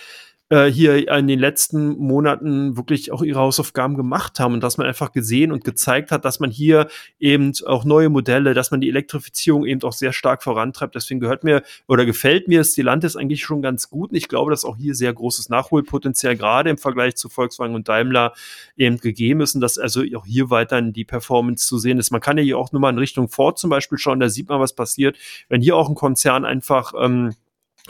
äh, 0.50 0.66
hier 0.66 1.08
in 1.08 1.28
den 1.28 1.40
letzten 1.40 1.98
Monaten 1.98 2.78
wirklich 2.78 3.12
auch 3.12 3.24
ihre 3.24 3.40
Hausaufgaben 3.40 3.96
gemacht 3.96 4.40
haben 4.40 4.54
und 4.54 4.62
dass 4.62 4.78
man 4.78 4.86
einfach 4.86 5.12
gesehen 5.12 5.52
und 5.52 5.64
gezeigt 5.64 6.12
hat, 6.12 6.24
dass 6.24 6.40
man 6.40 6.52
hier 6.52 6.88
eben 7.20 7.52
auch 7.66 7.84
neue 7.84 8.10
Modelle, 8.10 8.54
dass 8.54 8.70
man 8.70 8.80
die 8.80 8.90
Elektrifizierung 8.90 9.66
eben 9.66 9.82
auch 9.82 9.94
sehr 9.94 10.14
stark 10.14 10.44
vorantreibt. 10.44 10.94
Deswegen 10.94 11.20
gehört 11.20 11.44
mir 11.44 11.64
oder 11.88 12.06
gefällt 12.06 12.48
mir 12.48 12.64
Stellantis 12.64 13.16
eigentlich 13.16 13.42
schon 13.42 13.64
ganz 13.64 13.90
gut. 13.90 14.12
Und 14.12 14.18
ich 14.18 14.28
glaube, 14.28 14.52
dass 14.52 14.66
auch 14.66 14.78
hier 14.78 14.94
sehr 14.94 15.14
großes 15.14 15.50
Nachholpotenzial 15.50 16.36
gerade 16.36 16.70
im 16.70 16.78
Vergleich 16.78 17.16
zu 17.16 17.28
Volkswagen 17.28 17.74
und 17.74 17.90
Daimler 17.90 18.34
eben 18.78 18.98
gegeben 18.98 19.42
ist 19.42 19.56
und 19.56 19.62
dass 19.62 19.80
also 19.80 20.04
auch 20.16 20.26
hier 20.26 20.52
weiterhin 20.52 20.94
die 20.94 21.06
Performance 21.06 21.66
zu 21.66 21.80
sehen 21.80 21.98
ist. 21.98 22.12
Man 22.12 22.22
kann 22.22 22.38
ja 22.38 22.44
hier 22.44 22.60
auch 22.60 22.72
nur 22.72 22.82
mal 22.82 22.92
in 22.92 23.00
Richtung 23.00 23.30
Ford 23.30 23.58
zum 23.58 23.72
Beispiel 23.72 23.98
schauen, 23.98 24.20
da 24.20 24.30
sieht 24.30 24.50
man, 24.50 24.60
was 24.60 24.74
passiert, 24.74 25.18
wenn 25.50 25.62
hier 25.62 25.76
auch 25.76 25.90
ein 25.90 25.96
Konzern 25.96 26.46
einfach 26.46 26.94
ähm, 27.00 27.34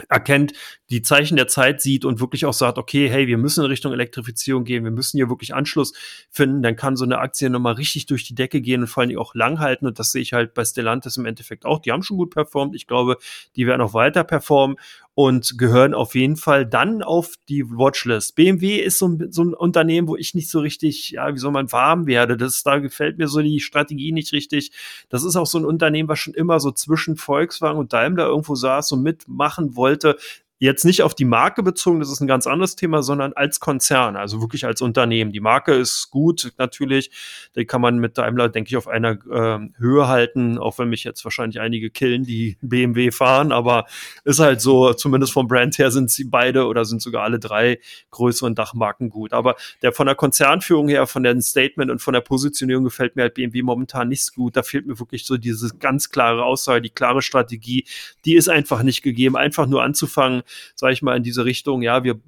erkennt, 0.08 0.52
die 0.90 1.02
Zeichen 1.02 1.36
der 1.36 1.48
Zeit 1.48 1.80
sieht 1.80 2.04
und 2.04 2.20
wirklich 2.20 2.44
auch 2.44 2.52
sagt, 2.52 2.78
okay, 2.78 3.08
hey, 3.08 3.26
wir 3.26 3.38
müssen 3.38 3.64
in 3.64 3.70
Richtung 3.70 3.92
Elektrifizierung 3.92 4.64
gehen, 4.64 4.84
wir 4.84 4.90
müssen 4.90 5.16
hier 5.16 5.28
wirklich 5.28 5.54
Anschluss 5.54 5.94
finden, 6.30 6.62
dann 6.62 6.76
kann 6.76 6.96
so 6.96 7.04
eine 7.04 7.18
Aktie 7.18 7.50
nochmal 7.50 7.74
richtig 7.74 8.06
durch 8.06 8.24
die 8.24 8.34
Decke 8.34 8.60
gehen 8.60 8.82
und 8.82 8.86
vor 8.88 9.02
allem 9.02 9.18
auch 9.18 9.34
lang 9.34 9.58
halten. 9.58 9.86
Und 9.86 9.98
das 9.98 10.12
sehe 10.12 10.22
ich 10.22 10.32
halt 10.32 10.54
bei 10.54 10.64
Stellantis 10.64 11.16
im 11.16 11.26
Endeffekt 11.26 11.64
auch. 11.64 11.80
Die 11.80 11.92
haben 11.92 12.02
schon 12.02 12.18
gut 12.18 12.30
performt. 12.30 12.74
Ich 12.74 12.86
glaube, 12.86 13.16
die 13.56 13.66
werden 13.66 13.80
auch 13.80 13.94
weiter 13.94 14.24
performen 14.24 14.76
und 15.18 15.56
gehören 15.56 15.94
auf 15.94 16.14
jeden 16.14 16.36
Fall 16.36 16.66
dann 16.66 17.02
auf 17.02 17.36
die 17.48 17.64
Watchlist. 17.70 18.34
BMW 18.34 18.76
ist 18.76 18.98
so 18.98 19.08
ein, 19.08 19.32
so 19.32 19.44
ein 19.44 19.54
Unternehmen, 19.54 20.08
wo 20.08 20.16
ich 20.16 20.34
nicht 20.34 20.50
so 20.50 20.60
richtig, 20.60 21.08
ja, 21.12 21.32
wie 21.32 21.38
soll 21.38 21.52
man 21.52 21.72
warm 21.72 22.06
werde. 22.06 22.36
Das, 22.36 22.62
da 22.62 22.80
gefällt 22.80 23.16
mir 23.16 23.26
so 23.26 23.40
die 23.40 23.60
Strategie 23.60 24.12
nicht 24.12 24.34
richtig. 24.34 24.72
Das 25.08 25.24
ist 25.24 25.36
auch 25.36 25.46
so 25.46 25.56
ein 25.56 25.64
Unternehmen, 25.64 26.10
was 26.10 26.18
schon 26.18 26.34
immer 26.34 26.60
so 26.60 26.70
zwischen 26.70 27.16
Volkswagen 27.16 27.78
und 27.78 27.94
Daimler 27.94 28.26
irgendwo 28.26 28.56
saß 28.56 28.92
und 28.92 29.02
mitmachen 29.04 29.74
wollte 29.74 30.18
jetzt 30.58 30.84
nicht 30.84 31.02
auf 31.02 31.14
die 31.14 31.26
Marke 31.26 31.62
bezogen, 31.62 32.00
das 32.00 32.10
ist 32.10 32.20
ein 32.20 32.26
ganz 32.26 32.46
anderes 32.46 32.76
Thema, 32.76 33.02
sondern 33.02 33.34
als 33.34 33.60
Konzern, 33.60 34.16
also 34.16 34.40
wirklich 34.40 34.64
als 34.64 34.80
Unternehmen. 34.80 35.32
Die 35.32 35.40
Marke 35.40 35.74
ist 35.74 36.10
gut, 36.10 36.52
natürlich. 36.56 37.10
Die 37.54 37.66
kann 37.66 37.82
man 37.82 37.98
mit 37.98 38.16
Daimler, 38.16 38.48
denke 38.48 38.68
ich, 38.68 38.76
auf 38.76 38.88
einer 38.88 39.18
äh, 39.30 39.58
Höhe 39.78 40.08
halten, 40.08 40.58
auch 40.58 40.78
wenn 40.78 40.88
mich 40.88 41.04
jetzt 41.04 41.24
wahrscheinlich 41.24 41.60
einige 41.60 41.90
killen, 41.90 42.24
die 42.24 42.56
BMW 42.62 43.10
fahren, 43.10 43.52
aber 43.52 43.84
ist 44.24 44.38
halt 44.38 44.62
so, 44.62 44.94
zumindest 44.94 45.32
vom 45.32 45.46
Brand 45.46 45.76
her 45.78 45.90
sind 45.90 46.10
sie 46.10 46.24
beide 46.24 46.66
oder 46.66 46.84
sind 46.86 47.02
sogar 47.02 47.22
alle 47.22 47.38
drei 47.38 47.78
größeren 48.10 48.54
Dachmarken 48.54 49.10
gut. 49.10 49.34
Aber 49.34 49.56
der 49.82 49.92
von 49.92 50.06
der 50.06 50.14
Konzernführung 50.14 50.88
her, 50.88 51.06
von 51.06 51.22
dem 51.22 51.40
Statement 51.42 51.90
und 51.90 52.00
von 52.00 52.14
der 52.14 52.22
Positionierung 52.22 52.84
gefällt 52.84 53.14
mir 53.16 53.22
halt 53.22 53.34
BMW 53.34 53.62
momentan 53.62 54.08
nicht 54.08 54.24
so 54.24 54.32
gut. 54.34 54.56
Da 54.56 54.62
fehlt 54.62 54.86
mir 54.86 54.98
wirklich 54.98 55.26
so 55.26 55.36
diese 55.36 55.76
ganz 55.76 56.08
klare 56.08 56.44
Aussage, 56.44 56.80
die 56.80 56.90
klare 56.90 57.20
Strategie. 57.20 57.86
Die 58.24 58.36
ist 58.36 58.48
einfach 58.48 58.82
nicht 58.82 59.02
gegeben, 59.02 59.36
einfach 59.36 59.66
nur 59.66 59.82
anzufangen, 59.82 60.42
sage 60.74 60.92
ich 60.92 61.02
mal, 61.02 61.16
in 61.16 61.22
diese 61.22 61.44
Richtung, 61.44 61.82
ja, 61.82 62.04
wir 62.04 62.20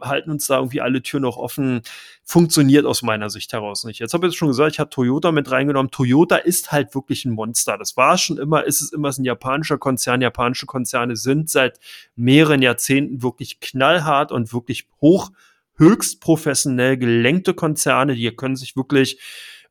halten 0.00 0.30
uns 0.30 0.46
da 0.46 0.56
irgendwie 0.56 0.80
alle 0.80 1.02
Türen 1.02 1.22
noch 1.22 1.36
offen, 1.36 1.82
funktioniert 2.22 2.86
aus 2.86 3.02
meiner 3.02 3.30
Sicht 3.30 3.52
heraus 3.52 3.84
nicht. 3.84 4.00
Jetzt 4.00 4.14
habe 4.14 4.26
ich 4.26 4.36
schon 4.36 4.48
gesagt, 4.48 4.72
ich 4.72 4.80
habe 4.80 4.90
Toyota 4.90 5.32
mit 5.32 5.50
reingenommen. 5.50 5.90
Toyota 5.90 6.36
ist 6.36 6.72
halt 6.72 6.94
wirklich 6.94 7.24
ein 7.24 7.32
Monster. 7.32 7.78
Das 7.78 7.96
war 7.96 8.18
schon 8.18 8.38
immer, 8.38 8.64
ist 8.64 8.80
es 8.80 8.92
immer 8.92 9.10
ein 9.10 9.24
japanischer 9.24 9.78
Konzern. 9.78 10.20
Japanische 10.20 10.66
Konzerne 10.66 11.16
sind 11.16 11.50
seit 11.50 11.78
mehreren 12.16 12.62
Jahrzehnten 12.62 13.22
wirklich 13.22 13.60
knallhart 13.60 14.32
und 14.32 14.52
wirklich 14.52 14.86
hoch, 15.00 15.30
höchst 15.76 16.20
professionell 16.20 16.96
gelenkte 16.96 17.54
Konzerne. 17.54 18.14
Die 18.14 18.30
können 18.30 18.56
sich 18.56 18.76
wirklich 18.76 19.18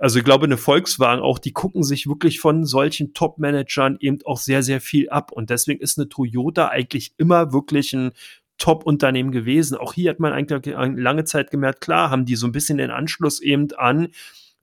also 0.03 0.19
ich 0.19 0.25
glaube, 0.25 0.43
eine 0.43 0.57
Volkswagen 0.57 1.21
auch, 1.21 1.39
die 1.39 1.53
gucken 1.53 1.81
sich 1.81 2.07
wirklich 2.07 2.41
von 2.41 2.65
solchen 2.65 3.13
Top-Managern 3.13 3.95
eben 4.01 4.19
auch 4.25 4.37
sehr, 4.37 4.61
sehr 4.61 4.81
viel 4.81 5.07
ab. 5.09 5.31
Und 5.31 5.49
deswegen 5.49 5.79
ist 5.79 5.97
eine 5.97 6.09
Toyota 6.09 6.67
eigentlich 6.67 7.13
immer 7.15 7.53
wirklich 7.53 7.93
ein 7.93 8.11
Top-Unternehmen 8.57 9.31
gewesen. 9.31 9.77
Auch 9.77 9.93
hier 9.93 10.09
hat 10.09 10.19
man 10.19 10.33
eigentlich 10.33 10.75
lange 10.75 11.23
Zeit 11.23 11.51
gemerkt, 11.51 11.79
klar, 11.79 12.09
haben 12.09 12.25
die 12.25 12.35
so 12.35 12.45
ein 12.45 12.51
bisschen 12.51 12.79
den 12.79 12.91
Anschluss 12.91 13.39
eben 13.39 13.69
an 13.77 14.09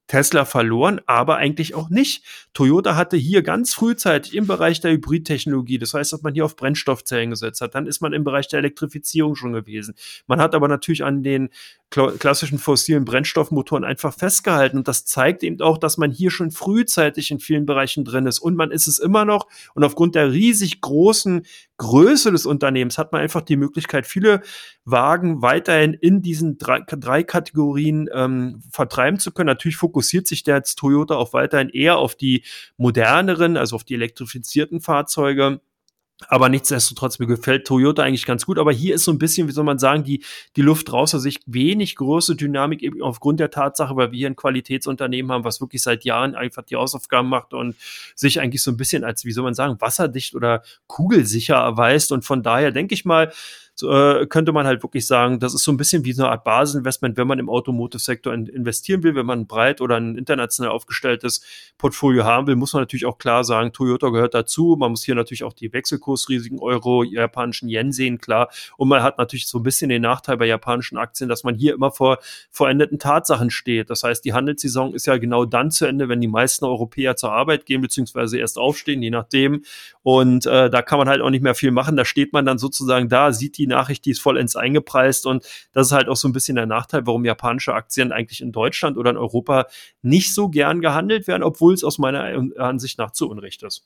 Tesla 0.09 0.45
verloren, 0.45 1.01
aber 1.07 1.37
eigentlich 1.37 1.75
auch 1.75 1.89
nicht. 1.89 2.23
Toyota 2.53 2.97
hatte 2.97 3.17
hier 3.17 3.43
ganz 3.43 3.73
frühzeitig 3.73 4.35
im 4.35 4.47
Bereich 4.47 4.81
der 4.81 4.91
Hybridtechnologie, 4.91 5.79
das 5.79 5.95
heißt, 5.95 6.13
dass 6.13 6.23
man 6.23 6.35
hier 6.35 6.45
auf 6.45 6.57
Brennstoffzellen 6.57 7.31
gesetzt 7.31 7.61
hat, 7.61 7.77
dann 7.77 7.87
ist 7.87 8.03
man 8.03 8.13
im 8.13 8.25
Bereich 8.25 8.49
der 8.49 8.59
Elektrifizierung 8.59 9.37
schon 9.37 9.53
gewesen. 9.53 9.95
Man 10.27 10.41
hat 10.41 10.57
aber 10.57 10.67
natürlich 10.67 11.05
an 11.05 11.23
den 11.23 11.49
klassischen 11.91 12.59
fossilen 12.59 13.05
Brennstoffmotoren 13.05 13.85
einfach 13.85 14.15
festgehalten. 14.15 14.79
Und 14.79 14.89
das 14.89 15.05
zeigt 15.05 15.43
eben 15.43 15.61
auch, 15.61 15.77
dass 15.77 15.99
man 15.99 16.13
hier 16.13 16.31
schon 16.31 16.53
frühzeitig 16.53 17.33
in 17.33 17.41
vielen 17.41 17.67
Bereichen 17.67 18.05
drin 18.05 18.27
ist. 18.27 18.39
Und 18.39 18.55
man 18.55 18.71
ist 18.71 18.87
es 18.87 19.01
immer 19.01 19.25
noch. 19.25 19.49
Und 19.75 19.83
aufgrund 19.83 20.15
der 20.15 20.33
riesig 20.33 20.81
großen 20.81 21.45
Größe 21.79 22.31
des 22.31 22.47
Unternehmens 22.47 22.97
hat 22.97 23.11
man 23.11 23.21
einfach 23.23 23.43
die 23.43 23.57
Möglichkeit, 23.57 24.07
viele 24.07 24.43
Wagen 24.85 25.43
weiterhin 25.43 25.95
in 25.95 26.23
diesen 26.23 26.59
drei, 26.59 26.81
drei 26.87 27.25
Kategorien 27.25 28.09
ähm, 28.13 28.63
vertreiben 28.71 29.19
zu 29.19 29.33
können. 29.33 29.47
Natürlich 29.47 29.77
fokussiert 29.77 30.29
sich 30.29 30.45
der 30.45 30.57
jetzt 30.57 30.77
Toyota 30.77 31.17
auch 31.17 31.33
weiterhin 31.33 31.71
eher 31.71 31.99
auf 31.99 32.15
die 32.15 32.45
moderneren, 32.77 33.57
also 33.57 33.77
auf 33.77 33.85
die 33.85 33.95
elektrifizierten 33.95 34.81
Fahrzeuge. 34.81 35.61
Aber 36.29 36.49
nichtsdestotrotz, 36.49 37.19
mir 37.19 37.27
gefällt 37.27 37.67
Toyota 37.67 38.03
eigentlich 38.03 38.27
ganz 38.27 38.45
gut. 38.45 38.59
Aber 38.59 38.73
hier 38.73 38.95
ist 38.95 39.05
so 39.05 39.11
ein 39.11 39.19
bisschen, 39.19 39.49
wie 39.49 39.53
soll 39.53 39.65
man 39.65 39.79
sagen, 39.79 40.05
die, 40.05 40.23
die 40.57 40.63
Luft 40.63 40.93
raus. 40.93 41.15
Also 41.15 41.27
ich 41.27 41.41
wenig 41.47 41.97
große 41.97 42.37
Dynamik 42.37 42.83
eben 42.83 43.01
aufgrund 43.03 43.41
der 43.41 43.51
Tatsache, 43.51 43.97
weil 43.97 44.13
wir 44.13 44.19
hier 44.19 44.29
ein 44.29 44.37
Qualitätsunternehmen 44.37 45.33
haben, 45.33 45.45
was 45.45 45.61
wirklich 45.61 45.83
seit 45.83 46.05
Jahren 46.05 46.35
einfach 46.35 46.63
die 46.63 46.77
Hausaufgaben 46.77 47.29
macht 47.29 47.55
und 47.55 47.75
sich 48.15 48.41
eigentlich 48.41 48.63
so 48.63 48.71
ein 48.71 48.77
bisschen 48.77 49.03
als, 49.03 49.25
wie 49.25 49.33
soll 49.33 49.45
man 49.45 49.55
sagen, 49.55 49.81
wasserdicht 49.81 50.35
oder 50.35 50.63
kugelsicher 50.87 51.57
erweist. 51.57 52.13
Und 52.13 52.25
von 52.25 52.43
daher 52.43 52.71
denke 52.71 52.95
ich 52.95 53.05
mal, 53.05 53.33
äh, 53.83 54.27
könnte 54.27 54.53
man 54.53 54.67
halt 54.67 54.83
wirklich 54.83 55.07
sagen, 55.07 55.39
das 55.39 55.55
ist 55.55 55.65
so 55.65 55.73
ein 55.73 55.77
bisschen 55.77 56.05
wie 56.05 56.13
so 56.13 56.23
eine 56.23 56.33
Art 56.33 56.45
Baseninvestment, 56.45 57.17
wenn 57.17 57.27
man 57.27 57.39
im 57.39 57.49
Automotive-Sektor 57.49 58.35
in, 58.35 58.47
investieren 58.47 59.03
will, 59.03 59.15
wenn 59.15 59.27
man 59.27 59.41
ein 59.41 59.47
breit 59.47 59.81
oder 59.81 59.97
ein 59.97 60.17
international 60.17 60.73
aufgestelltes 60.73 61.43
Portfolio 61.79 62.25
haben 62.25 62.47
will, 62.47 62.57
muss 62.57 62.73
man 62.73 62.83
natürlich 62.83 63.07
auch 63.07 63.19
klar 63.19 63.45
sagen, 63.45 63.73
Toyota 63.73 64.11
gehört 64.11 64.35
dazu. 64.35 64.77
Man 64.79 64.91
muss 64.91 65.05
hier 65.05 65.15
natürlich 65.15 65.45
auch 65.45 65.53
die 65.53 65.73
Wechselkursrisiken 65.73 66.59
Euro, 66.59 67.03
japanischen 67.05 67.69
Yen 67.69 67.93
sehen, 67.93 68.19
klar. 68.19 68.51
Und 68.77 68.89
man 68.89 69.03
hat 69.03 69.19
natürlich 69.19 69.47
so 69.47 69.59
ein 69.59 69.63
bisschen 69.63 69.89
den 69.89 70.03
Nachteil 70.03 70.37
bei 70.37 70.47
japanischen 70.47 70.99
Aktien, 70.99 71.29
dass 71.29 71.45
man 71.45 71.55
hier 71.55 71.75
immer 71.75 71.91
vor 71.91 72.19
verendeten 72.51 72.99
Tatsachen 72.99 73.51
steht. 73.51 73.91
Das 73.91 74.03
heißt, 74.03 74.25
die 74.25 74.33
Handelssaison 74.33 74.95
ist 74.95 75.07
ja 75.07 75.17
genau 75.17 75.45
dann 75.45 75.71
zu 75.71 75.87
Ende, 75.87 76.09
wenn 76.09 76.21
die 76.21 76.29
meisten 76.29 76.65
Europäer 76.65 77.17
zur 77.17 77.33
Arbeit 77.33 77.67
gehen, 77.67 77.81
beziehungsweise 77.81 78.39
erst 78.39 78.59
aufstehen, 78.59 79.03
je 79.03 79.11
nachdem. 79.11 79.65
Und 80.03 80.47
äh, 80.47 80.69
da 80.69 80.83
kann 80.83 80.99
man 80.99 81.09
halt 81.09 81.21
auch 81.21 81.31
nicht 81.31 81.43
mehr 81.43 81.55
viel 81.55 81.71
machen. 81.71 81.97
Da 81.97 82.05
steht 82.05 82.33
man 82.33 82.45
dann 82.45 82.59
sozusagen 82.59 83.09
da, 83.09 83.33
sieht 83.33 83.57
die 83.57 83.70
Nachricht, 83.71 84.05
die 84.05 84.11
ist 84.11 84.21
vollends 84.21 84.57
eingepreist 84.57 85.27
und 85.27 85.45
das 85.73 85.89
ist 85.89 85.93
halt 85.93 86.09
auch 86.09 86.17
so 86.17 86.29
ein 86.29 86.33
bisschen 86.33 86.57
der 86.57 86.67
Nachteil, 86.67 87.07
warum 87.07 87.25
japanische 87.25 87.75
Aktien 87.75 88.13
eigentlich 88.13 88.41
in 88.41 88.53
Deutschland 88.53 88.97
oder 88.97 89.11
in 89.11 89.17
Europa 89.17 89.67
nicht 90.03 90.35
so 90.35 90.49
gern 90.49 90.81
gehandelt 90.81 91.27
werden, 91.27 91.43
obwohl 91.43 91.75
es 91.75 91.85
aus 91.85 91.99
meiner 91.99 92.25
Ansicht 92.59 92.99
nach 92.99 93.13
zu 93.13 93.29
Unrecht 93.31 93.63
ist. 93.63 93.85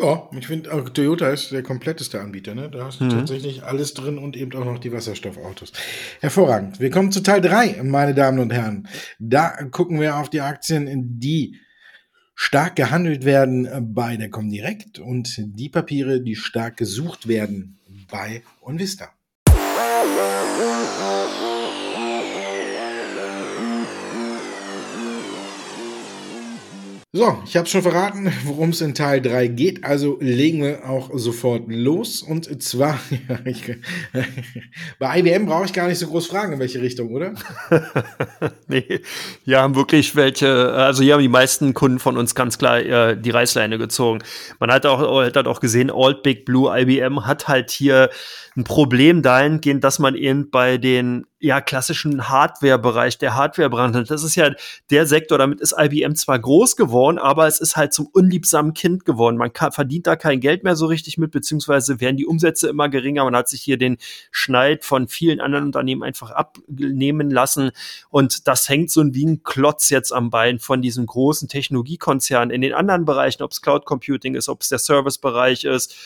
Ja, 0.00 0.28
ich 0.36 0.46
finde, 0.46 0.70
Toyota 0.92 1.28
ist 1.28 1.52
der 1.52 1.62
kompletteste 1.62 2.20
Anbieter. 2.20 2.54
Ne? 2.54 2.70
Da 2.70 2.86
hast 2.86 3.00
du 3.00 3.04
mhm. 3.04 3.10
tatsächlich 3.10 3.62
alles 3.62 3.94
drin 3.94 4.18
und 4.18 4.36
eben 4.36 4.52
auch 4.54 4.64
noch 4.64 4.78
die 4.78 4.92
Wasserstoffautos. 4.92 5.72
Hervorragend. 6.20 6.80
Wir 6.80 6.90
kommen 6.90 7.12
zu 7.12 7.22
Teil 7.22 7.40
3, 7.40 7.82
meine 7.84 8.14
Damen 8.14 8.38
und 8.38 8.52
Herren. 8.52 8.88
Da 9.18 9.50
gucken 9.70 10.00
wir 10.00 10.16
auf 10.16 10.30
die 10.30 10.40
Aktien, 10.40 11.20
die 11.20 11.58
stark 12.42 12.74
gehandelt 12.74 13.24
werden 13.24 13.94
bei 13.94 14.16
der 14.16 14.28
Comdirect 14.28 14.98
und 14.98 15.36
die 15.38 15.68
Papiere, 15.68 16.20
die 16.20 16.34
stark 16.34 16.76
gesucht 16.76 17.28
werden 17.28 17.78
bei 18.10 18.42
OnVista. 18.60 19.10
So, 27.14 27.42
ich 27.44 27.58
habe 27.58 27.68
schon 27.68 27.82
verraten, 27.82 28.32
worum 28.44 28.70
es 28.70 28.80
in 28.80 28.94
Teil 28.94 29.20
3 29.20 29.48
geht, 29.48 29.84
also 29.84 30.16
legen 30.22 30.62
wir 30.62 30.88
auch 30.88 31.10
sofort 31.12 31.64
los. 31.68 32.22
Und 32.22 32.62
zwar, 32.62 32.98
bei 34.98 35.18
IBM 35.18 35.44
brauche 35.44 35.66
ich 35.66 35.74
gar 35.74 35.88
nicht 35.88 35.98
so 35.98 36.06
groß 36.06 36.28
fragen, 36.28 36.54
in 36.54 36.58
welche 36.58 36.80
Richtung, 36.80 37.10
oder? 37.10 37.34
nee, 38.66 39.00
hier 39.44 39.60
haben 39.60 39.74
wirklich 39.74 40.16
welche, 40.16 40.72
also 40.72 41.02
hier 41.02 41.12
haben 41.12 41.20
die 41.20 41.28
meisten 41.28 41.74
Kunden 41.74 41.98
von 41.98 42.16
uns 42.16 42.34
ganz 42.34 42.56
klar 42.56 42.78
äh, 42.80 43.20
die 43.20 43.28
Reißleine 43.28 43.76
gezogen. 43.76 44.20
Man 44.58 44.72
hat 44.72 44.86
auch, 44.86 45.22
hat 45.22 45.46
auch 45.46 45.60
gesehen, 45.60 45.90
Old 45.90 46.22
Big 46.22 46.46
Blue 46.46 46.74
IBM 46.74 47.26
hat 47.26 47.46
halt 47.46 47.70
hier 47.70 48.08
ein 48.56 48.64
Problem 48.64 49.20
dahingehend, 49.20 49.84
dass 49.84 49.98
man 49.98 50.14
eben 50.14 50.50
bei 50.50 50.78
den 50.78 51.26
ja 51.42 51.60
klassischen 51.60 52.28
Hardware-Bereich, 52.28 53.18
der 53.18 53.34
Hardware-Branche, 53.34 54.04
das 54.04 54.22
ist 54.22 54.36
ja 54.36 54.52
der 54.90 55.06
Sektor, 55.06 55.38
damit 55.38 55.60
ist 55.60 55.74
IBM 55.76 56.14
zwar 56.14 56.38
groß 56.38 56.76
geworden, 56.76 57.18
aber 57.18 57.48
es 57.48 57.60
ist 57.60 57.76
halt 57.76 57.92
zum 57.92 58.06
unliebsamen 58.06 58.74
Kind 58.74 59.04
geworden. 59.04 59.36
Man 59.36 59.52
kann, 59.52 59.72
verdient 59.72 60.06
da 60.06 60.14
kein 60.14 60.38
Geld 60.38 60.62
mehr 60.62 60.76
so 60.76 60.86
richtig 60.86 61.18
mit, 61.18 61.32
beziehungsweise 61.32 62.00
werden 62.00 62.16
die 62.16 62.26
Umsätze 62.26 62.68
immer 62.68 62.88
geringer. 62.88 63.24
Man 63.24 63.34
hat 63.34 63.48
sich 63.48 63.60
hier 63.60 63.76
den 63.76 63.98
Schneid 64.30 64.84
von 64.84 65.08
vielen 65.08 65.40
anderen 65.40 65.64
Unternehmen 65.64 66.04
einfach 66.04 66.30
abnehmen 66.30 67.28
lassen 67.28 67.72
und 68.08 68.46
das 68.46 68.68
hängt 68.68 68.92
so 68.92 69.02
wie 69.12 69.26
ein 69.26 69.42
Klotz 69.42 69.90
jetzt 69.90 70.12
am 70.12 70.30
Bein 70.30 70.60
von 70.60 70.80
diesem 70.80 71.06
großen 71.06 71.48
Technologiekonzern 71.48 72.50
in 72.50 72.60
den 72.60 72.72
anderen 72.72 73.04
Bereichen, 73.04 73.42
ob 73.42 73.50
es 73.50 73.60
Cloud 73.60 73.84
Computing 73.84 74.36
ist, 74.36 74.48
ob 74.48 74.62
es 74.62 74.68
der 74.68 74.78
Service-Bereich 74.78 75.64
ist 75.64 75.96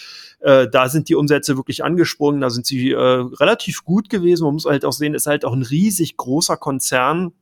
äh, 0.40 0.68
da 0.68 0.88
sind 0.88 1.09
die 1.09 1.14
Umsätze 1.14 1.57
wirklich 1.57 1.85
angesprungen, 1.85 2.40
da 2.40 2.51
sind 2.51 2.66
sie 2.66 2.90
äh, 2.90 2.96
relativ 2.96 3.85
gut 3.85 4.09
gewesen. 4.09 4.44
Man 4.44 4.55
muss 4.55 4.66
halt 4.66 4.85
auch 4.85 4.92
sehen, 4.92 5.14
ist 5.14 5.27
halt 5.27 5.44
auch 5.44 5.53
ein 5.53 5.62
riesig 5.62 6.16
großer 6.16 6.57
Konzern. 6.57 7.33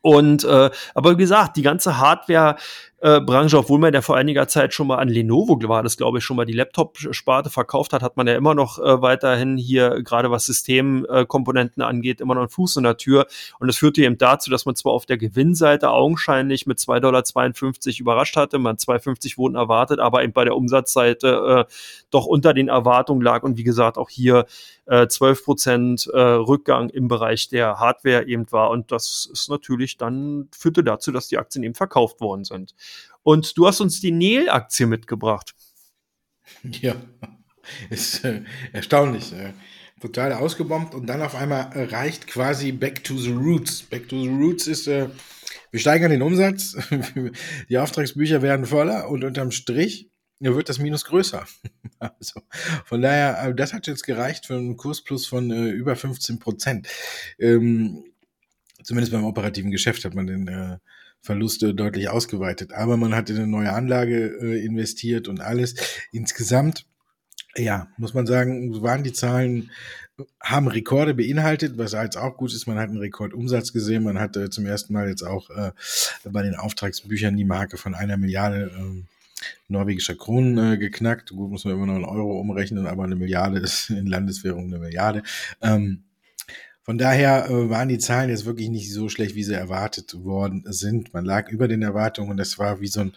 Und 0.00 0.44
äh, 0.44 0.70
aber 0.94 1.12
wie 1.12 1.22
gesagt, 1.22 1.56
die 1.56 1.62
ganze 1.62 1.98
Hardware 1.98 2.56
äh, 3.00 3.20
Branche, 3.20 3.56
obwohl 3.56 3.78
man 3.78 3.94
ja 3.94 4.02
vor 4.02 4.16
einiger 4.16 4.48
Zeit 4.48 4.74
schon 4.74 4.88
mal 4.88 4.96
an 4.96 5.08
Lenovo 5.08 5.56
war, 5.68 5.84
das 5.84 5.96
glaube 5.96 6.18
ich 6.18 6.24
schon 6.24 6.36
mal 6.36 6.44
die 6.44 6.52
Laptop-Sparte 6.52 7.48
verkauft 7.48 7.92
hat, 7.92 8.02
hat 8.02 8.16
man 8.16 8.26
ja 8.26 8.34
immer 8.34 8.56
noch 8.56 8.80
äh, 8.80 9.00
weiterhin 9.00 9.56
hier, 9.56 10.02
gerade 10.02 10.32
was 10.32 10.46
Systemkomponenten 10.46 11.80
äh, 11.80 11.86
angeht, 11.86 12.20
immer 12.20 12.34
noch 12.34 12.42
einen 12.42 12.50
Fuß 12.50 12.76
in 12.76 12.82
der 12.82 12.96
Tür. 12.96 13.26
Und 13.60 13.68
das 13.68 13.76
führte 13.76 14.02
eben 14.02 14.18
dazu, 14.18 14.50
dass 14.50 14.66
man 14.66 14.74
zwar 14.74 14.92
auf 14.92 15.06
der 15.06 15.16
Gewinnseite 15.16 15.90
augenscheinlich 15.90 16.66
mit 16.66 16.78
2,52 16.78 17.00
Dollar 17.00 18.00
überrascht 18.00 18.36
hatte, 18.36 18.58
man 18.58 18.76
2,50 18.76 19.38
wurden 19.38 19.54
erwartet, 19.54 20.00
aber 20.00 20.24
eben 20.24 20.32
bei 20.32 20.44
der 20.44 20.56
Umsatzseite 20.56 21.66
äh, 21.68 21.72
doch 22.10 22.26
unter 22.26 22.52
den 22.52 22.66
Erwartungen 22.66 23.22
lag. 23.22 23.44
Und 23.44 23.58
wie 23.58 23.64
gesagt, 23.64 23.96
auch 23.96 24.10
hier 24.10 24.46
äh, 24.86 25.06
12 25.06 25.44
Prozent 25.44 26.06
äh, 26.12 26.18
Rückgang 26.18 26.88
im 26.88 27.08
Bereich 27.08 27.48
der 27.48 27.78
Hardware 27.78 28.26
eben 28.26 28.50
war. 28.50 28.70
Und 28.70 28.90
das 28.90 29.28
ist 29.32 29.50
natürlich 29.50 29.98
dann, 29.98 30.48
führte 30.50 30.82
dazu, 30.82 31.12
dass 31.12 31.28
die 31.28 31.38
Aktien 31.38 31.62
eben 31.62 31.74
verkauft 31.74 32.20
worden 32.20 32.44
sind. 32.44 32.74
Und 33.28 33.58
du 33.58 33.66
hast 33.66 33.82
uns 33.82 34.00
die 34.00 34.10
Neil-Aktie 34.10 34.86
mitgebracht. 34.86 35.54
Ja, 36.62 36.96
ist 37.90 38.24
äh, 38.24 38.40
erstaunlich. 38.72 39.34
Äh, 39.34 39.52
total 40.00 40.32
ausgebombt 40.32 40.94
und 40.94 41.06
dann 41.06 41.20
auf 41.20 41.34
einmal 41.34 41.68
reicht 41.74 42.26
quasi 42.26 42.72
Back 42.72 43.04
to 43.04 43.18
the 43.18 43.32
Roots. 43.32 43.82
Back 43.82 44.08
to 44.08 44.18
the 44.18 44.30
Roots 44.30 44.66
ist, 44.66 44.86
äh, 44.86 45.10
wir 45.70 45.78
steigern 45.78 46.10
den 46.10 46.22
Umsatz, 46.22 46.74
die 47.68 47.76
Auftragsbücher 47.76 48.40
werden 48.40 48.64
voller 48.64 49.10
und 49.10 49.22
unterm 49.24 49.50
Strich 49.50 50.08
wird 50.40 50.70
das 50.70 50.78
Minus 50.78 51.04
größer. 51.04 51.44
also, 51.98 52.40
von 52.86 53.02
daher, 53.02 53.48
äh, 53.50 53.54
das 53.54 53.74
hat 53.74 53.88
jetzt 53.88 54.04
gereicht 54.04 54.46
für 54.46 54.54
einen 54.54 54.78
Kursplus 54.78 55.26
von 55.26 55.50
äh, 55.50 55.68
über 55.68 55.96
15 55.96 56.38
Prozent. 56.38 56.88
Ähm, 57.38 58.04
zumindest 58.82 59.12
beim 59.12 59.26
operativen 59.26 59.70
Geschäft 59.70 60.06
hat 60.06 60.14
man 60.14 60.26
den 60.26 60.48
äh, 60.48 60.78
Verluste 61.28 61.74
deutlich 61.74 62.08
ausgeweitet. 62.08 62.72
Aber 62.72 62.96
man 62.96 63.14
hat 63.14 63.28
in 63.28 63.36
eine 63.36 63.46
neue 63.46 63.70
Anlage 63.70 64.38
äh, 64.40 64.64
investiert 64.64 65.28
und 65.28 65.42
alles. 65.42 65.74
Insgesamt, 66.10 66.86
ja, 67.54 67.88
muss 67.98 68.14
man 68.14 68.26
sagen, 68.26 68.80
waren 68.80 69.02
die 69.02 69.12
Zahlen, 69.12 69.70
haben 70.40 70.68
Rekorde 70.68 71.12
beinhaltet, 71.12 71.76
was 71.76 71.92
jetzt 71.92 72.16
auch 72.16 72.38
gut 72.38 72.54
ist. 72.54 72.66
Man 72.66 72.78
hat 72.78 72.88
einen 72.88 72.96
Rekordumsatz 72.96 73.74
gesehen. 73.74 74.04
Man 74.04 74.18
hat 74.18 74.38
äh, 74.38 74.48
zum 74.48 74.64
ersten 74.64 74.94
Mal 74.94 75.06
jetzt 75.06 75.22
auch 75.22 75.50
äh, 75.50 75.72
bei 76.24 76.42
den 76.42 76.54
Auftragsbüchern 76.54 77.36
die 77.36 77.44
Marke 77.44 77.76
von 77.76 77.94
einer 77.94 78.16
Milliarde 78.16 78.70
äh, 78.74 79.02
norwegischer 79.68 80.14
Kronen 80.14 80.56
äh, 80.56 80.78
geknackt. 80.78 81.28
Gut, 81.28 81.50
muss 81.50 81.66
man 81.66 81.74
immer 81.74 81.84
noch 81.84 81.96
einen 81.96 82.06
Euro 82.06 82.40
umrechnen, 82.40 82.86
aber 82.86 83.04
eine 83.04 83.16
Milliarde 83.16 83.58
ist 83.58 83.90
in 83.90 84.06
Landeswährung 84.06 84.64
eine 84.64 84.78
Milliarde. 84.78 85.22
Ähm, 85.60 86.04
von 86.88 86.96
daher 86.96 87.50
äh, 87.50 87.68
waren 87.68 87.90
die 87.90 87.98
Zahlen 87.98 88.30
jetzt 88.30 88.46
wirklich 88.46 88.70
nicht 88.70 88.90
so 88.90 89.10
schlecht, 89.10 89.34
wie 89.34 89.44
sie 89.44 89.52
erwartet 89.52 90.24
worden 90.24 90.64
sind. 90.68 91.12
Man 91.12 91.26
lag 91.26 91.50
über 91.50 91.68
den 91.68 91.82
Erwartungen 91.82 92.30
und 92.30 92.38
das 92.38 92.58
war 92.58 92.80
wie 92.80 92.86
so 92.86 93.00
ein 93.00 93.12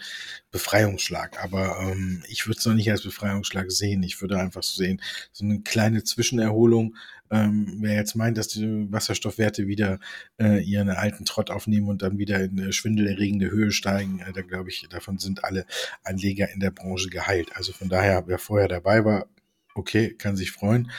Befreiungsschlag. 0.52 1.42
Aber 1.42 1.80
ähm, 1.80 2.22
ich 2.28 2.46
würde 2.48 2.60
es 2.60 2.66
noch 2.66 2.74
nicht 2.74 2.92
als 2.92 3.04
Befreiungsschlag 3.04 3.72
sehen. 3.72 4.04
Ich 4.04 4.20
würde 4.20 4.38
einfach 4.38 4.62
so 4.62 4.76
sehen, 4.76 5.02
so 5.32 5.46
eine 5.46 5.62
kleine 5.62 6.04
Zwischenerholung. 6.04 6.98
Ähm, 7.30 7.78
wer 7.80 7.96
jetzt 7.96 8.16
meint, 8.16 8.38
dass 8.38 8.50
die 8.50 8.92
Wasserstoffwerte 8.92 9.68
wieder 9.68 10.02
äh, 10.38 10.62
ihren 10.62 10.90
alten 10.90 11.24
Trott 11.24 11.50
aufnehmen 11.50 11.88
und 11.88 12.02
dann 12.02 12.18
wieder 12.18 12.44
in 12.44 12.58
äh, 12.58 12.74
schwindelerregende 12.74 13.52
Höhe 13.52 13.72
steigen, 13.72 14.20
äh, 14.20 14.34
da 14.34 14.42
glaube 14.42 14.68
ich, 14.68 14.86
davon 14.90 15.18
sind 15.18 15.46
alle 15.46 15.66
Anleger 16.04 16.50
in 16.50 16.60
der 16.60 16.72
Branche 16.72 17.08
geheilt. 17.08 17.56
Also 17.56 17.72
von 17.72 17.88
daher, 17.88 18.24
wer 18.28 18.38
vorher 18.38 18.68
dabei 18.68 19.06
war, 19.06 19.28
okay, 19.76 20.14
kann 20.14 20.36
sich 20.36 20.52
freuen 20.52 20.92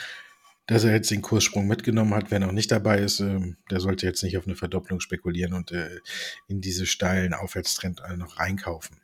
dass 0.67 0.83
er 0.83 0.93
jetzt 0.93 1.11
den 1.11 1.21
Kurssprung 1.21 1.67
mitgenommen 1.67 2.13
hat. 2.13 2.31
Wer 2.31 2.39
noch 2.39 2.51
nicht 2.51 2.71
dabei 2.71 2.99
ist, 2.99 3.19
äh, 3.19 3.39
der 3.69 3.79
sollte 3.79 4.05
jetzt 4.05 4.23
nicht 4.23 4.37
auf 4.37 4.45
eine 4.45 4.55
Verdopplung 4.55 4.99
spekulieren 4.99 5.53
und 5.53 5.71
äh, 5.71 5.99
in 6.47 6.61
diese 6.61 6.85
steilen 6.85 7.33
Aufwärtstrend 7.33 8.01
äh, 8.07 8.15
noch 8.15 8.39
reinkaufen. 8.39 8.97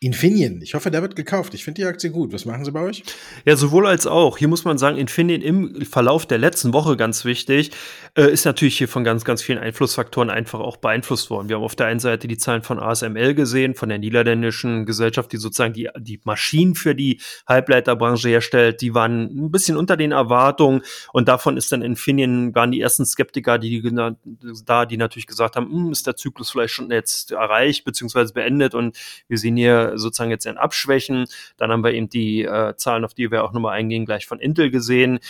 Infineon, 0.00 0.60
ich 0.62 0.74
hoffe, 0.74 0.92
der 0.92 1.02
wird 1.02 1.16
gekauft. 1.16 1.54
Ich 1.54 1.64
finde 1.64 1.80
die 1.80 1.86
Aktie 1.86 2.10
gut. 2.10 2.32
Was 2.32 2.44
machen 2.44 2.64
sie 2.64 2.70
bei 2.70 2.82
euch? 2.82 3.02
Ja, 3.44 3.56
sowohl 3.56 3.84
als 3.84 4.06
auch. 4.06 4.38
Hier 4.38 4.46
muss 4.46 4.64
man 4.64 4.78
sagen, 4.78 4.96
Infineon 4.96 5.42
im 5.42 5.84
Verlauf 5.84 6.24
der 6.24 6.38
letzten 6.38 6.72
Woche 6.72 6.96
ganz 6.96 7.24
wichtig, 7.24 7.72
äh, 8.16 8.30
ist 8.30 8.44
natürlich 8.44 8.78
hier 8.78 8.86
von 8.86 9.02
ganz, 9.02 9.24
ganz 9.24 9.42
vielen 9.42 9.58
Einflussfaktoren 9.58 10.30
einfach 10.30 10.60
auch 10.60 10.76
beeinflusst 10.76 11.30
worden. 11.30 11.48
Wir 11.48 11.56
haben 11.56 11.64
auf 11.64 11.74
der 11.74 11.88
einen 11.88 11.98
Seite 11.98 12.28
die 12.28 12.38
Zahlen 12.38 12.62
von 12.62 12.78
ASML 12.78 13.34
gesehen, 13.34 13.74
von 13.74 13.88
der 13.88 13.98
niederländischen 13.98 14.86
Gesellschaft, 14.86 15.32
die 15.32 15.36
sozusagen 15.36 15.72
die, 15.72 15.88
die 15.98 16.20
Maschinen 16.22 16.76
für 16.76 16.94
die 16.94 17.20
Halbleiterbranche 17.48 18.28
herstellt. 18.28 18.80
Die 18.82 18.94
waren 18.94 19.46
ein 19.46 19.50
bisschen 19.50 19.76
unter 19.76 19.96
den 19.96 20.12
Erwartungen 20.12 20.82
und 21.12 21.26
davon 21.26 21.56
ist 21.56 21.72
dann 21.72 21.82
Infineon, 21.82 22.54
waren 22.54 22.70
die 22.70 22.80
ersten 22.80 23.04
Skeptiker, 23.04 23.58
die, 23.58 23.82
die 23.82 24.14
da, 24.64 24.86
die 24.86 24.96
natürlich 24.96 25.26
gesagt 25.26 25.56
haben, 25.56 25.72
hm, 25.72 25.90
ist 25.90 26.06
der 26.06 26.14
Zyklus 26.14 26.52
vielleicht 26.52 26.74
schon 26.74 26.92
jetzt 26.92 27.32
erreicht, 27.32 27.84
beziehungsweise 27.84 28.32
beendet 28.32 28.76
und 28.76 28.96
wir 29.26 29.38
sehen 29.38 29.56
hier 29.56 29.87
sozusagen 29.96 30.30
jetzt 30.30 30.46
ein 30.46 30.58
Abschwächen. 30.58 31.26
Dann 31.56 31.70
haben 31.70 31.84
wir 31.84 31.94
eben 31.94 32.08
die 32.08 32.42
äh, 32.42 32.74
Zahlen, 32.76 33.04
auf 33.04 33.14
die 33.14 33.30
wir 33.30 33.44
auch 33.44 33.52
nochmal 33.52 33.78
eingehen, 33.78 34.04
gleich 34.04 34.26
von 34.26 34.40
Intel 34.40 34.70
gesehen 34.70 35.20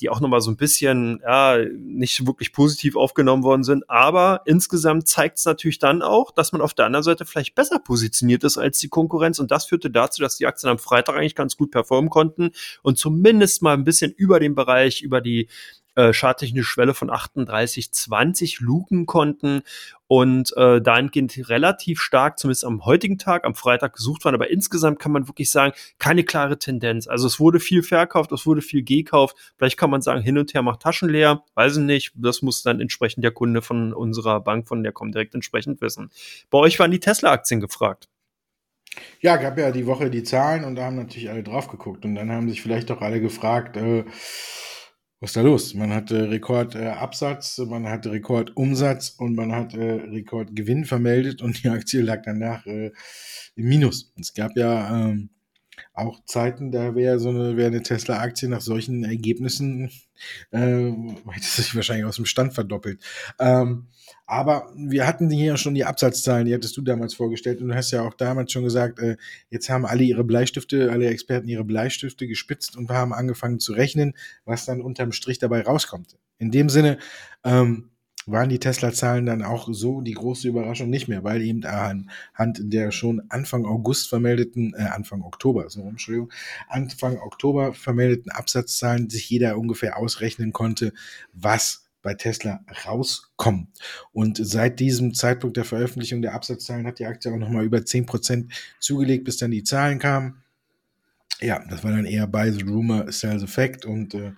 die 0.00 0.10
auch 0.10 0.20
nochmal 0.20 0.40
so 0.40 0.50
ein 0.50 0.56
bisschen 0.56 1.20
ja, 1.22 1.58
nicht 1.78 2.26
wirklich 2.26 2.52
positiv 2.52 2.96
aufgenommen 2.96 3.44
worden 3.44 3.62
sind. 3.62 3.88
Aber 3.88 4.42
insgesamt 4.44 5.06
zeigt 5.06 5.38
es 5.38 5.44
natürlich 5.44 5.78
dann 5.78 6.02
auch, 6.02 6.32
dass 6.32 6.52
man 6.52 6.60
auf 6.60 6.74
der 6.74 6.86
anderen 6.86 7.04
Seite 7.04 7.24
vielleicht 7.24 7.54
besser 7.54 7.78
positioniert 7.78 8.42
ist 8.44 8.58
als 8.58 8.78
die 8.78 8.88
Konkurrenz. 8.88 9.38
Und 9.38 9.50
das 9.50 9.66
führte 9.66 9.90
dazu, 9.90 10.20
dass 10.20 10.36
die 10.36 10.46
Aktien 10.46 10.70
am 10.70 10.78
Freitag 10.78 11.16
eigentlich 11.16 11.36
ganz 11.36 11.56
gut 11.56 11.70
performen 11.70 12.10
konnten 12.10 12.50
und 12.82 12.98
zumindest 12.98 13.62
mal 13.62 13.74
ein 13.74 13.84
bisschen 13.84 14.12
über 14.12 14.40
den 14.40 14.54
Bereich, 14.54 15.02
über 15.02 15.20
die 15.20 15.48
äh, 15.96 16.12
Schwelle 16.12 16.94
von 16.94 17.10
38,20 17.10 18.62
luken 18.62 19.06
konnten 19.06 19.62
und 20.06 20.56
äh, 20.56 20.80
dahingehend 20.80 21.48
relativ 21.48 22.00
stark, 22.00 22.38
zumindest 22.38 22.64
am 22.64 22.84
heutigen 22.84 23.18
Tag, 23.18 23.44
am 23.44 23.54
Freitag 23.54 23.94
gesucht 23.94 24.24
waren. 24.24 24.34
Aber 24.34 24.50
insgesamt 24.50 24.98
kann 24.98 25.12
man 25.12 25.28
wirklich 25.28 25.50
sagen, 25.50 25.72
keine 25.98 26.24
klare 26.24 26.58
Tendenz. 26.58 27.06
Also 27.06 27.26
es 27.26 27.40
wurde 27.40 27.60
viel 27.60 27.82
verkauft, 27.82 28.30
es 28.32 28.46
wurde 28.46 28.62
viel 28.62 28.82
gekauft. 28.82 29.36
Vielleicht 29.56 29.78
kann 29.78 29.90
man 29.90 30.02
sagen, 30.02 30.20
hin 30.22 30.38
und 30.38 30.52
her 30.54 30.62
macht 30.62 30.80
Taschen 30.80 31.08
leer. 31.08 31.42
Weiß 31.54 31.76
ich 31.76 31.82
nicht. 31.82 32.12
Das 32.16 32.42
muss 32.42 32.62
dann 32.62 32.80
entsprechend 32.80 33.24
der 33.24 33.32
Kunde 33.32 33.62
von 33.62 33.92
unserer 33.92 34.40
Bank, 34.40 34.68
von 34.68 34.82
der 34.82 34.92
kommt 34.92 35.14
direkt 35.14 35.34
entsprechend 35.34 35.80
wissen. 35.80 36.10
Bei 36.50 36.58
euch 36.58 36.78
waren 36.78 36.90
die 36.90 37.00
Tesla-Aktien 37.00 37.60
gefragt. 37.60 38.08
Ja, 39.20 39.36
gab 39.36 39.58
ja 39.58 39.70
die 39.70 39.86
Woche 39.86 40.10
die 40.10 40.22
Zahlen 40.22 40.64
und 40.64 40.76
da 40.76 40.84
haben 40.84 40.96
natürlich 40.96 41.30
alle 41.30 41.42
drauf 41.42 41.68
geguckt. 41.68 42.04
Und 42.04 42.14
dann 42.14 42.30
haben 42.30 42.48
sich 42.48 42.62
vielleicht 42.62 42.90
auch 42.90 43.00
alle 43.00 43.20
gefragt, 43.20 43.76
äh, 43.76 44.04
was 45.24 45.30
ist 45.30 45.36
da 45.36 45.40
los? 45.40 45.72
Man 45.72 45.90
hatte 45.94 46.30
Rekordabsatz, 46.30 47.56
äh, 47.56 47.64
man 47.64 47.88
hatte 47.88 48.12
Rekordumsatz 48.12 49.14
und 49.16 49.34
man 49.34 49.52
hat 49.52 49.72
äh, 49.72 49.92
Rekordgewinn 49.92 50.84
vermeldet 50.84 51.40
und 51.40 51.64
die 51.64 51.70
Aktie 51.70 52.02
lag 52.02 52.20
danach 52.24 52.66
äh, 52.66 52.92
im 53.56 53.68
Minus. 53.68 54.12
Es 54.20 54.34
gab 54.34 54.54
ja 54.54 55.08
ähm, 55.08 55.30
auch 55.94 56.22
Zeiten, 56.26 56.70
da 56.70 56.94
wäre 56.94 57.18
so 57.18 57.30
eine, 57.30 57.56
wäre 57.56 57.68
eine 57.68 57.82
Tesla-Aktie 57.82 58.50
nach 58.50 58.60
solchen 58.60 59.02
Ergebnissen 59.02 59.90
äh, 60.50 60.92
hätte 61.30 61.46
sich 61.46 61.74
wahrscheinlich 61.74 62.04
aus 62.04 62.16
dem 62.16 62.26
Stand 62.26 62.52
verdoppelt. 62.52 63.02
Ähm, 63.38 63.86
aber 64.26 64.72
wir 64.74 65.06
hatten 65.06 65.28
hier 65.30 65.56
schon 65.56 65.74
die 65.74 65.84
Absatzzahlen, 65.84 66.46
die 66.46 66.54
hattest 66.54 66.76
du 66.76 66.82
damals 66.82 67.14
vorgestellt 67.14 67.60
und 67.60 67.68
du 67.68 67.74
hast 67.74 67.90
ja 67.90 68.02
auch 68.02 68.14
damals 68.14 68.52
schon 68.52 68.64
gesagt, 68.64 68.98
äh, 68.98 69.16
jetzt 69.50 69.68
haben 69.68 69.84
alle 69.84 70.02
ihre 70.02 70.24
Bleistifte, 70.24 70.90
alle 70.90 71.08
Experten 71.08 71.48
ihre 71.48 71.64
Bleistifte 71.64 72.26
gespitzt 72.26 72.76
und 72.76 72.88
wir 72.88 72.96
haben 72.96 73.12
angefangen 73.12 73.60
zu 73.60 73.72
rechnen, 73.72 74.14
was 74.44 74.64
dann 74.64 74.80
unterm 74.80 75.12
Strich 75.12 75.38
dabei 75.38 75.62
rauskommt. 75.62 76.16
In 76.38 76.50
dem 76.50 76.68
Sinne 76.68 76.98
ähm, 77.44 77.90
waren 78.26 78.48
die 78.48 78.58
Tesla-Zahlen 78.58 79.26
dann 79.26 79.42
auch 79.42 79.68
so 79.70 80.00
die 80.00 80.14
große 80.14 80.48
Überraschung 80.48 80.88
nicht 80.88 81.08
mehr, 81.08 81.24
weil 81.24 81.42
eben 81.42 81.64
anhand 81.64 82.60
der 82.60 82.90
schon 82.90 83.22
Anfang 83.28 83.66
August 83.66 84.08
vermeldeten, 84.08 84.74
äh, 84.74 84.84
Anfang 84.84 85.22
Oktober, 85.22 85.68
so 85.68 85.82
Entschuldigung, 85.82 86.32
Anfang 86.68 87.18
Oktober 87.18 87.74
vermeldeten 87.74 88.32
Absatzzahlen 88.32 89.10
sich 89.10 89.28
jeder 89.28 89.58
ungefähr 89.58 89.98
ausrechnen 89.98 90.52
konnte, 90.52 90.92
was 91.32 91.83
bei 92.04 92.14
Tesla 92.14 92.60
rauskommen. 92.86 93.68
Und 94.12 94.38
seit 94.40 94.78
diesem 94.78 95.14
Zeitpunkt 95.14 95.56
der 95.56 95.64
Veröffentlichung 95.64 96.22
der 96.22 96.34
Absatzzahlen 96.34 96.86
hat 96.86 97.00
die 97.00 97.06
Aktie 97.06 97.32
auch 97.32 97.38
nochmal 97.38 97.64
über 97.64 97.78
10% 97.78 98.52
zugelegt, 98.78 99.24
bis 99.24 99.38
dann 99.38 99.50
die 99.50 99.64
Zahlen 99.64 99.98
kamen. 99.98 100.42
Ja, 101.40 101.64
das 101.68 101.82
war 101.82 101.90
dann 101.90 102.04
eher 102.04 102.28
Buy 102.28 102.52
the 102.52 102.62
Rumor, 102.62 103.10
Sell 103.10 103.40
the 103.40 103.48
Fact 103.48 103.84
und 103.86 104.14
äh, 104.14 104.32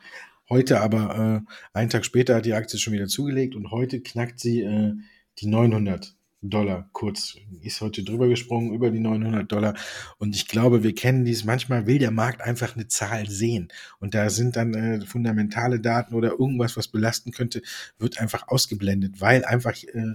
heute 0.48 0.80
aber, 0.80 1.44
äh, 1.44 1.78
einen 1.78 1.90
Tag 1.90 2.06
später 2.06 2.36
hat 2.36 2.46
die 2.46 2.54
Aktie 2.54 2.78
schon 2.78 2.94
wieder 2.94 3.08
zugelegt 3.08 3.54
und 3.54 3.70
heute 3.70 4.00
knackt 4.00 4.40
sie 4.40 4.62
äh, 4.62 4.94
die 5.38 5.48
900 5.48 6.15
Dollar 6.50 6.88
kurz. 6.92 7.36
Ist 7.62 7.80
heute 7.80 8.02
drüber 8.02 8.28
gesprungen, 8.28 8.72
über 8.72 8.90
die 8.90 9.00
900 9.00 9.50
Dollar. 9.50 9.74
Und 10.18 10.34
ich 10.34 10.48
glaube, 10.48 10.82
wir 10.82 10.94
kennen 10.94 11.24
dies. 11.24 11.44
Manchmal 11.44 11.86
will 11.86 11.98
der 11.98 12.10
Markt 12.10 12.42
einfach 12.42 12.74
eine 12.74 12.88
Zahl 12.88 13.28
sehen. 13.28 13.68
Und 13.98 14.14
da 14.14 14.30
sind 14.30 14.56
dann 14.56 14.74
äh, 14.74 15.00
fundamentale 15.06 15.80
Daten 15.80 16.14
oder 16.14 16.30
irgendwas, 16.30 16.76
was 16.76 16.88
belasten 16.88 17.32
könnte, 17.32 17.62
wird 17.98 18.20
einfach 18.20 18.48
ausgeblendet, 18.48 19.20
weil 19.20 19.44
einfach 19.44 19.74
äh, 19.82 20.14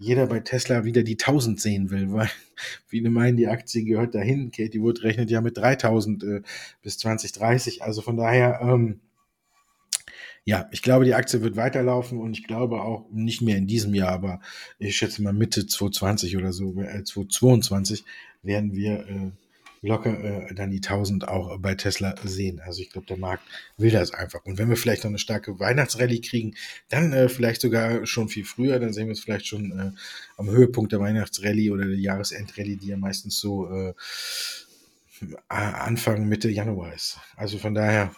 jeder 0.00 0.26
bei 0.26 0.40
Tesla 0.40 0.84
wieder 0.84 1.02
die 1.02 1.18
1000 1.18 1.60
sehen 1.60 1.90
will, 1.90 2.10
weil 2.12 2.30
viele 2.86 3.10
meinen, 3.10 3.36
die 3.36 3.48
Aktie 3.48 3.84
gehört 3.84 4.14
dahin. 4.14 4.50
Katie 4.50 4.80
Wood 4.80 5.02
rechnet 5.02 5.30
ja 5.30 5.40
mit 5.40 5.58
3000 5.58 6.24
äh, 6.24 6.42
bis 6.82 6.98
2030. 6.98 7.82
Also 7.82 8.00
von 8.00 8.16
daher, 8.16 8.60
ähm, 8.62 9.00
ja, 10.44 10.68
ich 10.72 10.82
glaube, 10.82 11.04
die 11.04 11.14
Aktie 11.14 11.42
wird 11.42 11.56
weiterlaufen 11.56 12.18
und 12.18 12.32
ich 12.32 12.46
glaube 12.46 12.80
auch 12.82 13.06
nicht 13.10 13.42
mehr 13.42 13.56
in 13.56 13.66
diesem 13.66 13.94
Jahr, 13.94 14.12
aber 14.12 14.40
ich 14.78 14.96
schätze 14.96 15.22
mal 15.22 15.32
Mitte 15.32 15.66
2020 15.66 16.36
oder 16.36 16.52
so, 16.52 16.80
äh, 16.80 17.04
2022 17.04 18.04
werden 18.42 18.74
wir 18.74 19.06
äh, 19.06 19.30
locker 19.82 20.48
äh, 20.50 20.54
dann 20.54 20.70
die 20.70 20.78
1000 20.78 21.28
auch 21.28 21.58
bei 21.58 21.74
Tesla 21.74 22.14
sehen. 22.24 22.60
Also 22.60 22.82
ich 22.82 22.90
glaube, 22.90 23.06
der 23.06 23.16
Markt 23.16 23.44
will 23.76 23.90
das 23.90 24.12
einfach. 24.12 24.44
Und 24.44 24.58
wenn 24.58 24.68
wir 24.68 24.76
vielleicht 24.76 25.04
noch 25.04 25.10
eine 25.10 25.18
starke 25.18 25.58
Weihnachtsrallye 25.58 26.20
kriegen, 26.20 26.54
dann 26.88 27.12
äh, 27.12 27.28
vielleicht 27.28 27.60
sogar 27.60 28.06
schon 28.06 28.28
viel 28.28 28.44
früher, 28.44 28.78
dann 28.78 28.92
sehen 28.92 29.06
wir 29.06 29.12
es 29.12 29.20
vielleicht 29.20 29.46
schon 29.46 29.78
äh, 29.78 29.90
am 30.36 30.50
Höhepunkt 30.50 30.92
der 30.92 31.00
Weihnachtsrallye 31.00 31.70
oder 31.70 31.86
der 31.86 31.98
Jahresendrallye, 31.98 32.76
die 32.76 32.88
ja 32.88 32.96
meistens 32.96 33.38
so 33.38 33.70
äh, 33.70 33.94
Anfang, 35.48 36.28
Mitte 36.28 36.50
Januar 36.50 36.94
ist. 36.94 37.18
Also 37.36 37.58
von 37.58 37.74
daher 37.74 38.14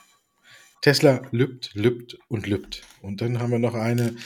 Tesla 0.82 1.22
lübt, 1.30 1.70
lübt 1.74 2.18
und 2.28 2.46
lübt. 2.46 2.82
Und 3.00 3.20
dann 3.20 3.38
haben 3.38 3.52
wir 3.52 3.58
noch 3.58 3.74
eine, 3.74 4.16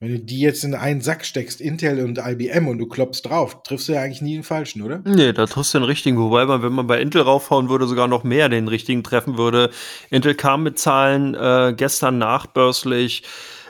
wenn 0.00 0.12
du 0.12 0.18
die 0.18 0.40
jetzt 0.40 0.64
in 0.64 0.74
einen 0.74 1.02
Sack 1.02 1.24
steckst, 1.24 1.60
Intel 1.60 2.04
und 2.04 2.18
IBM 2.18 2.66
und 2.66 2.78
du 2.78 2.86
klopfst 2.86 3.22
drauf, 3.22 3.62
triffst 3.62 3.88
du 3.88 3.92
ja 3.92 4.00
eigentlich 4.00 4.22
nie 4.22 4.34
den 4.34 4.42
falschen, 4.42 4.82
oder? 4.82 5.02
Nee, 5.04 5.32
da 5.32 5.46
triffst 5.46 5.74
du 5.74 5.78
den 5.78 5.84
richtigen. 5.84 6.18
Wobei 6.18 6.46
man, 6.46 6.62
wenn 6.62 6.72
man 6.72 6.86
bei 6.86 7.00
Intel 7.00 7.22
raufhauen 7.22 7.68
würde, 7.68 7.86
sogar 7.86 8.08
noch 8.08 8.24
mehr 8.24 8.48
den 8.48 8.68
richtigen 8.68 9.04
treffen 9.04 9.36
würde. 9.36 9.70
Intel 10.10 10.34
kam 10.34 10.62
mit 10.62 10.78
Zahlen 10.78 11.34
äh, 11.34 11.74
gestern 11.76 12.18
nachbörslich. 12.18 13.22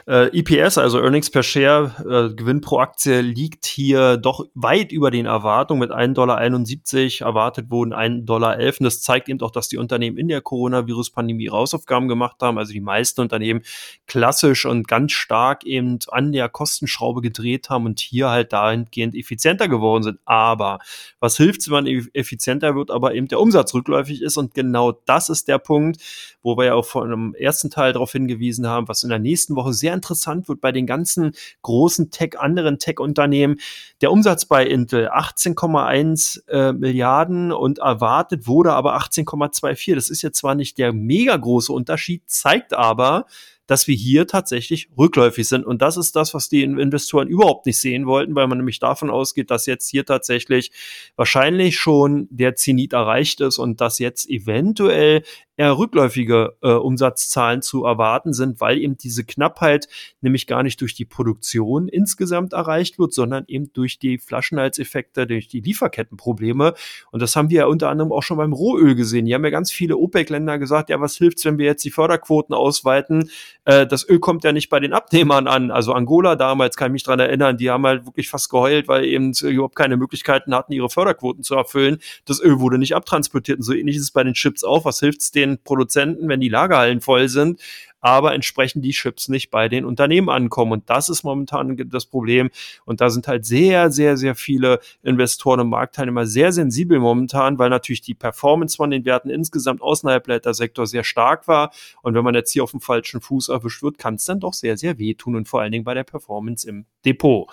Äh, 0.09 0.35
EPS, 0.39 0.79
also 0.79 0.99
Earnings 0.99 1.29
per 1.29 1.43
Share, 1.43 1.93
äh, 1.99 2.33
Gewinn 2.33 2.61
pro 2.61 2.79
Aktie, 2.79 3.21
liegt 3.21 3.67
hier 3.67 4.17
doch 4.17 4.43
weit 4.55 4.91
über 4.91 5.11
den 5.11 5.27
Erwartungen 5.27 5.81
mit 5.81 5.91
1,71 5.91 7.19
Dollar. 7.19 7.29
Erwartet 7.29 7.69
wurden 7.69 7.93
1,11 7.93 8.25
Dollar. 8.25 8.57
Und 8.57 8.85
das 8.85 9.03
zeigt 9.03 9.29
eben 9.29 9.39
auch, 9.41 9.51
dass 9.51 9.67
die 9.67 9.77
Unternehmen 9.77 10.17
in 10.17 10.27
der 10.27 10.41
Coronavirus-Pandemie 10.41 11.49
Rausaufgaben 11.49 12.07
gemacht 12.07 12.37
haben. 12.41 12.57
Also 12.57 12.73
die 12.73 12.81
meisten 12.81 13.21
Unternehmen 13.21 13.61
klassisch 14.07 14.65
und 14.65 14.87
ganz 14.87 15.11
stark 15.11 15.63
eben 15.63 15.99
an 16.07 16.31
der 16.31 16.49
Kostenschraube 16.49 17.21
gedreht 17.21 17.69
haben 17.69 17.85
und 17.85 17.99
hier 17.99 18.31
halt 18.31 18.51
dahingehend 18.51 19.13
effizienter 19.13 19.67
geworden 19.67 20.01
sind. 20.01 20.17
Aber 20.25 20.79
was 21.19 21.37
hilft, 21.37 21.67
wenn 21.67 21.83
man 21.83 21.85
effizienter 22.13 22.73
wird, 22.73 22.89
aber 22.89 23.13
eben 23.13 23.27
der 23.27 23.39
Umsatz 23.39 23.75
rückläufig 23.75 24.23
ist? 24.23 24.37
Und 24.37 24.55
genau 24.55 24.91
das 25.05 25.29
ist 25.29 25.47
der 25.47 25.59
Punkt, 25.59 26.01
wo 26.41 26.57
wir 26.57 26.65
ja 26.65 26.73
auch 26.73 26.85
von 26.85 27.03
einem 27.03 27.35
ersten 27.35 27.69
Teil 27.69 27.93
darauf 27.93 28.11
hingewiesen 28.11 28.65
haben, 28.65 28.87
was 28.87 29.03
in 29.03 29.09
der 29.09 29.19
nächsten 29.19 29.55
Woche 29.55 29.73
sehr 29.73 29.98
interessant 29.99 30.47
wird 30.47 30.61
bei 30.61 30.71
den 30.71 30.85
ganzen 30.85 31.33
großen 31.61 32.09
Tech, 32.09 32.39
anderen 32.39 32.79
Tech-Unternehmen. 32.79 33.59
Der 34.01 34.11
Umsatz 34.11 34.45
bei 34.45 34.65
Intel 34.65 35.09
18,1 35.09 36.47
äh, 36.47 36.73
Milliarden 36.73 37.51
und 37.51 37.79
erwartet 37.79 38.47
wurde 38.47 38.71
aber 38.73 38.97
18,24. 38.97 39.95
Das 39.95 40.09
ist 40.09 40.21
jetzt 40.21 40.39
zwar 40.39 40.55
nicht 40.55 40.77
der 40.77 40.93
mega 40.93 41.35
große 41.35 41.73
Unterschied, 41.73 42.23
zeigt 42.27 42.73
aber, 42.73 43.25
dass 43.69 43.87
wir 43.87 43.95
hier 43.95 44.25
tatsächlich 44.25 44.89
rückläufig 44.97 45.47
sind. 45.47 45.63
Und 45.63 45.83
das 45.83 45.95
ist 45.95 46.15
das, 46.15 46.33
was 46.33 46.49
die 46.49 46.63
Investoren 46.63 47.27
überhaupt 47.27 47.67
nicht 47.67 47.79
sehen 47.79 48.07
wollten, 48.07 48.33
weil 48.33 48.47
man 48.47 48.57
nämlich 48.57 48.79
davon 48.79 49.11
ausgeht, 49.11 49.51
dass 49.51 49.67
jetzt 49.67 49.87
hier 49.89 50.05
tatsächlich 50.05 50.71
wahrscheinlich 51.15 51.77
schon 51.77 52.27
der 52.31 52.55
Zenit 52.55 52.93
erreicht 52.93 53.41
ist 53.41 53.59
und 53.59 53.79
dass 53.79 53.99
jetzt 53.99 54.27
eventuell 54.27 55.21
eher 55.59 55.77
rückläufige 55.77 56.55
äh, 56.61 56.71
Umsatzzahlen 56.71 57.61
zu 57.61 57.83
erwarten 57.83 58.31
sind, 58.31 58.61
weil 58.61 58.77
eben 58.77 58.95
diese 58.95 59.25
Knappheit 59.25 59.89
nämlich 60.21 60.47
gar 60.47 60.63
nicht 60.63 60.79
durch 60.79 60.93
die 60.93 61.03
Produktion 61.03 61.89
insgesamt 61.89 62.53
erreicht 62.53 62.97
wird, 62.97 63.13
sondern 63.13 63.43
eben 63.47 63.73
durch 63.73 63.99
die 63.99 64.19
Flaschenhalseffekte, 64.19 65.27
durch 65.27 65.49
die 65.49 65.59
Lieferkettenprobleme. 65.59 66.75
Und 67.11 67.21
das 67.21 67.35
haben 67.35 67.49
wir 67.49 67.57
ja 67.57 67.65
unter 67.65 67.89
anderem 67.89 68.13
auch 68.13 68.23
schon 68.23 68.37
beim 68.37 68.53
Rohöl 68.53 68.95
gesehen. 68.95 69.25
Hier 69.25 69.35
haben 69.35 69.43
ja 69.43 69.49
ganz 69.49 69.69
viele 69.69 69.97
OPEC-Länder 69.97 70.59
gesagt, 70.59 70.89
ja, 70.89 71.01
was 71.01 71.17
hilft's, 71.17 71.43
wenn 71.43 71.57
wir 71.57 71.65
jetzt 71.65 71.83
die 71.83 71.91
Förderquoten 71.91 72.55
ausweiten? 72.55 73.29
Äh, 73.65 73.85
das 73.85 74.07
Öl 74.07 74.19
kommt 74.19 74.45
ja 74.45 74.53
nicht 74.53 74.69
bei 74.69 74.79
den 74.79 74.93
Abnehmern 74.93 75.47
an. 75.47 75.71
Also 75.71 75.91
Angola 75.91 76.37
damals, 76.37 76.77
kann 76.77 76.91
ich 76.91 76.93
mich 76.93 77.03
dran 77.03 77.19
erinnern, 77.19 77.57
die 77.57 77.69
haben 77.69 77.85
halt 77.85 78.05
wirklich 78.05 78.29
fast 78.29 78.49
geheult, 78.49 78.87
weil 78.87 79.03
eben 79.03 79.33
überhaupt 79.33 79.75
keine 79.75 79.97
Möglichkeiten 79.97 80.55
hatten, 80.55 80.71
ihre 80.71 80.89
Förderquoten 80.89 81.43
zu 81.43 81.55
erfüllen. 81.55 81.97
Das 82.23 82.41
Öl 82.41 82.61
wurde 82.61 82.77
nicht 82.77 82.95
abtransportiert. 82.95 83.57
Und 83.57 83.63
so 83.63 83.73
ähnlich 83.73 83.97
ist 83.97 84.03
es 84.03 84.11
bei 84.11 84.23
den 84.23 84.35
Chips 84.35 84.63
auch. 84.63 84.85
Was 84.85 85.01
hilft's 85.01 85.31
denen? 85.31 85.48
Den 85.49 85.63
Produzenten, 85.63 86.27
wenn 86.29 86.39
die 86.39 86.49
Lagerhallen 86.49 87.01
voll 87.01 87.29
sind, 87.29 87.59
aber 88.01 88.33
entsprechend 88.33 88.85
die 88.85 88.91
Chips 88.91 89.27
nicht 89.27 89.51
bei 89.51 89.67
den 89.67 89.85
Unternehmen 89.85 90.29
ankommen. 90.29 90.71
Und 90.71 90.89
das 90.89 91.09
ist 91.09 91.23
momentan 91.23 91.75
das 91.89 92.05
Problem. 92.05 92.49
Und 92.85 93.01
da 93.01 93.09
sind 93.09 93.27
halt 93.27 93.45
sehr, 93.45 93.91
sehr, 93.91 94.17
sehr 94.17 94.35
viele 94.35 94.79
Investoren 95.03 95.59
und 95.59 95.69
Marktteilnehmer 95.69 96.25
sehr 96.25 96.51
sensibel 96.51 96.99
momentan, 96.99 97.59
weil 97.59 97.69
natürlich 97.69 98.01
die 98.01 98.13
Performance 98.13 98.77
von 98.77 98.91
den 98.91 99.05
Werten 99.05 99.29
insgesamt 99.29 99.81
außerhalb 99.81 100.23
der 100.41 100.53
Sektor 100.53 100.87
sehr 100.87 101.03
stark 101.03 101.47
war. 101.47 101.71
Und 102.01 102.13
wenn 102.15 102.23
man 102.23 102.35
jetzt 102.35 102.51
hier 102.51 102.63
auf 102.63 102.71
dem 102.71 102.81
falschen 102.81 103.21
Fuß 103.21 103.49
erwischt 103.49 103.83
wird, 103.83 103.97
kann 103.97 104.15
es 104.15 104.25
dann 104.25 104.39
doch 104.39 104.53
sehr, 104.53 104.77
sehr 104.77 104.97
wehtun 104.97 105.35
und 105.35 105.47
vor 105.47 105.61
allen 105.61 105.71
Dingen 105.71 105.83
bei 105.83 105.93
der 105.93 106.03
Performance 106.03 106.67
im 106.67 106.85
Depot. 107.05 107.49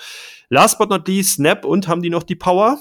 Last 0.48 0.78
but 0.78 0.90
not 0.90 1.08
least, 1.08 1.34
Snap 1.34 1.64
und 1.64 1.88
haben 1.88 2.02
die 2.02 2.10
noch 2.10 2.22
die 2.22 2.36
Power? 2.36 2.78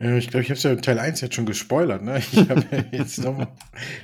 Äh, 0.00 0.18
ich 0.18 0.28
glaube, 0.28 0.42
ich 0.42 0.50
habe 0.50 0.58
es 0.58 0.62
ja 0.62 0.72
in 0.72 0.82
Teil 0.82 0.98
1 0.98 1.20
jetzt 1.20 1.34
schon 1.34 1.46
gespoilert. 1.46 2.02
Ne? 2.02 2.18
Ich 2.18 2.48
habe 2.48 2.64
jetzt 2.92 3.18
nochmal 3.18 3.48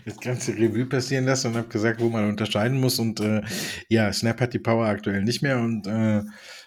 das 0.04 0.18
ganze 0.18 0.52
Revue 0.52 0.86
passieren 0.86 1.24
lassen 1.24 1.48
und 1.48 1.56
habe 1.56 1.68
gesagt, 1.68 2.00
wo 2.00 2.08
man 2.08 2.28
unterscheiden 2.28 2.80
muss. 2.80 2.98
Und 2.98 3.20
äh, 3.20 3.42
ja, 3.88 4.12
Snap 4.12 4.40
hat 4.40 4.54
die 4.54 4.58
Power 4.58 4.86
aktuell 4.86 5.22
nicht 5.22 5.42
mehr. 5.42 5.58
Und 5.58 5.86
äh, 5.86 6.22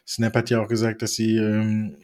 Snap 0.07 0.35
hat 0.35 0.49
ja 0.49 0.61
auch 0.61 0.67
gesagt, 0.67 1.01
dass 1.01 1.13
sie 1.13 1.37
ähm, 1.37 1.97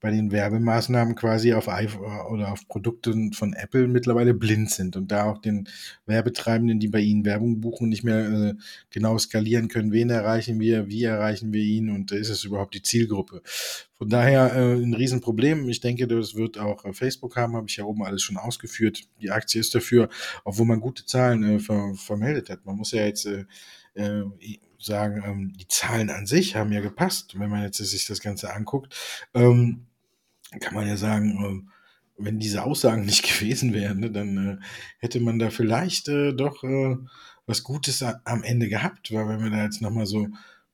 bei 0.00 0.10
den 0.10 0.30
Werbemaßnahmen 0.30 1.14
quasi 1.14 1.54
auf 1.54 1.68
iPhone 1.68 2.20
oder 2.30 2.52
auf 2.52 2.68
Produkten 2.68 3.32
von 3.32 3.52
Apple 3.52 3.88
mittlerweile 3.88 4.32
blind 4.32 4.70
sind 4.70 4.96
und 4.96 5.10
da 5.10 5.24
auch 5.24 5.38
den 5.38 5.68
Werbetreibenden, 6.06 6.78
die 6.78 6.88
bei 6.88 7.00
ihnen 7.00 7.24
Werbung 7.24 7.60
buchen, 7.60 7.88
nicht 7.88 8.04
mehr 8.04 8.28
äh, 8.28 8.54
genau 8.90 9.18
skalieren 9.18 9.68
können, 9.68 9.92
wen 9.92 10.10
erreichen 10.10 10.60
wir, 10.60 10.88
wie 10.88 11.04
erreichen 11.04 11.52
wir 11.52 11.62
ihn 11.62 11.90
und 11.90 12.12
ist 12.12 12.28
es 12.28 12.44
überhaupt 12.44 12.74
die 12.74 12.82
Zielgruppe. 12.82 13.42
Von 13.98 14.08
daher 14.08 14.54
äh, 14.54 14.74
ein 14.74 14.94
Riesenproblem. 14.94 15.68
Ich 15.68 15.80
denke, 15.80 16.06
das 16.06 16.36
wird 16.36 16.58
auch 16.58 16.84
äh, 16.84 16.92
Facebook 16.92 17.34
haben, 17.36 17.56
habe 17.56 17.66
ich 17.68 17.76
ja 17.76 17.84
oben 17.84 18.04
alles 18.04 18.22
schon 18.22 18.36
ausgeführt. 18.36 19.00
Die 19.20 19.32
Aktie 19.32 19.60
ist 19.60 19.74
dafür, 19.74 20.08
obwohl 20.44 20.66
man 20.66 20.80
gute 20.80 21.04
Zahlen 21.04 21.42
äh, 21.42 21.58
ver 21.58 21.94
vermeldet 21.96 22.50
hat. 22.50 22.64
Man 22.64 22.76
muss 22.76 22.92
ja 22.92 23.04
jetzt 23.04 23.26
äh, 23.26 23.44
äh, 23.94 24.24
sagen, 24.78 25.22
ähm, 25.26 25.52
die 25.58 25.66
Zahlen 25.66 26.10
an 26.10 26.26
sich 26.26 26.54
haben 26.54 26.72
ja 26.72 26.80
gepasst, 26.80 27.38
wenn 27.38 27.50
man 27.50 27.62
jetzt 27.62 27.78
sich 27.78 28.06
das 28.06 28.20
Ganze 28.20 28.54
anguckt. 28.54 28.94
Ähm, 29.34 29.87
kann 30.60 30.74
man 30.74 30.86
ja 30.86 30.96
sagen, 30.96 31.64
äh, 31.66 32.22
wenn 32.22 32.38
diese 32.38 32.64
Aussagen 32.64 33.04
nicht 33.04 33.22
gewesen 33.40 33.72
wären, 33.72 34.00
ne, 34.00 34.10
dann 34.10 34.36
äh, 34.36 34.56
hätte 34.98 35.20
man 35.20 35.38
da 35.38 35.50
vielleicht 35.50 36.08
äh, 36.08 36.32
doch 36.32 36.62
was 37.46 37.62
Gutes 37.62 38.02
am 38.02 38.42
Ende 38.42 38.68
gehabt, 38.68 39.12
weil 39.12 39.26
wenn 39.28 39.42
wir 39.42 39.50
da 39.50 39.64
jetzt 39.64 39.80
nochmal 39.80 40.06
so 40.06 40.28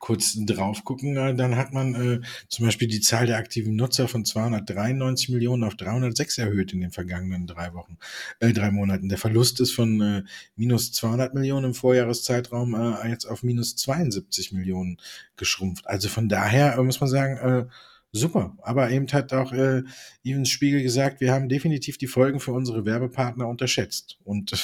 kurz 0.05 0.37
drauf 0.45 0.85
gucken, 0.85 1.15
dann 1.15 1.57
hat 1.57 1.73
man 1.73 1.95
äh, 1.95 2.21
zum 2.49 2.67
Beispiel 2.67 2.89
die 2.89 3.01
Zahl 3.01 3.27
der 3.27 3.39
aktiven 3.39 3.75
Nutzer 3.75 4.07
von 4.07 4.27
293 4.27 5.31
Millionen 5.31 5.65
auf 5.65 5.77
306 5.77 6.37
erhöht 6.37 6.75
in 6.75 6.81
den 6.81 6.91
vergangenen 6.91 7.47
drei 7.47 7.73
Wochen, 7.73 7.97
äh, 8.41 8.53
drei 8.53 8.71
Monaten. 8.71 9.09
Der 9.09 9.17
Verlust 9.17 9.61
ist 9.61 9.73
von 9.73 10.03
äh, 10.03 10.23
minus 10.57 10.93
200 10.93 11.33
Millionen 11.33 11.69
im 11.69 11.75
Vorjahreszeitraum 11.75 12.75
äh, 12.75 13.09
jetzt 13.09 13.25
auf 13.25 13.43
minus 13.43 13.77
72 13.77 14.53
Millionen 14.53 14.99
geschrumpft. 15.37 15.87
Also 15.87 16.11
von 16.11 16.29
daher 16.29 16.77
äh, 16.77 16.83
muss 16.83 17.01
man 17.01 17.09
sagen, 17.09 17.37
äh, 17.39 17.67
super. 18.15 18.57
Aber 18.63 18.91
eben 18.91 19.07
hat 19.13 19.33
auch 19.33 19.53
äh, 19.53 19.83
Evans 20.25 20.49
Spiegel 20.49 20.83
gesagt, 20.83 21.21
wir 21.21 21.33
haben 21.33 21.49
definitiv 21.49 21.99
die 21.99 22.07
Folgen 22.07 22.41
für 22.41 22.53
unsere 22.53 22.87
Werbepartner 22.87 23.47
unterschätzt. 23.49 24.19
Und 24.25 24.53
äh, 24.53 24.57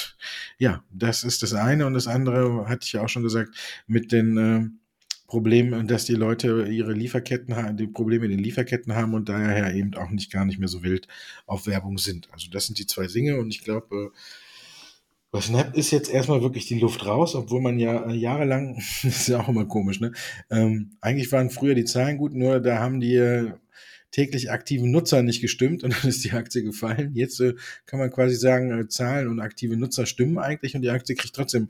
ja, 0.57 0.83
das 0.91 1.23
ist 1.23 1.43
das 1.43 1.53
eine. 1.53 1.85
Und 1.85 1.93
das 1.93 2.07
andere, 2.07 2.67
hatte 2.67 2.85
ich 2.85 2.93
ja 2.93 3.03
auch 3.03 3.09
schon 3.09 3.23
gesagt, 3.23 3.55
mit 3.87 4.11
den 4.11 4.37
äh, 4.37 4.69
Problemen, 5.27 5.87
dass 5.87 6.05
die 6.05 6.15
Leute 6.15 6.67
ihre 6.69 6.93
Lieferketten 6.93 7.55
haben, 7.55 7.77
die 7.77 7.87
Probleme 7.87 8.25
in 8.25 8.31
den 8.31 8.39
Lieferketten 8.39 8.95
haben 8.95 9.13
und 9.13 9.29
daher 9.29 9.73
eben 9.73 9.93
auch 9.93 10.09
nicht 10.09 10.31
gar 10.31 10.43
nicht 10.43 10.59
mehr 10.59 10.67
so 10.67 10.83
wild 10.83 11.07
auf 11.45 11.67
Werbung 11.67 11.97
sind. 11.97 12.27
Also 12.33 12.49
das 12.51 12.65
sind 12.65 12.79
die 12.79 12.85
zwei 12.85 13.07
Dinge 13.07 13.37
und 13.37 13.49
ich 13.49 13.63
glaube, 13.63 14.11
äh, 14.13 14.17
bei 15.31 15.39
Snap 15.39 15.75
ist 15.75 15.91
jetzt 15.91 16.09
erstmal 16.09 16.41
wirklich 16.41 16.65
die 16.65 16.79
Luft 16.79 17.05
raus, 17.05 17.35
obwohl 17.35 17.61
man 17.61 17.79
ja 17.79 18.05
äh, 18.09 18.13
jahrelang, 18.13 18.75
ist 19.03 19.27
ja 19.27 19.39
auch 19.39 19.47
immer 19.47 19.65
komisch, 19.65 19.99
ne? 20.01 20.11
Ähm, 20.49 20.97
eigentlich 20.99 21.31
waren 21.31 21.49
früher 21.49 21.73
die 21.73 21.85
Zahlen 21.85 22.17
gut, 22.17 22.33
nur 22.33 22.59
da 22.59 22.79
haben 22.79 22.99
die 22.99 23.15
äh, 23.15 23.53
täglich 24.11 24.51
aktiven 24.51 24.91
Nutzer 24.91 25.23
nicht 25.23 25.41
gestimmt 25.41 25.83
und 25.83 25.93
dann 26.01 26.09
ist 26.09 26.23
die 26.25 26.33
Aktie 26.33 26.63
gefallen. 26.63 27.15
Jetzt 27.15 27.39
äh, 27.39 27.55
kann 27.85 27.99
man 27.99 28.11
quasi 28.11 28.35
sagen, 28.35 28.77
äh, 28.77 28.87
Zahlen 28.89 29.29
und 29.29 29.39
aktive 29.39 29.77
Nutzer 29.77 30.05
stimmen 30.05 30.37
eigentlich 30.37 30.75
und 30.75 30.81
die 30.81 30.89
Aktie 30.89 31.15
kriegt 31.15 31.35
trotzdem 31.35 31.69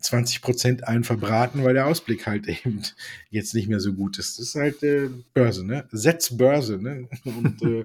20 0.00 0.40
Prozent 0.40 0.88
ein 0.88 1.04
verbraten, 1.04 1.64
weil 1.64 1.74
der 1.74 1.86
Ausblick 1.86 2.26
halt 2.26 2.48
eben 2.64 2.80
jetzt 3.28 3.54
nicht 3.54 3.68
mehr 3.68 3.80
so 3.80 3.92
gut 3.92 4.18
ist. 4.18 4.38
Das 4.38 4.48
ist 4.48 4.54
halt 4.54 4.82
äh, 4.82 5.10
Börse, 5.34 5.66
ne? 5.66 5.86
Setz 5.92 6.34
Börse, 6.34 6.78
ne? 6.78 7.08
Und 7.24 7.62
äh, 7.62 7.84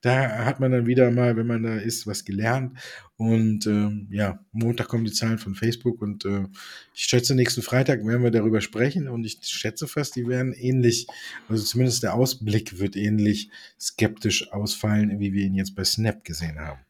da 0.00 0.44
hat 0.44 0.60
man 0.60 0.72
dann 0.72 0.86
wieder 0.86 1.10
mal, 1.10 1.36
wenn 1.36 1.46
man 1.46 1.62
da 1.62 1.76
ist, 1.76 2.06
was 2.06 2.24
gelernt. 2.24 2.78
Und 3.16 3.66
ähm, 3.66 4.08
ja, 4.10 4.40
Montag 4.52 4.88
kommen 4.88 5.04
die 5.04 5.12
Zahlen 5.12 5.38
von 5.38 5.54
Facebook 5.54 6.02
und 6.02 6.24
äh, 6.24 6.46
ich 6.94 7.04
schätze, 7.04 7.34
nächsten 7.34 7.62
Freitag 7.62 8.04
werden 8.04 8.22
wir 8.22 8.30
darüber 8.30 8.60
sprechen 8.60 9.08
und 9.08 9.24
ich 9.24 9.38
schätze 9.42 9.86
fast, 9.86 10.16
die 10.16 10.26
werden 10.26 10.52
ähnlich, 10.52 11.06
also 11.48 11.62
zumindest 11.62 12.02
der 12.02 12.14
Ausblick 12.14 12.78
wird 12.78 12.96
ähnlich 12.96 13.50
skeptisch 13.78 14.52
ausfallen, 14.52 15.20
wie 15.20 15.32
wir 15.32 15.44
ihn 15.44 15.54
jetzt 15.54 15.74
bei 15.74 15.84
Snap 15.84 16.24
gesehen 16.24 16.58
haben. 16.58 16.80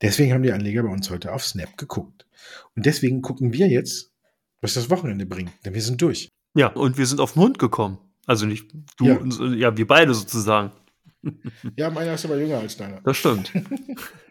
Deswegen 0.00 0.32
haben 0.32 0.42
die 0.42 0.52
Anleger 0.52 0.82
bei 0.82 0.90
uns 0.90 1.10
heute 1.10 1.32
auf 1.32 1.44
Snap 1.44 1.78
geguckt. 1.78 2.26
Und 2.74 2.86
deswegen 2.86 3.22
gucken 3.22 3.52
wir 3.52 3.68
jetzt, 3.68 4.12
was 4.60 4.74
das 4.74 4.90
Wochenende 4.90 5.26
bringt, 5.26 5.52
denn 5.64 5.74
wir 5.74 5.82
sind 5.82 6.00
durch. 6.02 6.28
Ja, 6.54 6.68
und 6.68 6.98
wir 6.98 7.06
sind 7.06 7.20
auf 7.20 7.32
den 7.32 7.42
Hund 7.42 7.58
gekommen. 7.58 7.98
Also 8.26 8.46
nicht 8.46 8.72
du, 8.96 9.06
ja, 9.06 9.52
ja 9.54 9.76
wir 9.76 9.86
beide 9.86 10.14
sozusagen. 10.14 10.72
Ja, 11.76 11.90
meiner 11.90 12.14
ist 12.14 12.24
aber 12.24 12.36
jünger 12.36 12.58
als 12.58 12.76
deiner. 12.76 13.00
Das 13.02 13.16
stimmt. 13.16 13.52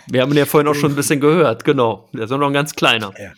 Wir 0.08 0.22
haben 0.22 0.32
ihn 0.32 0.38
ja 0.38 0.46
vorhin 0.46 0.68
auch 0.68 0.76
schon 0.76 0.92
ein 0.92 0.96
bisschen 0.96 1.20
gehört, 1.20 1.64
genau. 1.64 2.10
Der 2.14 2.26
ist 2.26 2.32
auch 2.32 2.38
noch 2.38 2.48
ein 2.48 2.54
ganz 2.54 2.76
kleiner. 2.76 3.14
Ja. 3.18 3.34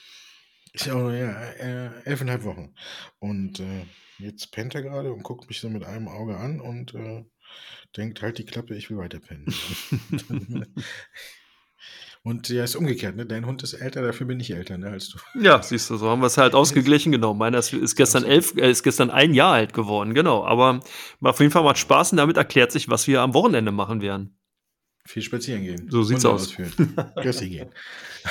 Ist 0.73 0.87
ja 0.87 0.95
auch, 0.95 1.11
ja, 1.11 1.31
äh, 1.59 1.89
elfeinhalb 2.05 2.43
Wochen. 2.43 2.73
Und 3.19 3.59
äh, 3.59 3.85
jetzt 4.17 4.51
pennt 4.51 4.73
er 4.73 4.81
gerade 4.81 5.13
und 5.13 5.23
guckt 5.23 5.47
mich 5.47 5.59
so 5.59 5.69
mit 5.69 5.83
einem 5.83 6.07
Auge 6.07 6.37
an 6.37 6.59
und 6.59 6.95
äh, 6.95 7.25
denkt, 7.95 8.21
halt 8.21 8.39
die 8.39 8.45
Klappe, 8.45 8.75
ich 8.75 8.89
will 8.89 8.97
weiter 8.97 9.19
pennen. 9.19 9.45
Und 12.25 12.47
ja, 12.47 12.63
ist 12.63 12.77
umgekehrt, 12.77 13.17
ne? 13.17 13.25
Dein 13.25 13.45
Hund 13.45 13.63
ist 13.63 13.73
älter, 13.73 14.01
dafür 14.01 14.25
bin 14.25 14.39
ich 14.39 14.51
älter, 14.51 14.77
ne, 14.77 14.89
als 14.89 15.09
du. 15.09 15.17
Ja, 15.41 15.61
siehst 15.61 15.89
du, 15.89 15.97
so 15.97 16.09
haben 16.09 16.21
wir 16.21 16.27
es 16.27 16.37
halt 16.37 16.53
ausgeglichen, 16.53 17.11
genau. 17.11 17.33
Meiner 17.33 17.57
ist, 17.57 17.73
ist 17.73 17.97
gestern 17.97 18.23
elf, 18.23 18.55
äh, 18.55 18.71
ist 18.71 18.83
gestern 18.83 19.09
ein 19.09 19.33
Jahr 19.33 19.53
alt 19.53 19.73
geworden, 19.73 20.13
genau. 20.13 20.45
Aber 20.45 20.79
auf 21.19 21.39
jeden 21.41 21.51
Fall 21.51 21.63
macht 21.63 21.79
Spaß 21.79 22.13
und 22.13 22.17
damit 22.17 22.37
erklärt 22.37 22.71
sich, 22.71 22.87
was 22.87 23.07
wir 23.07 23.21
am 23.21 23.33
Wochenende 23.33 23.73
machen 23.73 24.01
werden. 24.01 24.37
Viel 25.05 25.21
spazieren 25.21 25.63
gehen. 25.63 25.89
So 25.89 26.03
sieht's 26.03 26.23
Hunde 26.23 26.35
aus. 26.35 26.55
Gassi 27.21 27.49
gehen. 27.49 27.69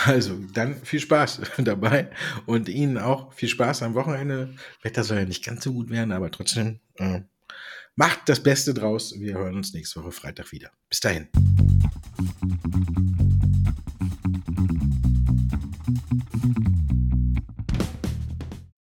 Also, 0.06 0.38
dann 0.54 0.76
viel 0.82 1.00
Spaß 1.00 1.42
dabei 1.58 2.10
und 2.46 2.70
Ihnen 2.70 2.96
auch 2.96 3.34
viel 3.34 3.50
Spaß 3.50 3.82
am 3.82 3.92
Wochenende. 3.92 4.54
Wetter 4.80 5.04
soll 5.04 5.18
ja 5.18 5.24
nicht 5.26 5.44
ganz 5.44 5.64
so 5.64 5.72
gut 5.74 5.90
werden, 5.90 6.12
aber 6.12 6.30
trotzdem 6.30 6.80
äh, 6.96 7.20
macht 7.94 8.20
das 8.26 8.42
Beste 8.42 8.72
draus. 8.72 9.14
Wir 9.18 9.34
hören 9.34 9.56
uns 9.56 9.74
nächste 9.74 10.00
Woche 10.00 10.12
Freitag 10.12 10.50
wieder. 10.50 10.70
Bis 10.88 11.00
dahin. 11.00 11.28